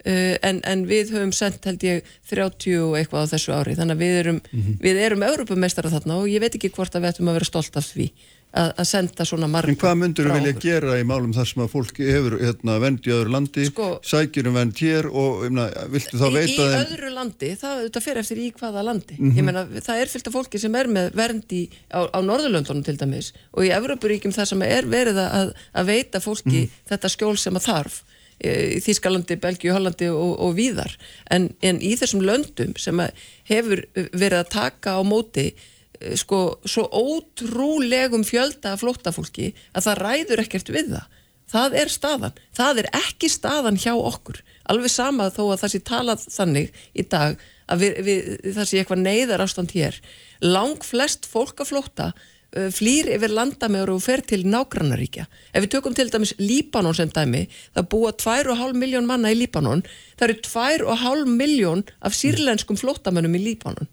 [0.05, 3.75] en, en við höfum sendt held ég 30 og eitthvað á þessu ári.
[3.75, 4.41] Þannig að við erum,
[4.79, 7.75] við erum Evrópumestara þarna og ég veit ekki hvort að við ættum að vera stolt
[7.81, 8.07] af því
[8.49, 11.61] að, að senda svona marg En hvað myndur frá vilja gera í málum þar sem
[11.61, 15.59] að fólk hefur hérna, vend í öðru landi, Sko- sækir um vend hér og um,
[15.93, 19.19] viltu þá í, í veita þeim öðru landi, það þetta fer eftir í hvaða landi.
[19.19, 19.37] Mhm.
[19.37, 21.61] ég meina, það er fylgt af fólki sem er með vernd í,
[21.93, 26.23] á, á Norðurlöndunum til dæmis og í Evrópuríkjum það sem er verið að, að veita
[26.23, 26.79] fólki Mhm.
[26.89, 28.01] þetta skjól sem að þarf.
[28.01, 30.93] eh, í Þískalandi, Belgíu, Hollandi og, og víðar.
[31.31, 33.01] En, en í þessum löndum sem
[33.49, 40.01] hefur verið að taka á móti eh, sko, svo ótrúlegum fjölda af flóttafólki að það
[40.03, 41.15] ræður ekkert við það.
[41.49, 45.79] Það er staðan, það er ekki staðan hjá okkur, alveg sama þó að það sé
[45.87, 47.39] talað þannig í dag
[47.69, 49.97] að við, við, það sé eitthvað neyðar ástand hér,
[50.45, 52.27] lang flest fólk að flótta uh,
[52.73, 57.45] flýr yfir landamöður og fer til nágrannaríkja ef við tökum til dæmis Líbanon sem dæmi
[57.75, 59.85] það búa 2,5 miljón manna í Líbanon
[60.17, 63.89] það eru 2,5 miljón af sírlenskum flóttamönnum í Líbanon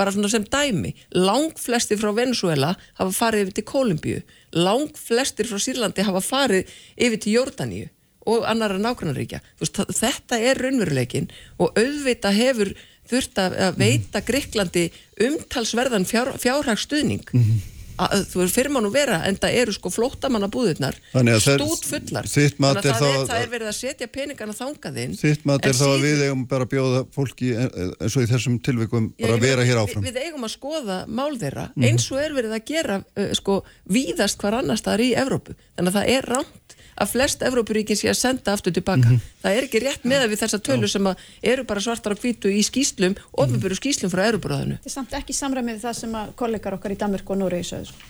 [0.00, 4.20] bara svona sem dæmi, lang flestir frá Venezuela hafa farið yfir til Kolumbíu,
[4.56, 7.90] lang flestir frá Sýrlandi hafa farið yfir til Jórdaníu
[8.30, 9.40] og annara nágrannaríkja.
[9.60, 11.28] Þetta er raunveruleikin
[11.58, 12.72] og auðvita hefur
[13.10, 14.86] þurft að veita Greiklandi
[15.26, 17.24] umtalsverðan fjár, fjárhagsstuðning.
[17.32, 17.79] Mhm.
[18.00, 21.84] Að, þú veist, fyrir má nú vera, en það eru sko flóttamannabúðirnar Þannig að stút
[21.90, 22.28] fullar.
[22.62, 25.16] mat er það, þá er, að- það er verið að setja peningana þangaðinn.
[25.20, 28.22] Þitt mat er þá að við eigum bara að bjóða fólki eh, eh, eins og
[28.24, 30.06] í þessum tilvikum Já, bara að vera hér við- áfram.
[30.08, 31.84] Við eigum að skoða mál þeirra Mhm.
[31.90, 35.54] eins og er verið að gera uh, sko, víðast hvar annars staðar í Evrópu.
[35.76, 39.08] Þannig að það er rámt að flest Evrópuríkin sé að senda aftur tilbaka.
[39.08, 39.20] Mhm.
[39.42, 41.16] Það er ekki rétt með við þessar tölur sem að
[41.52, 44.80] eru bara svartar og hvítu í skýslum, ofinbyrju skýslum frá Evrópuráðinu.
[44.80, 47.62] Þetta er samt ekki samræmið við það sem að kollegar okkar í Danmörku og Nóri
[47.64, 47.86] sögðu.
[47.86, 48.08] sko.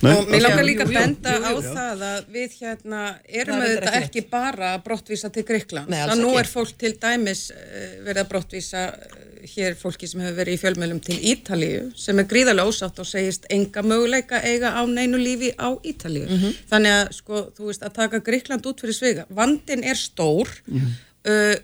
[0.00, 1.60] Nei, og mér langar jú, líka að jú, benda jú, á jú.
[1.74, 5.90] það að við hérna erum Það er auðvitað ekki ekki bara að brottvísa til Greiklands.
[5.90, 10.08] Nei, alls að nú er fólk til dæmis uh, verið að brottvísa uh, hér fólki
[10.08, 14.40] sem hefur verið í fjölmjölum til Ítalíu sem er gríðarlega ósátt og segist enga möguleika
[14.44, 16.26] eiga á neinu lífi á Ítalíu.
[16.28, 16.54] Mhm.
[16.70, 19.26] Þannig að sko, þú veist, að taka Greikland út fyrir svega.
[19.30, 21.56] Vandin er stór uh,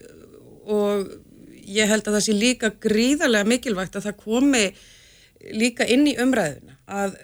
[0.67, 1.13] og
[1.67, 4.67] ég held að það sé líka gríðarlega mikilvægt að það komi
[5.53, 7.17] líka inn í umræðuna að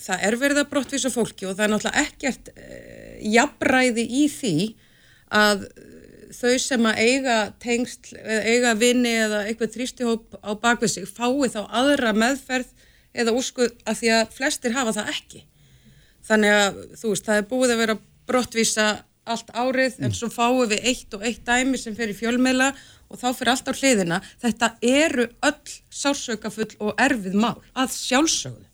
[0.00, 4.56] það er verið að brottvísa fólki og það er náttúrulega ekkert uh, jafnræði í því
[5.32, 5.66] að
[6.36, 11.60] þau sem að eiga tengst, eiga vini eða eitthvað þrýstihóp á bakvið sig fái þá
[11.64, 12.72] aðra meðferð
[13.16, 15.42] eða úrskuð að því að flestir hafa það ekki.
[16.26, 18.86] Þannig að þú veist, það er búið að vera brottvísa
[19.26, 22.70] allt árið en svo fáum við eitt og eitt dæmi sem fer í fjölmiðla
[23.10, 24.20] og þá fyrir allt á hliðina.
[24.42, 28.66] Þetta eru öll sársaukafull og erfið mál að sjálfsögðu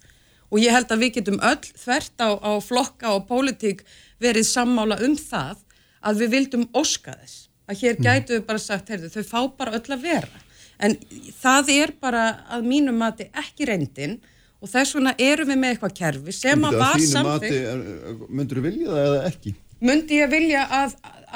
[0.52, 3.86] og ég held að við getum öll þvert á, á flokka og pólitík
[4.20, 5.62] verið sammála um það
[6.02, 9.74] að við vildum óska þess að hér gætu við bara sagt, heyrðu, þau fá bara
[9.78, 10.44] öll að vera.
[10.82, 10.96] En
[11.42, 12.22] það er bara
[12.52, 14.16] að mínum mati ekki reyndin
[14.62, 18.88] og þess vegna erum við með eitthvað kerfi sem að var samþygg Myndur þú vilja
[18.92, 19.54] það eða ekki?
[19.82, 20.92] myndi ég vilja að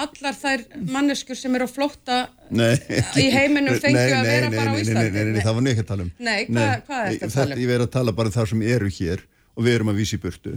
[0.06, 0.60] allar þær
[0.94, 2.18] manneskur sem eru á flótta
[2.54, 2.76] Nei,
[3.18, 5.10] í heiminum fengju að vera nei, bara á nei, nei, Íslandi?
[5.10, 6.10] Nei, nei, nei, það var neitt að tala um.
[6.18, 7.50] Nei, hvað- hvað ertu að tala um?
[7.50, 9.24] Þetta, ég verið að tala bara um það sem eru hér
[9.56, 10.54] og við erum að vísa í burtu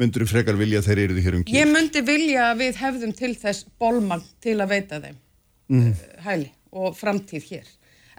[0.00, 1.70] Myndur þú frekar vilja að þeir eru hér um Ég kýr?
[1.70, 5.20] myndi vilja að við hefðum til þess bólmagn til að veita þeim
[5.70, 5.94] Mm.
[6.26, 7.68] hæli og framtíð hér.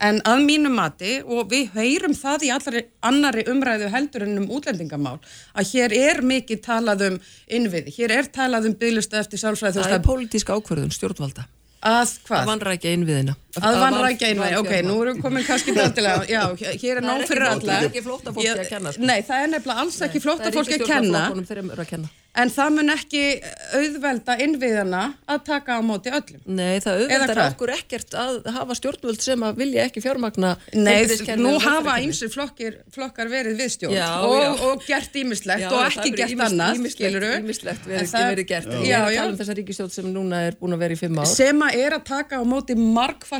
[0.02, 4.48] En að mínu mati, og við heyrum það í allari annari umræðu heldur en um
[4.58, 5.20] útlendingamál,
[5.56, 9.94] að hér er mikið talað um innviði, hér er talað um bygglista eftir sálfræði Það
[10.00, 11.46] er pólitísk ákverðun stjórnvalda
[11.86, 12.40] að hvað?
[12.42, 16.42] að vannrækja innviðina Að vannrækja innvæði, ok, nú erum við komin kannski dáltilega, já,
[16.82, 17.72] hér er nóg fyrir flótta- alla.
[17.72, 19.08] það er ekki flóttafólki að kenna, sko.
[19.08, 20.24] Nei, það er nefnilega alls ekki
[21.48, 23.22] þeir eru að kenna En það mun ekki
[23.78, 25.02] auðvelda innviðana
[25.32, 26.42] að taka á móti öllum.
[26.58, 26.98] Nei, það
[27.38, 27.54] hvað?
[27.54, 31.06] okkur ekkert að hafa stjórnvöld sem að vilja ekki fjármagna Nei,
[31.40, 31.94] nú og hafa
[32.34, 34.66] flokkir, flokkar verið viðstjórn og, já.
[34.68, 38.68] og gert ímislegt og ekki gert annað, En verið, gert,
[39.16, 39.40] er um
[39.96, 42.44] sem núna er búin að vera í fimm ár Sem að er að taka á
[42.44, 42.76] móti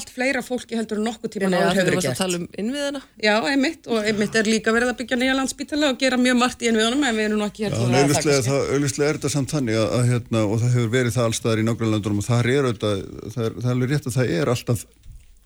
[0.06, 2.12] margfalt fleira fólki heldur en nokkuð tíma Nei, náður að hefur við verið varst að
[2.12, 2.20] gert.
[2.22, 6.00] tala um innviðina Já, einmitt, og einmitt er líka verið að byggja nýja landspítala og
[6.00, 8.02] gera mjög margt í innviðunum en við erum nú ekki hér Já, til en að
[8.02, 8.50] auðvitað, kannski.
[8.50, 11.62] það, auðvitað er þetta samt þannig að, að hérna, og það hefur verið það allstaðar
[11.62, 13.06] í nágrannlandunum og það er auðvitað,
[13.36, 14.86] það er, það er alveg rétt að það er alltaf,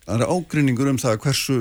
[0.06, 1.60] það er ágrinningur um það hversu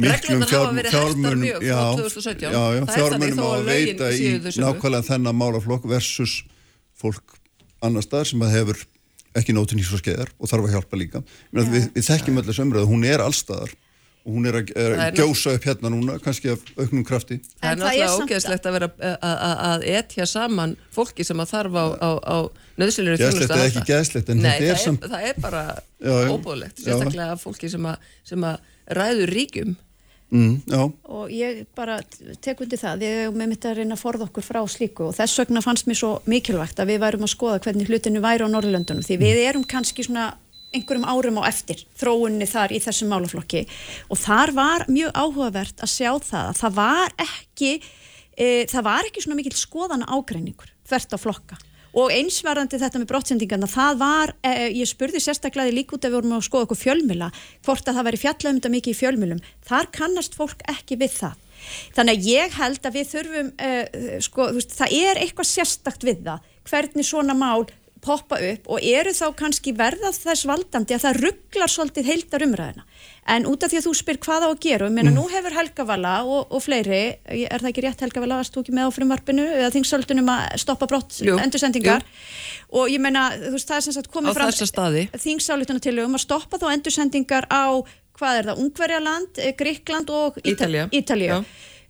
[0.00, 2.40] miklum Reglurnar hafa verið hertar mjög frá já, 2017.
[2.40, 4.28] já, já, Það þannig fjármunum á að að veita í
[4.60, 6.34] nákvæmlega þennan málaflokk versus
[7.00, 7.36] fólk
[7.84, 8.82] annar staðar sem að hefur
[9.38, 11.22] ekki nótin í svo skeiðar og þarf að hjálpa líka.
[11.52, 13.72] Menn, við, við þekkjum öll þessu umræðu, hún er allstaðar
[14.20, 17.04] og hún er að, er Það að er gjósa upp hérna núna, kannski af auknum
[17.08, 17.38] krafti.
[17.40, 21.24] Það er En það er náttúrulega ógeðslegt að vera að- að að etja saman fólki
[21.24, 22.36] sem að þarf á, á, á
[22.80, 25.62] Geðslegt þjónustu að eða ekki geðslegt, en Nei, þetta er það samt- það er bara
[26.34, 27.96] óbúðlegt, sérstaklega fólki sem að,
[28.28, 28.58] sem að
[29.00, 29.76] ræður ríkjum
[30.30, 30.60] Mm,
[31.10, 31.96] og ég bara
[32.42, 35.08] tek undir það, við erum með mitt að reyna að forða okkur frá slíku.
[35.08, 38.46] Og þess vegna fannst mér svo mikilvægt að við værum að skoða hvernig hlutinu væri
[38.46, 40.28] á Norrlöndunum því við erum kannski svona
[40.70, 43.64] einhverjum árum á eftir þróunni þar í þessum málaflokki.
[44.06, 47.72] Og þar var mjög áhugavert að sjá það að það var ekki
[48.38, 51.58] e, það var ekki svona mikill skoðana ágreiningur þvert á flokka
[51.96, 56.18] og einsvarandi þetta með brottsendingarna það var, eh, ég spurði sérstaklega líka út að við
[56.20, 57.30] vorum að skoða okkur fjölmila
[57.66, 61.16] hvort að það væri fjallað um þetta mikið í fjölmilum þar kannast fólk ekki við
[61.18, 61.34] það.
[61.96, 66.24] Þannig að ég held að við þurfum eh, sko, veist, það er eitthvað sérstakt við
[66.24, 67.66] það, hvernig svona mál
[68.00, 72.86] poppa upp og eru þá kannski verða þess valdandi að það rugglar svolítið heildar umræðina
[73.34, 75.56] en út af því að þú spyr hvað á að gera ég meina nú hefur
[75.56, 78.90] Helga Vala og, og fleiri er það ekki rétt Helga Vala, varst þú ekki með
[78.90, 82.06] á frumvarpinu eða þingsöldunum að stoppa brott Jú, endursendingar?
[82.70, 85.08] og ég meina þú veist það er sem sagt á komið fram þessa staði.
[85.24, 87.82] þingsálutuna til um að stoppa þá endursendingar á
[88.20, 90.40] hvað er það, Ungverjaland, eh, Gríkland og.
[90.44, 91.40] Já.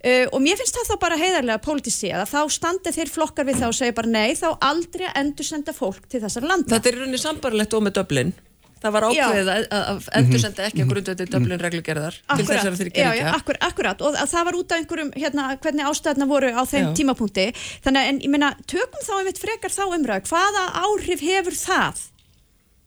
[0.00, 3.58] Uh, og mér finnst það þá bara heiðarlega pólitísið að þá standi þeir flokkar við
[3.60, 6.72] það og segja bara nei þá aldrei að endursenda fólk til þessar landa.
[6.72, 8.32] Þetta er í rauninni sambarlegt og með döblin
[8.80, 12.78] Það var ákveðið að, að að endursenda ekki að grundvöldi döblin reglugerðar til Akkurat, þessari
[12.80, 14.04] þryggja já, já, ríkja akkur, akkurat.
[14.06, 16.94] Og að það var út af einhverjum hérna, hvernig ástæðna voru á þeim Já.
[17.00, 17.46] tímapunkti.
[17.84, 22.00] Þannig að en, ég meina, tökum þá einmitt frekar þá umræðu, hvaða áhrif hefur það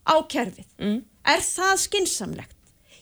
[0.10, 0.68] á kerfið?
[0.82, 0.98] Mm.
[1.36, 2.58] er það skinsamlegt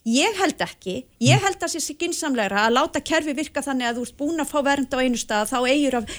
[0.07, 4.05] ég held ekki, ég held að sé skinsamlegra að láta kerfi virka þannig að þú
[4.07, 6.15] ert búin að fá vernd á einu stað þá eigir að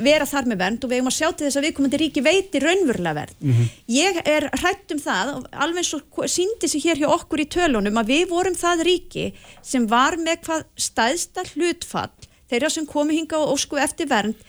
[0.00, 2.62] vera þar með vernd og við eigum að sjá til þess að viðkomandi ríki veiti
[2.62, 3.68] raunverulega vernd.
[3.92, 8.14] Ég er hrætt um það alveg og síndi sig hér hjá okkur í tölunum að
[8.14, 9.26] við vorum það ríki
[9.60, 12.10] sem var með hvað stæðsta hlutfall
[12.48, 14.40] þeirra sem komu hinga og ósku eftir vernd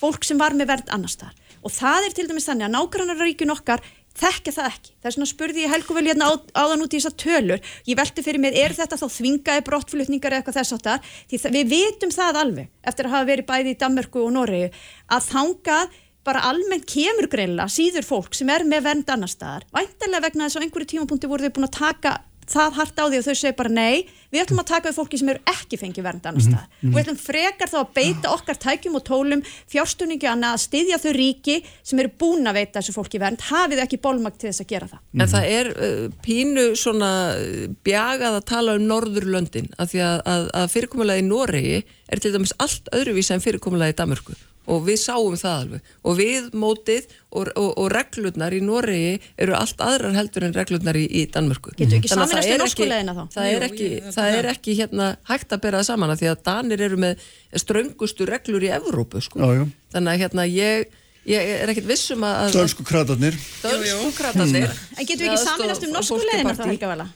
[0.00, 3.52] fólk sem var með vernd annars þar og það er til dæmis þannig að nágrannaríkjun
[3.52, 3.82] okkar
[4.20, 4.92] þekka það ekki.
[5.00, 7.64] Það er svona spurði ég Helgu vel hérna á, áðan út í þessar tölur.
[7.88, 11.10] Ég velti fyrir mig, er þetta þá þvingaði brottflutningar eða eitthvað þess áttar?
[11.56, 14.70] Við vitum það alveg, eftir að hafa verið bæði í Danmörku og Noregi,
[15.10, 19.64] að þangað bara almennt kemur greinlega síður fólk sem er með vernd annar staðar.
[19.72, 22.12] Væntalega vegna þess að einhverju tímapunkti voru þau búin að taka
[22.50, 25.20] það hart á því og þau segir bara nei, við ætlum að taka við fólki
[25.20, 26.66] sem eru ekki fengið vernd annar staðar.
[26.66, 26.90] Mm -hmm.
[26.90, 30.98] Og við ætlum frekar þá að beita okkar tækjum og tólum fjárstunningi annað að styðja
[31.02, 34.64] þau ríki sem eru búin að veita þessu fólki vernd, hafið ekki bólmagt til þess
[34.64, 35.00] að gera það.
[35.20, 40.18] En það er uh, pínu svona uh, bjagað að tala um Norðurlöndin af því að,
[40.26, 44.34] að, að fyrirkomulagi í Noregi er til dæmis allt öðruvísa en fyrirkomulagi í Danmörku
[44.70, 49.54] og við sáum það alveg og við mótið og, og, og reglurnar í Noregi eru
[49.56, 52.50] allt aðrar heldur en reglurnar í, í Danmörku Getum við ekki Þannig að sameinast það
[52.50, 53.22] um er norsku ekki- leiðina þá?
[53.34, 56.14] það er Jú, ekki, ég held það er ekki hérna, hægt að bera það saman
[56.14, 57.24] af því að Danir eru með
[57.64, 59.40] ströngustu reglur í Evrópu sko.
[59.40, 59.64] Já, já.
[59.96, 61.00] þannig að hérna, ég,
[61.30, 65.96] ég er ekkit vissum að Dönsku kratarnir dönsku kratarnir En getum við ekki saminast um
[65.96, 67.08] norsku leiðina þá?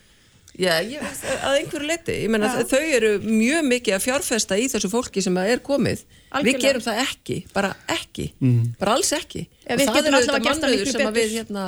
[0.54, 1.00] Já, ég,
[1.42, 5.34] að einhverju leti, ég meina þau eru mjög mikið að fjárfesta í þessu fólki sem
[5.40, 6.60] að er komið, við Algjörlega.
[6.68, 8.28] gerum það ekki bara ekki,
[8.78, 9.48] bara alls ekki.
[9.66, 11.18] Ja, við og það er það mannauður miklu sem að betur.
[11.18, 11.64] við hérna,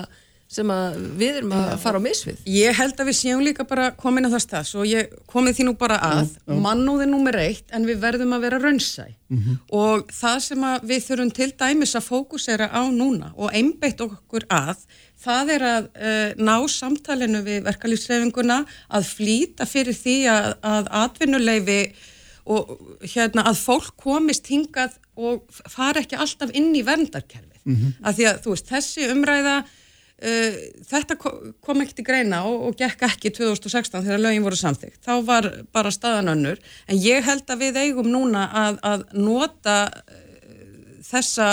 [0.47, 3.89] sem að við erum að fara á misvið Ég held að við séum líka bara
[3.99, 4.69] komin á það stað.
[4.71, 8.61] Svo ég komið því nú bara að mannúði númer eitt en við verðum að vera
[8.63, 9.09] raunsæ.
[9.75, 14.47] Og það sem að við þurfum til dæmis að fókusera á núna og einbeitt okkur
[14.47, 14.87] að
[15.27, 18.61] það er að uh, ná samtalenu við verkalýfsreifinguna
[18.97, 21.81] að flýta fyrir því að, að atvinnuleifi
[22.47, 25.43] og hérna að fólk komist hingað og
[25.73, 27.59] fara ekki alltaf inn í verndarkerfið.
[27.67, 29.59] Mm Af því að þú veist, þessi umræða
[30.17, 30.55] Uh,
[30.89, 35.03] þetta ko- kom ekki til greina og, og gekk ekki 2016 þegar lögin voru samþygt.
[35.05, 36.57] Þá var bara staðan önnur.
[36.89, 41.51] En ég held að við eigum núna að, að nota uh, þessa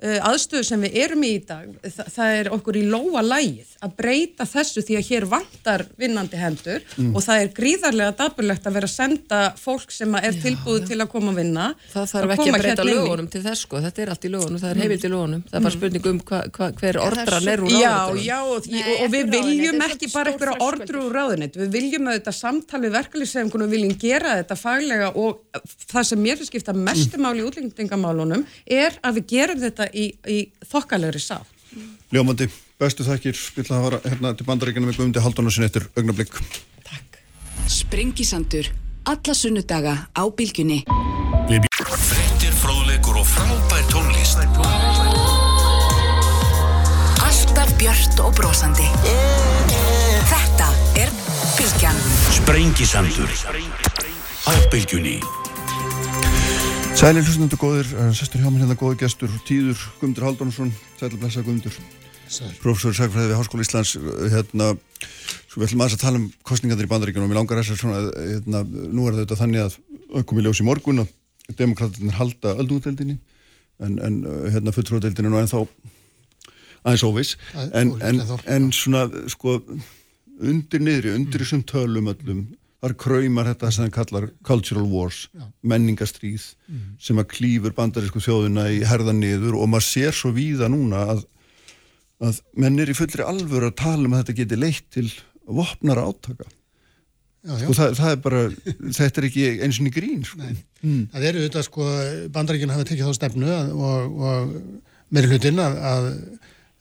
[0.00, 1.68] aðstöðu sem við erum í í dag.
[1.84, 6.40] Þa, það er okkur í lóa lægið að breyta þessu því að hér vantar vinnandi
[6.40, 10.88] hendur og það er gríðarlega dapurlegt að vera að senda fólk sem að er tilbúið
[10.90, 11.66] til að koma að vinna.
[11.92, 14.32] það þarf ekki koma að breyta hérna lögunum til þess sko, þetta er allt í
[14.34, 15.44] lögunum, það er heimild í lögunum.
[15.50, 18.26] Það er bara spurning um hva, hva, hver er ordran er úr Já, ráðuneytinu.
[18.26, 22.10] já, og, Nei, og, og við viljum ekki bara einhverja ordur úr ráðunit, við viljum
[22.10, 25.60] auðvitað samtal við verkefliðsefngunum, við viljum gera þetta faglega og
[25.90, 30.10] það sem mér finnst skipta mestu máli í útlendingamálunum er að við gerum þetta í,
[30.28, 30.38] í
[30.70, 31.38] þokkalegri sá.
[32.10, 32.48] Ljómandi,
[32.80, 36.34] bestu þakkir spila að vara hérna til bandaríkina með Guðmundi Halldónarsson eftir augnablík
[37.70, 38.66] Sprengisandur.
[39.06, 40.82] Alla sunnudaga á bylgjunni.
[41.80, 44.42] Frettir, fróðleikur og frábær tónlist
[47.22, 48.88] Alltaf björt og brosandi.
[50.30, 51.14] Þetta er
[51.56, 52.02] bylgjan.
[52.40, 53.30] Sprengisandur
[54.50, 55.20] á bylgjunni
[56.98, 61.42] Sælir hlustundur góðir, uh, sestur hjá mér hérna góði gestur Tíður Guðmundur Halldónarsson Sælir blessa
[61.44, 61.76] Guðmundur.
[62.62, 64.72] Professor Sækfræði við Háskóla Íslands uh, hérna,
[65.50, 67.80] svo við ætlum aðeins að tala um kostningarnir í bandaríkjunum og mér langar þess að
[67.84, 68.64] svona uh, hérna,
[68.96, 69.78] nú er þetta þannig að
[70.22, 71.14] ökkum í ljós í morgun að
[71.60, 73.16] demokraternar halda öldungdeldinni
[73.80, 75.64] en, en hérna fulltrúadeldinni er nú ennþá
[76.84, 79.58] aðeins er en, en, en svona sko
[80.40, 82.44] undir niðri, undir þessum tölum öllum
[82.80, 85.24] þar kraumar þetta sem það kallar cultural wars,
[85.60, 86.46] menningastríð
[87.02, 91.26] sem að klýfur bandarísku þjóðina í herða niður og maður sér svo víða núna að,
[92.24, 95.08] að menn er í fullri alvöru að tala um að þetta geti leitt til
[95.50, 96.48] vopnara átaka.
[97.40, 97.64] Já, já.
[97.64, 98.40] sko, það, það er bara,
[98.98, 100.48] þetta er ekki eins og grín sko.
[100.84, 101.88] Það eru auðvitað sko,
[102.34, 104.56] bandaríkjun hafa tekið þá stefnu að, og, og
[105.10, 106.08] meiri hlutin að, að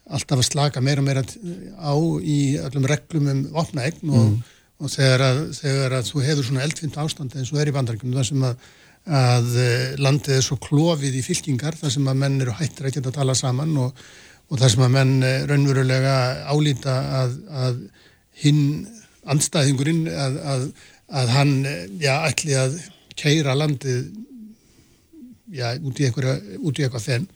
[0.10, 4.40] alltaf að slaka meira og meira á í öllum reglum um vopnaegn og,
[4.80, 8.20] og þegar, að, þegar að þú hefur svona eldfind ástand eins og er í bandaríkjunum
[8.20, 8.68] þar sem að,
[9.20, 12.96] að eh, landið er svo klofið í fylkingar þar sem að menn eru hættir að
[12.98, 14.06] geta að tala saman og,
[14.48, 16.16] og þar sem að menn eh, raunverulega
[16.54, 17.36] álíta að,
[17.66, 17.82] að
[18.44, 18.64] hinn
[19.30, 20.64] andstæðingurinn að, að,
[21.22, 22.80] að hann eh, já, ætli að
[23.20, 24.08] keira landið
[25.52, 27.28] já, út í eitthvað fenn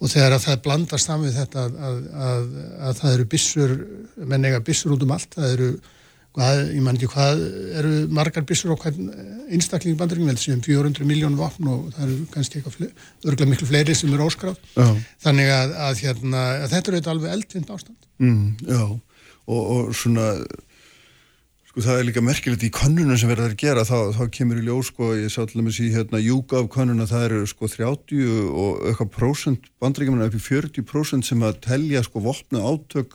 [0.00, 1.96] og þegar að það blandast saman við þetta að, að,
[2.26, 2.52] að,
[2.88, 3.74] að það eru byssur
[4.30, 5.70] menn eiga byssur út um allt það eru,
[6.36, 7.42] hvað, ég man ekki hvað
[7.80, 9.10] eru margar byssur á hvern
[9.50, 12.88] einstakling heldur sem 400 miljón vopn og það eru kannski eitthvað
[13.26, 14.58] örgulega miklu fleiri sem eru óskráð.
[14.76, 14.88] Já.
[15.26, 18.10] þannig að, að, hérna, að þetta eru alveg eldfind ástand.
[18.22, 18.82] Mm, Já,
[19.50, 20.32] og, og svona
[21.70, 24.64] sko það er líka merkilegt í könnunum sem verður að gera, þá, þá kemur í
[24.66, 28.80] ljós sko, ég sá til dæmis í hérna Júgaf könnuna það eru sko 30 og
[28.90, 33.14] eitthvað prósent, bandrækjumina upp í 40 prósent sem að telja sko vopna átök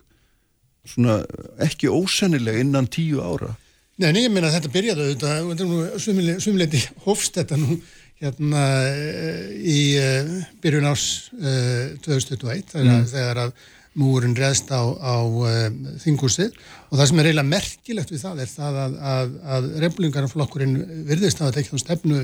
[0.90, 1.20] svona
[1.66, 3.53] ekki ósennilega innan tíu ára
[3.95, 7.78] Nei, nei, ég meina að þetta byrjaði auðvitað, þetta sumleiti hófst þetta nú
[8.20, 10.34] hérna eh, í uh,
[10.64, 11.06] byrjun ás
[11.36, 13.07] uh, 2021 þegar, Mm.
[13.12, 13.53] þegar að
[13.95, 15.70] múurinn reðst á, á uh,
[16.03, 16.52] þingúsið
[16.91, 20.76] og það sem er eiginlega merkilegt við það er það að, að, að reflingarflokkurinn
[21.07, 22.20] virðist að tekja þá stefnu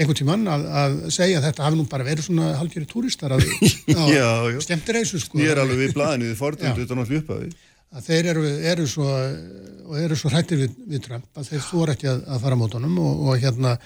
[0.00, 3.34] einhvern tímann að, að segja að þetta hafi nú bara verið svona halgjöri túristar
[4.16, 4.28] já.
[4.64, 6.84] stemtireisu sko Ég er alveg við þið fordæmdu Já.
[6.86, 7.34] þetta náttúrulega upp
[7.90, 9.08] að þeir eru, eru svo
[9.90, 12.60] og eru svo hrættir við, við Trump að þeir þóra ekki að, að fara á
[12.60, 13.76] mótunum og, og hérna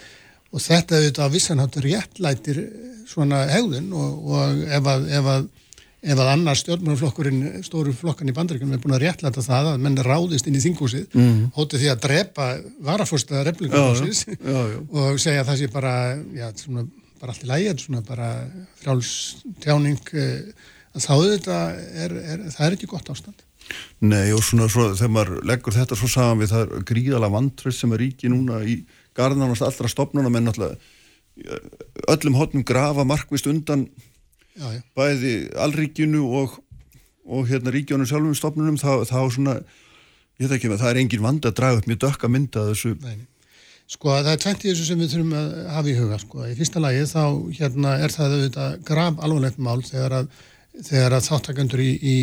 [0.54, 2.60] og þetta auðvitað á vissanhátt réttlætir
[3.08, 5.46] svona hegðun og, og ef að, ef að
[6.04, 9.96] ef að annars stjórnmjörnflokkurinn, stóru flokkan í bandaríkunum er búin að réttlæta það að menn
[10.04, 11.38] ráðist inn í þinghúsið, mm.
[11.56, 12.48] hótið því að drepa
[12.84, 13.46] varafórstaða
[14.68, 14.82] já.
[15.00, 15.94] og segja að það sé bara,
[16.36, 16.84] já, svona,
[17.22, 18.28] bara allt í er svona bara
[18.82, 21.58] frjálstjáning að þá þetta
[22.04, 23.40] er, er, það er ekki gott ástand.
[24.04, 27.94] Nei og svona svo, þegar maður leggur þetta svo saman við það gríðala vantröð sem
[27.96, 28.80] er ríki núna í
[29.16, 30.76] garðanast allra stopnuna menn náttúrulega
[32.14, 33.88] öllum hóttum grafa markvist undan
[34.54, 34.80] Já, já.
[34.94, 36.58] bæði allríkinu og,
[37.26, 39.54] og hérna ríkjónum sjálfum stopnunum þá, þá svona,
[40.38, 42.94] ég veit ekki með það er engin vand að draga upp mjög dökka mynda þessu
[43.02, 43.24] Nei.
[43.90, 46.44] Sko það er tvent í þessu sem við þurfum að hafa í huga sko.
[46.48, 47.24] Í fyrsta lagi þá
[47.58, 50.30] hérna er það auðvitað graf alvarlegt mál þegar að,
[50.82, 52.16] þegar að þáttakandur í, í,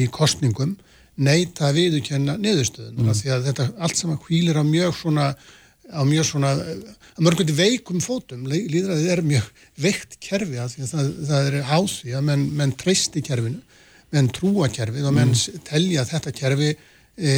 [0.00, 0.76] í kostningum
[1.16, 3.14] neita að viðurkenna niðurstöðun mm.
[3.16, 5.30] því að þetta allt saman hvílir á mjög svona
[5.86, 9.46] á mjög svona að mörgundi veikum fótum líðræðið er mjög
[9.80, 13.62] veikt kerfi að því að það, það er háð því að menn, menn treysti kerfinu
[14.14, 15.62] menn trúa kerfið og menn mm.
[15.66, 16.70] telja þetta kerfi
[17.16, 17.32] e,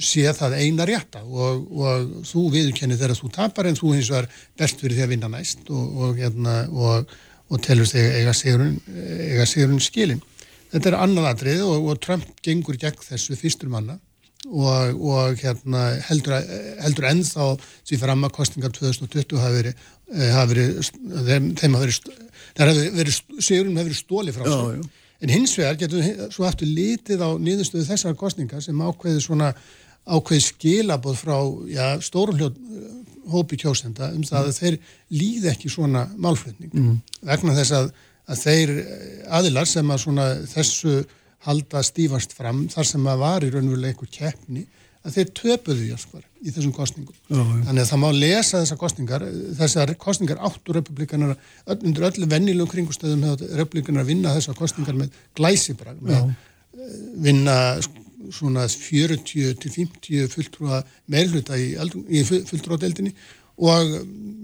[0.00, 4.30] sé það eina rétta og, og þú viðurkennir þegar þú tapar en þú hins vegar
[4.58, 6.60] best fyrir því að vinna næst og, og, hérna,
[7.48, 10.20] og telur þig eiga sigurinn, eiga sigurinn skilin.
[10.72, 13.96] Þetta er annað atrið og Trump gengur gegn þessu fyrstur manna
[14.46, 16.36] og, og hérna, heldur,
[16.84, 17.48] heldur ennþá
[17.88, 20.92] því fram að kostningar 2020 hafi verið, eh, hafi verið
[21.30, 22.22] þeim, þeim hafi verið,
[22.60, 24.88] verið, verið sigurinn hafi verið stóli frá sig
[25.18, 29.50] en hins vegar getur við svo aftur litið á nýðustöðu þessar kostningar sem ákveði svona
[30.08, 31.38] ákveði skilaboð frá
[31.68, 32.60] já, stórum hljóð
[33.32, 34.78] hópi kjósenda um það að þeir
[35.14, 36.96] líði ekki svona málflutning mm.
[37.28, 37.92] vegna þess að,
[38.28, 38.74] að þeir
[39.38, 40.96] aðilar sem að svona þessu
[41.46, 44.66] halda stífast fram þar sem að var í raunverulega einhver keppni
[45.06, 47.16] að þeir töpuðu jáskvar í þessum kostningum.
[47.28, 47.62] Já, já.
[47.68, 49.24] Þannig að það má lesa þessar kostningar,
[49.58, 51.36] þessar kostningar áttu republikanar,
[51.76, 56.34] undir öllu vennilum kringustöðum hefur republikanar að vinna þessar kostningar með glæsibrag, með já.
[57.28, 57.56] vinna
[58.34, 60.80] svona 40-50 fulltrúa
[61.10, 63.12] meðluta í, í fulltrúadeildinni
[63.58, 63.92] og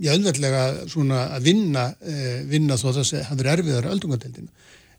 [0.03, 4.51] ég öllverðlega svona að vinna, eh, vinna þó að það hefur erfiðar öldungadeildina.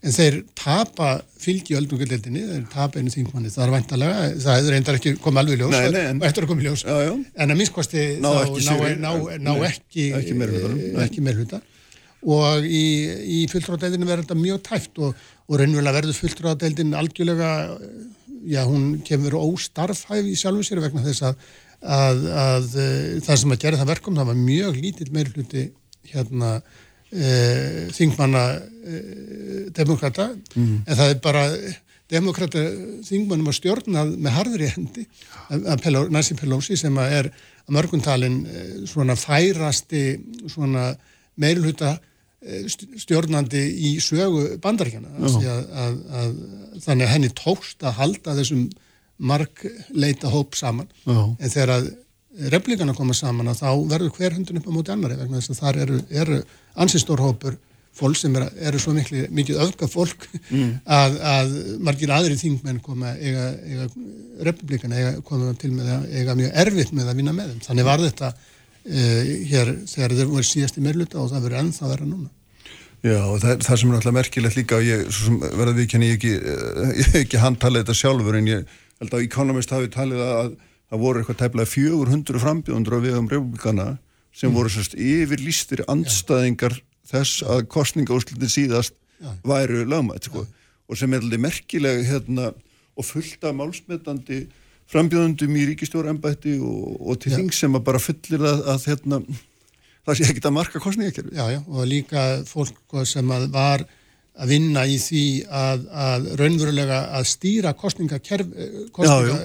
[0.06, 1.10] En þeir tapa
[1.42, 3.52] fylgi öldungadeildinni, þeir tapa einu þingmanni.
[3.52, 6.52] Það er vantalega, það er reyndar ekki komið alveg ljós, nei, nei, en, eftir að
[6.52, 6.84] komið ljós.
[6.86, 7.14] Já, já.
[7.16, 9.12] en að minnskvasti ná, þá ekki, ná, ná,
[9.48, 11.64] ná ekki ekki meirhluta
[12.26, 12.86] og í,
[13.38, 15.14] í fulltráðdeildinu verður þetta mjög tæft og,
[15.46, 17.52] og reynverulega verður fulltráðdeildin algjörlega
[18.46, 21.46] já, hún kemur óstarfhæf í sjálfu sér vegna þess að,
[21.82, 22.68] að, að
[23.26, 25.66] það sem að gera það verkum, það var mjög lítill meirhluti
[26.12, 26.52] hérna
[27.12, 29.02] e, þingmanna e,
[29.76, 30.78] demokrata mm.
[30.86, 31.46] en það er bara
[32.12, 32.62] demokrata
[33.06, 35.06] þingmannum að stjórna með harðri hendi
[36.14, 37.32] Nancy Pelosi sem að er
[37.66, 40.04] að mörguntalin e, svona færasti
[40.54, 40.92] svona
[41.42, 42.15] meilhuta e,
[43.02, 45.38] stjórnandi í sögu bandaríkjana að,
[45.84, 46.34] að, að,
[46.84, 48.66] þannig að henni tókst að halda þessum
[49.16, 51.22] margleita hóp saman Já.
[51.40, 51.94] en þegar að
[52.52, 55.62] replíkana koma saman að þá verður hver hundun upp á móti annari vegna þess að
[55.62, 56.42] þar eru, eru
[56.84, 57.56] ansistórhópur
[57.96, 60.74] fólk sem eru, eru svo miklu, mikið öfka fólk mm.
[61.00, 61.54] að, að
[61.88, 63.88] margir aðri þingmenn koma eiga, eiga
[64.50, 67.64] republikana eiga, koma til með að eiga mjög erfitt með að vinna með þeim.
[67.70, 68.34] Þannig var þetta
[68.86, 72.30] hér þegar þeir voru síðast í meirluta og það verður ennþá verða núna.
[73.06, 75.04] Já og það, það sem er náttúrulega merkilegt líka og ég
[75.60, 79.92] verða við kenni ekki, eh, ekki handtalið þetta sjálfur en ég held að Economist hafi
[79.94, 80.56] talið að
[80.90, 83.88] það voru eitthvað tæmlega 400 frambjóðundur á vegum republikana
[84.36, 84.58] sem mm.
[84.58, 89.32] voru sérst yfirlýstir andstæðingar þess að kostningaúslutin síðast Já.
[89.46, 90.46] væru lögmætt sko.
[90.86, 92.52] og sem er alveg merkilega hérna,
[92.96, 94.46] og fullt af málsmetandi
[94.92, 99.22] frambjóðundum í ríkistjóra-embætti og, og til þing sem að bara fullir að, að hérna,
[100.06, 101.36] það sé ekki að marka kostningakerfi.
[101.36, 103.86] Já, já, og líka fólk sko, sem að var
[104.36, 109.40] að vinna í því að, að raunverulega að stýra kostningakerfi kostninga,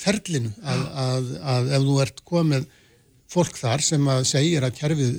[0.00, 2.68] ferlinu að, að, að ef þú ert komið
[3.30, 5.12] fólk þar sem að segir að kerfið,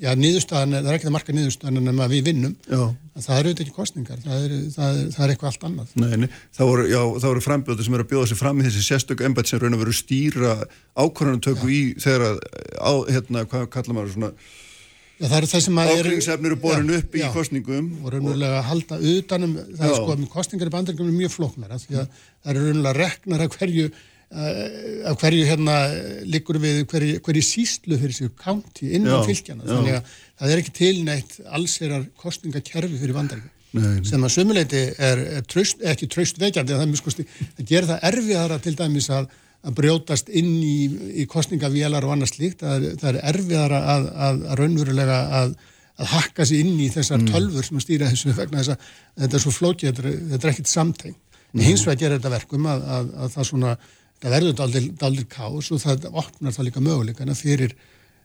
[0.00, 3.64] já, niðurstaðan, það er ekki það marka niðurstaðan en að við vinnum, það eru auðvitað
[3.66, 5.92] ekki kostningar, það er, það, er, það er eitthvað allt annað.
[6.00, 8.66] Nei, nei, það voru, já, það voru frambjóði sem eru að bjóða sig fram í
[8.68, 10.56] þessi sérstöku embætt sem raun að veru stýra
[10.96, 12.40] ákvörðantöku í þegar,
[12.80, 14.34] á, hérna, hvað kallar maður svona,
[15.20, 15.98] Já, það eru það sem að er...
[16.00, 17.88] Ákveðingsefnir eru borin upp í já, kostningum.
[18.00, 21.74] Og raunverulega að halda utanum, það er sko að kostningar í bandaríkjum er mjög flóknar,
[21.82, 23.90] því að það eru raunverulega reknar að hverju
[24.30, 25.76] af hverju hérna
[26.30, 30.60] likur við hverju, hverju síslu fyrir sig county inn á fylgjana þannig að það er
[30.62, 33.50] ekki tilnætt allserar kostningakerfi fyrir vandaríku
[34.06, 37.26] sem að sömuleiti er, er tröst, ekki tröst veikjandi það, skosti,
[37.58, 39.28] það ger það erfiðara til dæmis að,
[39.66, 40.78] að brjótast inn í,
[41.22, 45.56] í kostningavélar og annars líkt það er, það er erfiðara að, að, að raunverulega að
[46.10, 47.30] hakka sér inn í þessar mm.
[47.34, 48.90] tölfur sem að stýra þessu vegna þess að
[49.24, 51.18] þetta er svo flókið, þetta, þetta er ekkit samteng
[51.60, 53.72] hins vegar gerir þetta verkum að það svona
[54.20, 57.74] það verður daldir kás og það opnar það líka möguleikana fyrir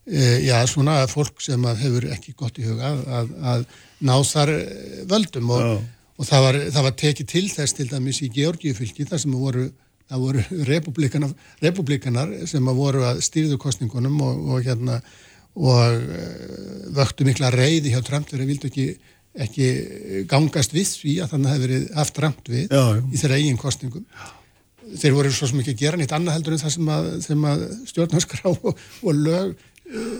[0.06, 3.66] e, já, svona fólk sem að hefur ekki gott í huga að, að
[4.06, 5.80] ná þar eh, völdum og,
[6.20, 9.70] og það, var, það var tekið til þess til dæmis í Georgíufylki þar sem voru,
[10.12, 15.02] það voru republikanar, republikanar sem að voru að stýrðu kostningunum og, og hérna
[15.56, 18.88] og uh, vöktu mikla reyði hjá Trump þegar þeir vildu ekki,
[19.46, 19.68] ekki
[20.28, 23.00] gangast við því að þannig hefur verið haft Trump við Já, já.
[23.08, 24.04] í þeirra eigin kostningum
[24.94, 27.10] þeir voru svo ekki að gera neitt annað heldur en það sem að,
[27.52, 30.18] að stjórnarskrá og, og lög uh,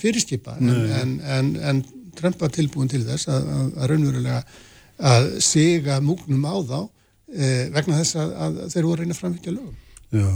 [0.00, 0.58] fyrirskipa.
[0.60, 1.84] En, en, en, en
[2.18, 4.42] Trump var tilbúin til þess að, að, að raunverulega
[5.04, 6.78] að siga múgnum á þá
[7.34, 9.74] eh, vegna þess að, að þeir voru að reyna framfylgja lögum.
[10.14, 10.28] Já,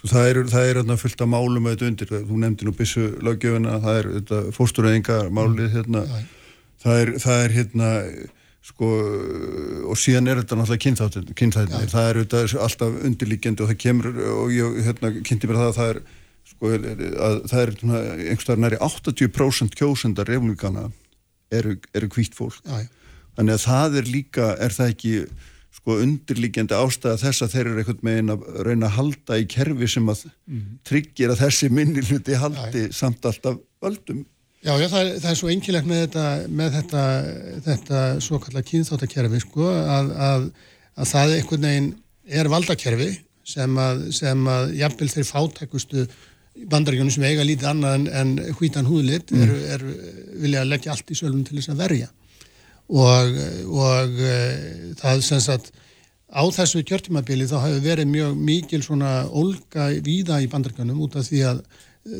[0.00, 3.06] svo það er, það er hérna fullt af málum þetta undir, þú nefndi nú byssu
[3.22, 6.02] löggjöfuna, það er þetta fóstureyðinga málið hérna,
[6.82, 7.90] það er, það er hérna
[8.60, 8.88] sko
[9.90, 14.52] og síðan er þetta náttúrulega kynþættinir, það er þetta alltaf undirlíkjandi og það kemur og
[14.52, 16.00] ég hérna kynnti mér það að það er
[16.50, 20.88] sko að það er einhverstaðar næri 80% kjósenda republikana
[21.50, 22.60] eru, eru hvítt fólk.
[22.66, 23.22] Já, já.
[23.38, 25.14] þannig að það er líka, er það ekki
[25.80, 29.88] sko undirlíkjandi ástæða þess að þeir eru einhvern megin að reyna að halda í kerfi
[29.88, 30.24] sem að
[30.88, 34.24] tryggir að þessi minni hluti haldi samt alltaf völdum
[34.60, 37.02] Já, já, það það er svo einkilegt með þetta, með þetta,
[37.64, 40.46] þetta svo kallar kynþáttakerfi, sko, að, að,
[41.00, 41.88] að það einhvern veginn
[42.40, 43.10] er valdakerfi
[43.50, 46.04] sem að, sem að jafnvel þeir fátækustu
[46.70, 49.84] bandaríkjónu sem eiga lítið annað en, en hvítan húðlit er, er
[50.42, 52.10] vilja að leggja allt í sölum til þess að verja.
[52.90, 53.36] Og,
[53.70, 54.38] og e,
[55.00, 55.70] það sem sagt
[56.30, 61.30] á þessu kjörtumabili þá hefur verið mjög mikil svona ólga víða í bandaríkjónum út af
[61.30, 61.62] því að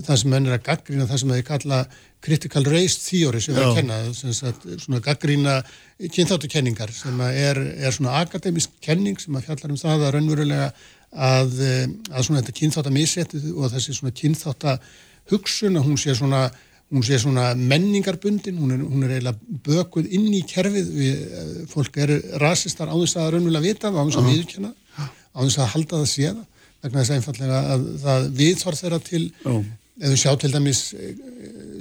[0.07, 1.81] það sem er að gaggrina það sem þeir kalla
[2.25, 3.69] critical race theory sem við Já.
[3.69, 5.59] að kenna sem sagt, svona gaggrina
[6.01, 10.73] kynþáttukenningar sem að er, er svona akademisk kenning sem að fjallar um það að raunverulega
[11.11, 16.51] að, eh, að svona þetta kynþáttamisrétti og þessi svona kynþáttahugsun að hún sé svona
[16.91, 21.51] hún sé svona menningarbundin, hún er, hún er eiginlega bökuð inn í kerfið við, eh,
[21.71, 24.73] fólk eru rasistar á þess að raunverulega vita á þess að viðkjöna
[25.31, 26.47] á þess að halda það séða
[26.83, 29.55] vegna þess einfallega að það viðþorð þeirra til Já.
[30.01, 31.17] Við sjá til dæmis eh,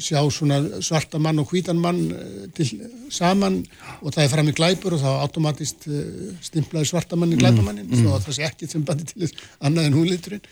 [0.04, 2.70] sjá svona svarta mann og hvítan mann eh, til
[3.14, 3.62] saman
[4.02, 5.88] og það er fram í glæpur og þá automatist
[6.46, 8.08] stimplaði svarta mann í glæpamannin mm.
[8.12, 10.50] og það sé ekki sem bandi til þess annað en húnliturinn.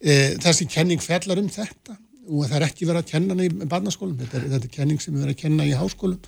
[0.00, 1.98] E, þessi kenning fellar um þetta
[2.30, 4.16] og það er ekki verið að kenna í barnaskólum.
[4.20, 6.20] Þetta er, þetta er kenning sem er verið að kenna í háskólum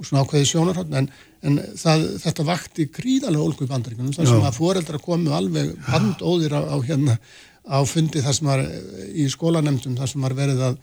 [0.00, 1.10] og svona ákveði sjónarhótt en,
[1.44, 6.56] en það, þetta vakti gríðarlega ólgu í bandaríkunum þar sem að foreldra komu alveg bandóðir
[6.56, 7.16] á, á hérna
[7.68, 8.62] á fundi þar sem var
[9.12, 10.78] í skólanemndum þar sem var verið að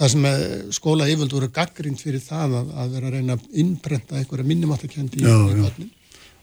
[0.00, 0.26] þar sem
[0.72, 5.20] skóla yfirvöld voru gaggrind fyrir það að, að vera að reyna að innprenta einhverja minnumáttakendi
[5.20, 5.26] í,
[5.64, 5.90] börnin.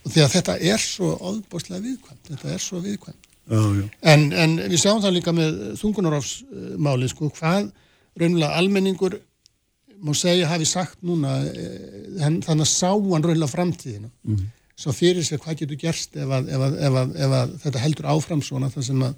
[0.05, 3.23] Og því að þetta er svo ofbúrslega viðkvæmt þetta er svo viðkvæmt.
[3.47, 7.69] Já, já, En, en við sjáum það líka með þungunarofsmáli, sko, hvað
[8.19, 9.17] raunlega almenningur
[10.03, 14.11] má segja hafi sagt núna eh, hann- þannig að sá hann raunlega framtíðina.
[14.77, 17.81] Svo fyrir sér hvað getur gerst ef að, ef að, ef að, ef að þetta
[17.81, 19.15] heldur áfram svona þar sem að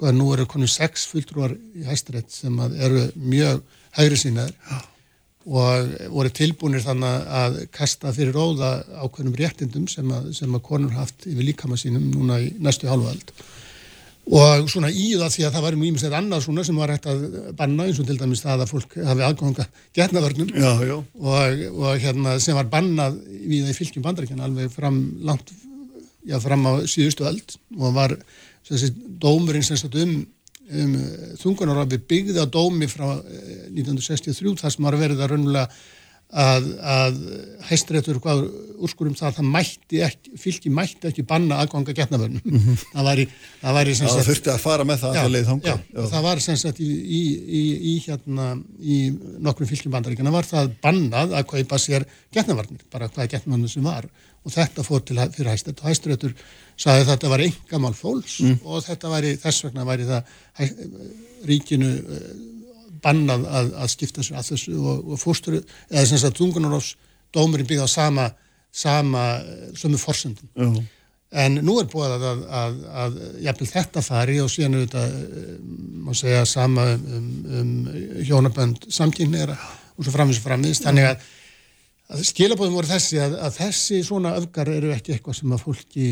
[0.00, 3.62] hvað, nú eru konið sex fulltrúar í hæstirétt sem að eru mjög
[3.98, 4.80] hægri sínaður
[5.50, 10.92] og voru tilbúinir þannig að kasta fyrir róða ákveðnum réttindum sem að, sem að konur
[10.98, 13.32] haft yfir líkama sínum núna í næstu hálfald
[14.30, 17.08] og svona í það því að það var nú ímislegt annað svona sem var hægt
[17.10, 17.24] að
[17.58, 19.66] banna eins og til dæmis það að fólk hafi aðganga
[19.96, 25.50] getnavörnum og, og hérna sem var bannað við það í fylgjum bandaríkjana alveg fram langt
[26.26, 27.56] já, fram á síðustu öld.
[27.78, 28.16] Og var
[28.68, 28.92] þessi
[29.22, 30.18] dómurinn sem sagt um,
[30.70, 30.98] um
[31.40, 35.66] þungunarofi byggði á dómi frá eh, 1963 þar sem var verið að raunverulega
[36.30, 37.16] að, að
[37.66, 38.44] hæstréttur hvað
[38.80, 42.54] úrskurum það að það mætti ekki, fylgi mætti ekki banna aðganga getnavörnum
[42.94, 43.26] það væri,
[43.60, 45.82] það væri sem Já, það þurfti að fara með það já, að leið já, þangað.
[45.96, 47.20] og það var sem sagt í, í,
[47.60, 48.48] í, í hérna
[48.78, 48.98] í
[49.42, 54.06] nokkrum fylgjum bandaríkjana var það bannað að kaupa sér getnavarnir, bara hvaða getnavarnir sem var.
[54.06, 56.36] og þetta fór til fyrir hæstrætt og hæstrættur
[56.80, 60.64] sagði að þetta var engamál fólks og þetta væri, þess vegna væri það hæ,
[61.50, 62.30] ríkinu eh,
[63.04, 65.60] bannað að, að skipta sér að þessu og, og fóstur,
[65.90, 66.94] eða sem sagt tungunarofs
[67.34, 68.30] dómurinn byggði á sama
[68.72, 70.86] sama, eh, sömu forsendum Já.
[71.30, 75.02] En nú er búið að, að, að, að jafnvel þetta fari og síðan er þetta,
[75.06, 75.52] eh,
[76.02, 77.28] má segja, sama um, um,
[77.60, 80.80] um hjónabönd samkynneira og svo framins og framins.
[80.82, 81.28] Þannig að
[82.26, 86.06] skilabóðum voru þessi að, að þessi svona öfgar eru ekki eitthvað sem að fólki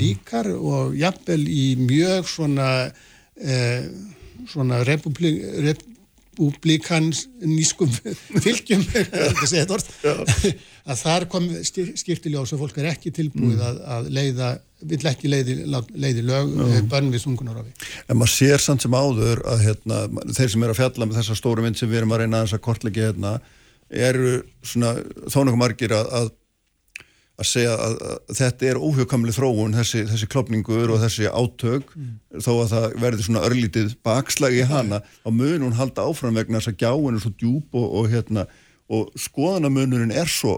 [0.00, 2.70] líkar og jafnvel í mjög svona,
[3.38, 3.84] eh,
[4.50, 5.38] svona republik,
[5.68, 7.92] republikans nýskum
[8.44, 9.86] fylgjum að,
[10.90, 13.62] að þar kom skiptiljós og fólk er ekki tilbúið Mm.
[13.68, 14.48] að, að leiða,
[14.90, 15.54] vill ekki leiði,
[15.94, 16.82] leiði lög, Já.
[16.90, 17.72] bönn við þungunarofi.
[18.08, 20.02] En maður sér samt sem áður að hérna,
[20.32, 22.56] þeir sem eru að fjalla með þessa stóru mynd sem við erum að reyna aðeins
[22.56, 23.34] að kortleggja hérna,
[23.90, 24.94] eru svona
[25.26, 26.30] þó nokkuð margir að, að,
[27.40, 31.94] að segja að, að þetta er óhjókamli þróun, þessi, þessi klopningur og þessi átök,
[32.38, 36.60] þó að það verði svona örlítið bakslag í hana, þá mun hún halda áfram vegna
[36.60, 38.46] þess að gjáin er svo djúb og, og, hérna,
[38.90, 40.56] og skoðanamunurinn er svo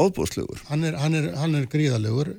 [0.00, 0.64] óbúðslegur.
[0.70, 2.34] Hann er, hann, hann er gríðalegur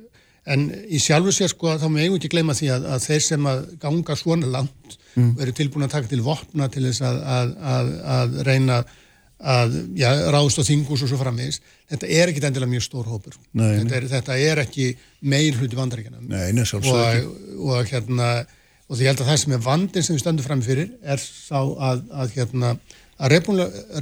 [0.50, 3.46] en í sjálfu sér sko þá með eigum ekki gleyma því að, að þeir sem
[3.48, 5.36] að ganga svona langt Mm.
[5.38, 8.78] eru tilbúin að taka til vopna til þess að, að, að, að reyna
[9.44, 11.60] að já, ráðst á þingus og svo framvegis.
[11.92, 13.38] Þetta er ekki endilega mjög stór hópur.
[13.52, 14.90] Nei, þetta er, þetta er ekki
[15.20, 16.34] meir hluti vandaríkjana ekki.
[16.80, 18.28] og, og hérna
[18.84, 21.22] og því ég held að það sem er vandin sem við stöndum fram fyrir er
[21.22, 22.74] sá að, að hérna
[23.14, 23.34] að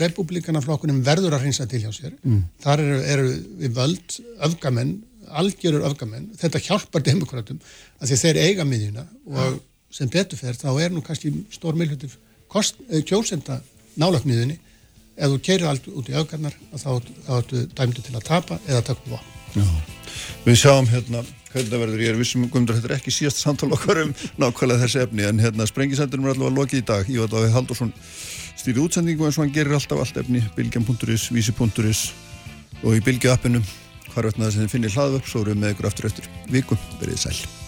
[0.02, 2.14] republikanaflokkunum verður að hreinsa til hjá sér.
[2.24, 2.44] Mm.
[2.62, 3.26] þar eru, eru
[3.60, 4.16] við völd
[4.48, 4.94] öfgamenn,
[5.42, 6.30] algjörur öfgamenn.
[6.40, 7.60] Þetta hjálpar demokratum
[8.00, 9.06] að því að þeir eiga miðjuna
[9.36, 9.60] og
[9.92, 12.08] sem betur fer þá er nú kannski stór milhuti
[13.08, 13.60] kjósenda
[14.00, 14.58] nálagt miðjunni
[15.22, 16.90] ef þú keirir allt út í öfgarnar þá,
[17.36, 19.30] ertu dæmdu til að tapa eða taka vopn.
[19.54, 19.68] Já.
[20.42, 21.22] Við sjáum hérna
[21.52, 24.86] hvernig það verður, ég er vissum guðmundur, þetta er ekki síðast samtal okkar um nákvæmlega
[24.86, 27.94] þessi efni en hérna sprengisendunum er allavega lokið í dag Ívar Davíð Haldursson
[28.56, 32.04] stýrið útsendingu eins og hann gerir alltaf allt efni bilgjan.is, vísi.is
[32.82, 33.64] og í bilgju appinu
[34.12, 36.80] hvar veitna það sem þið finnir hlaðvörp svo erum við með ykkur aftur eftir viku,
[37.00, 37.61] verið sæl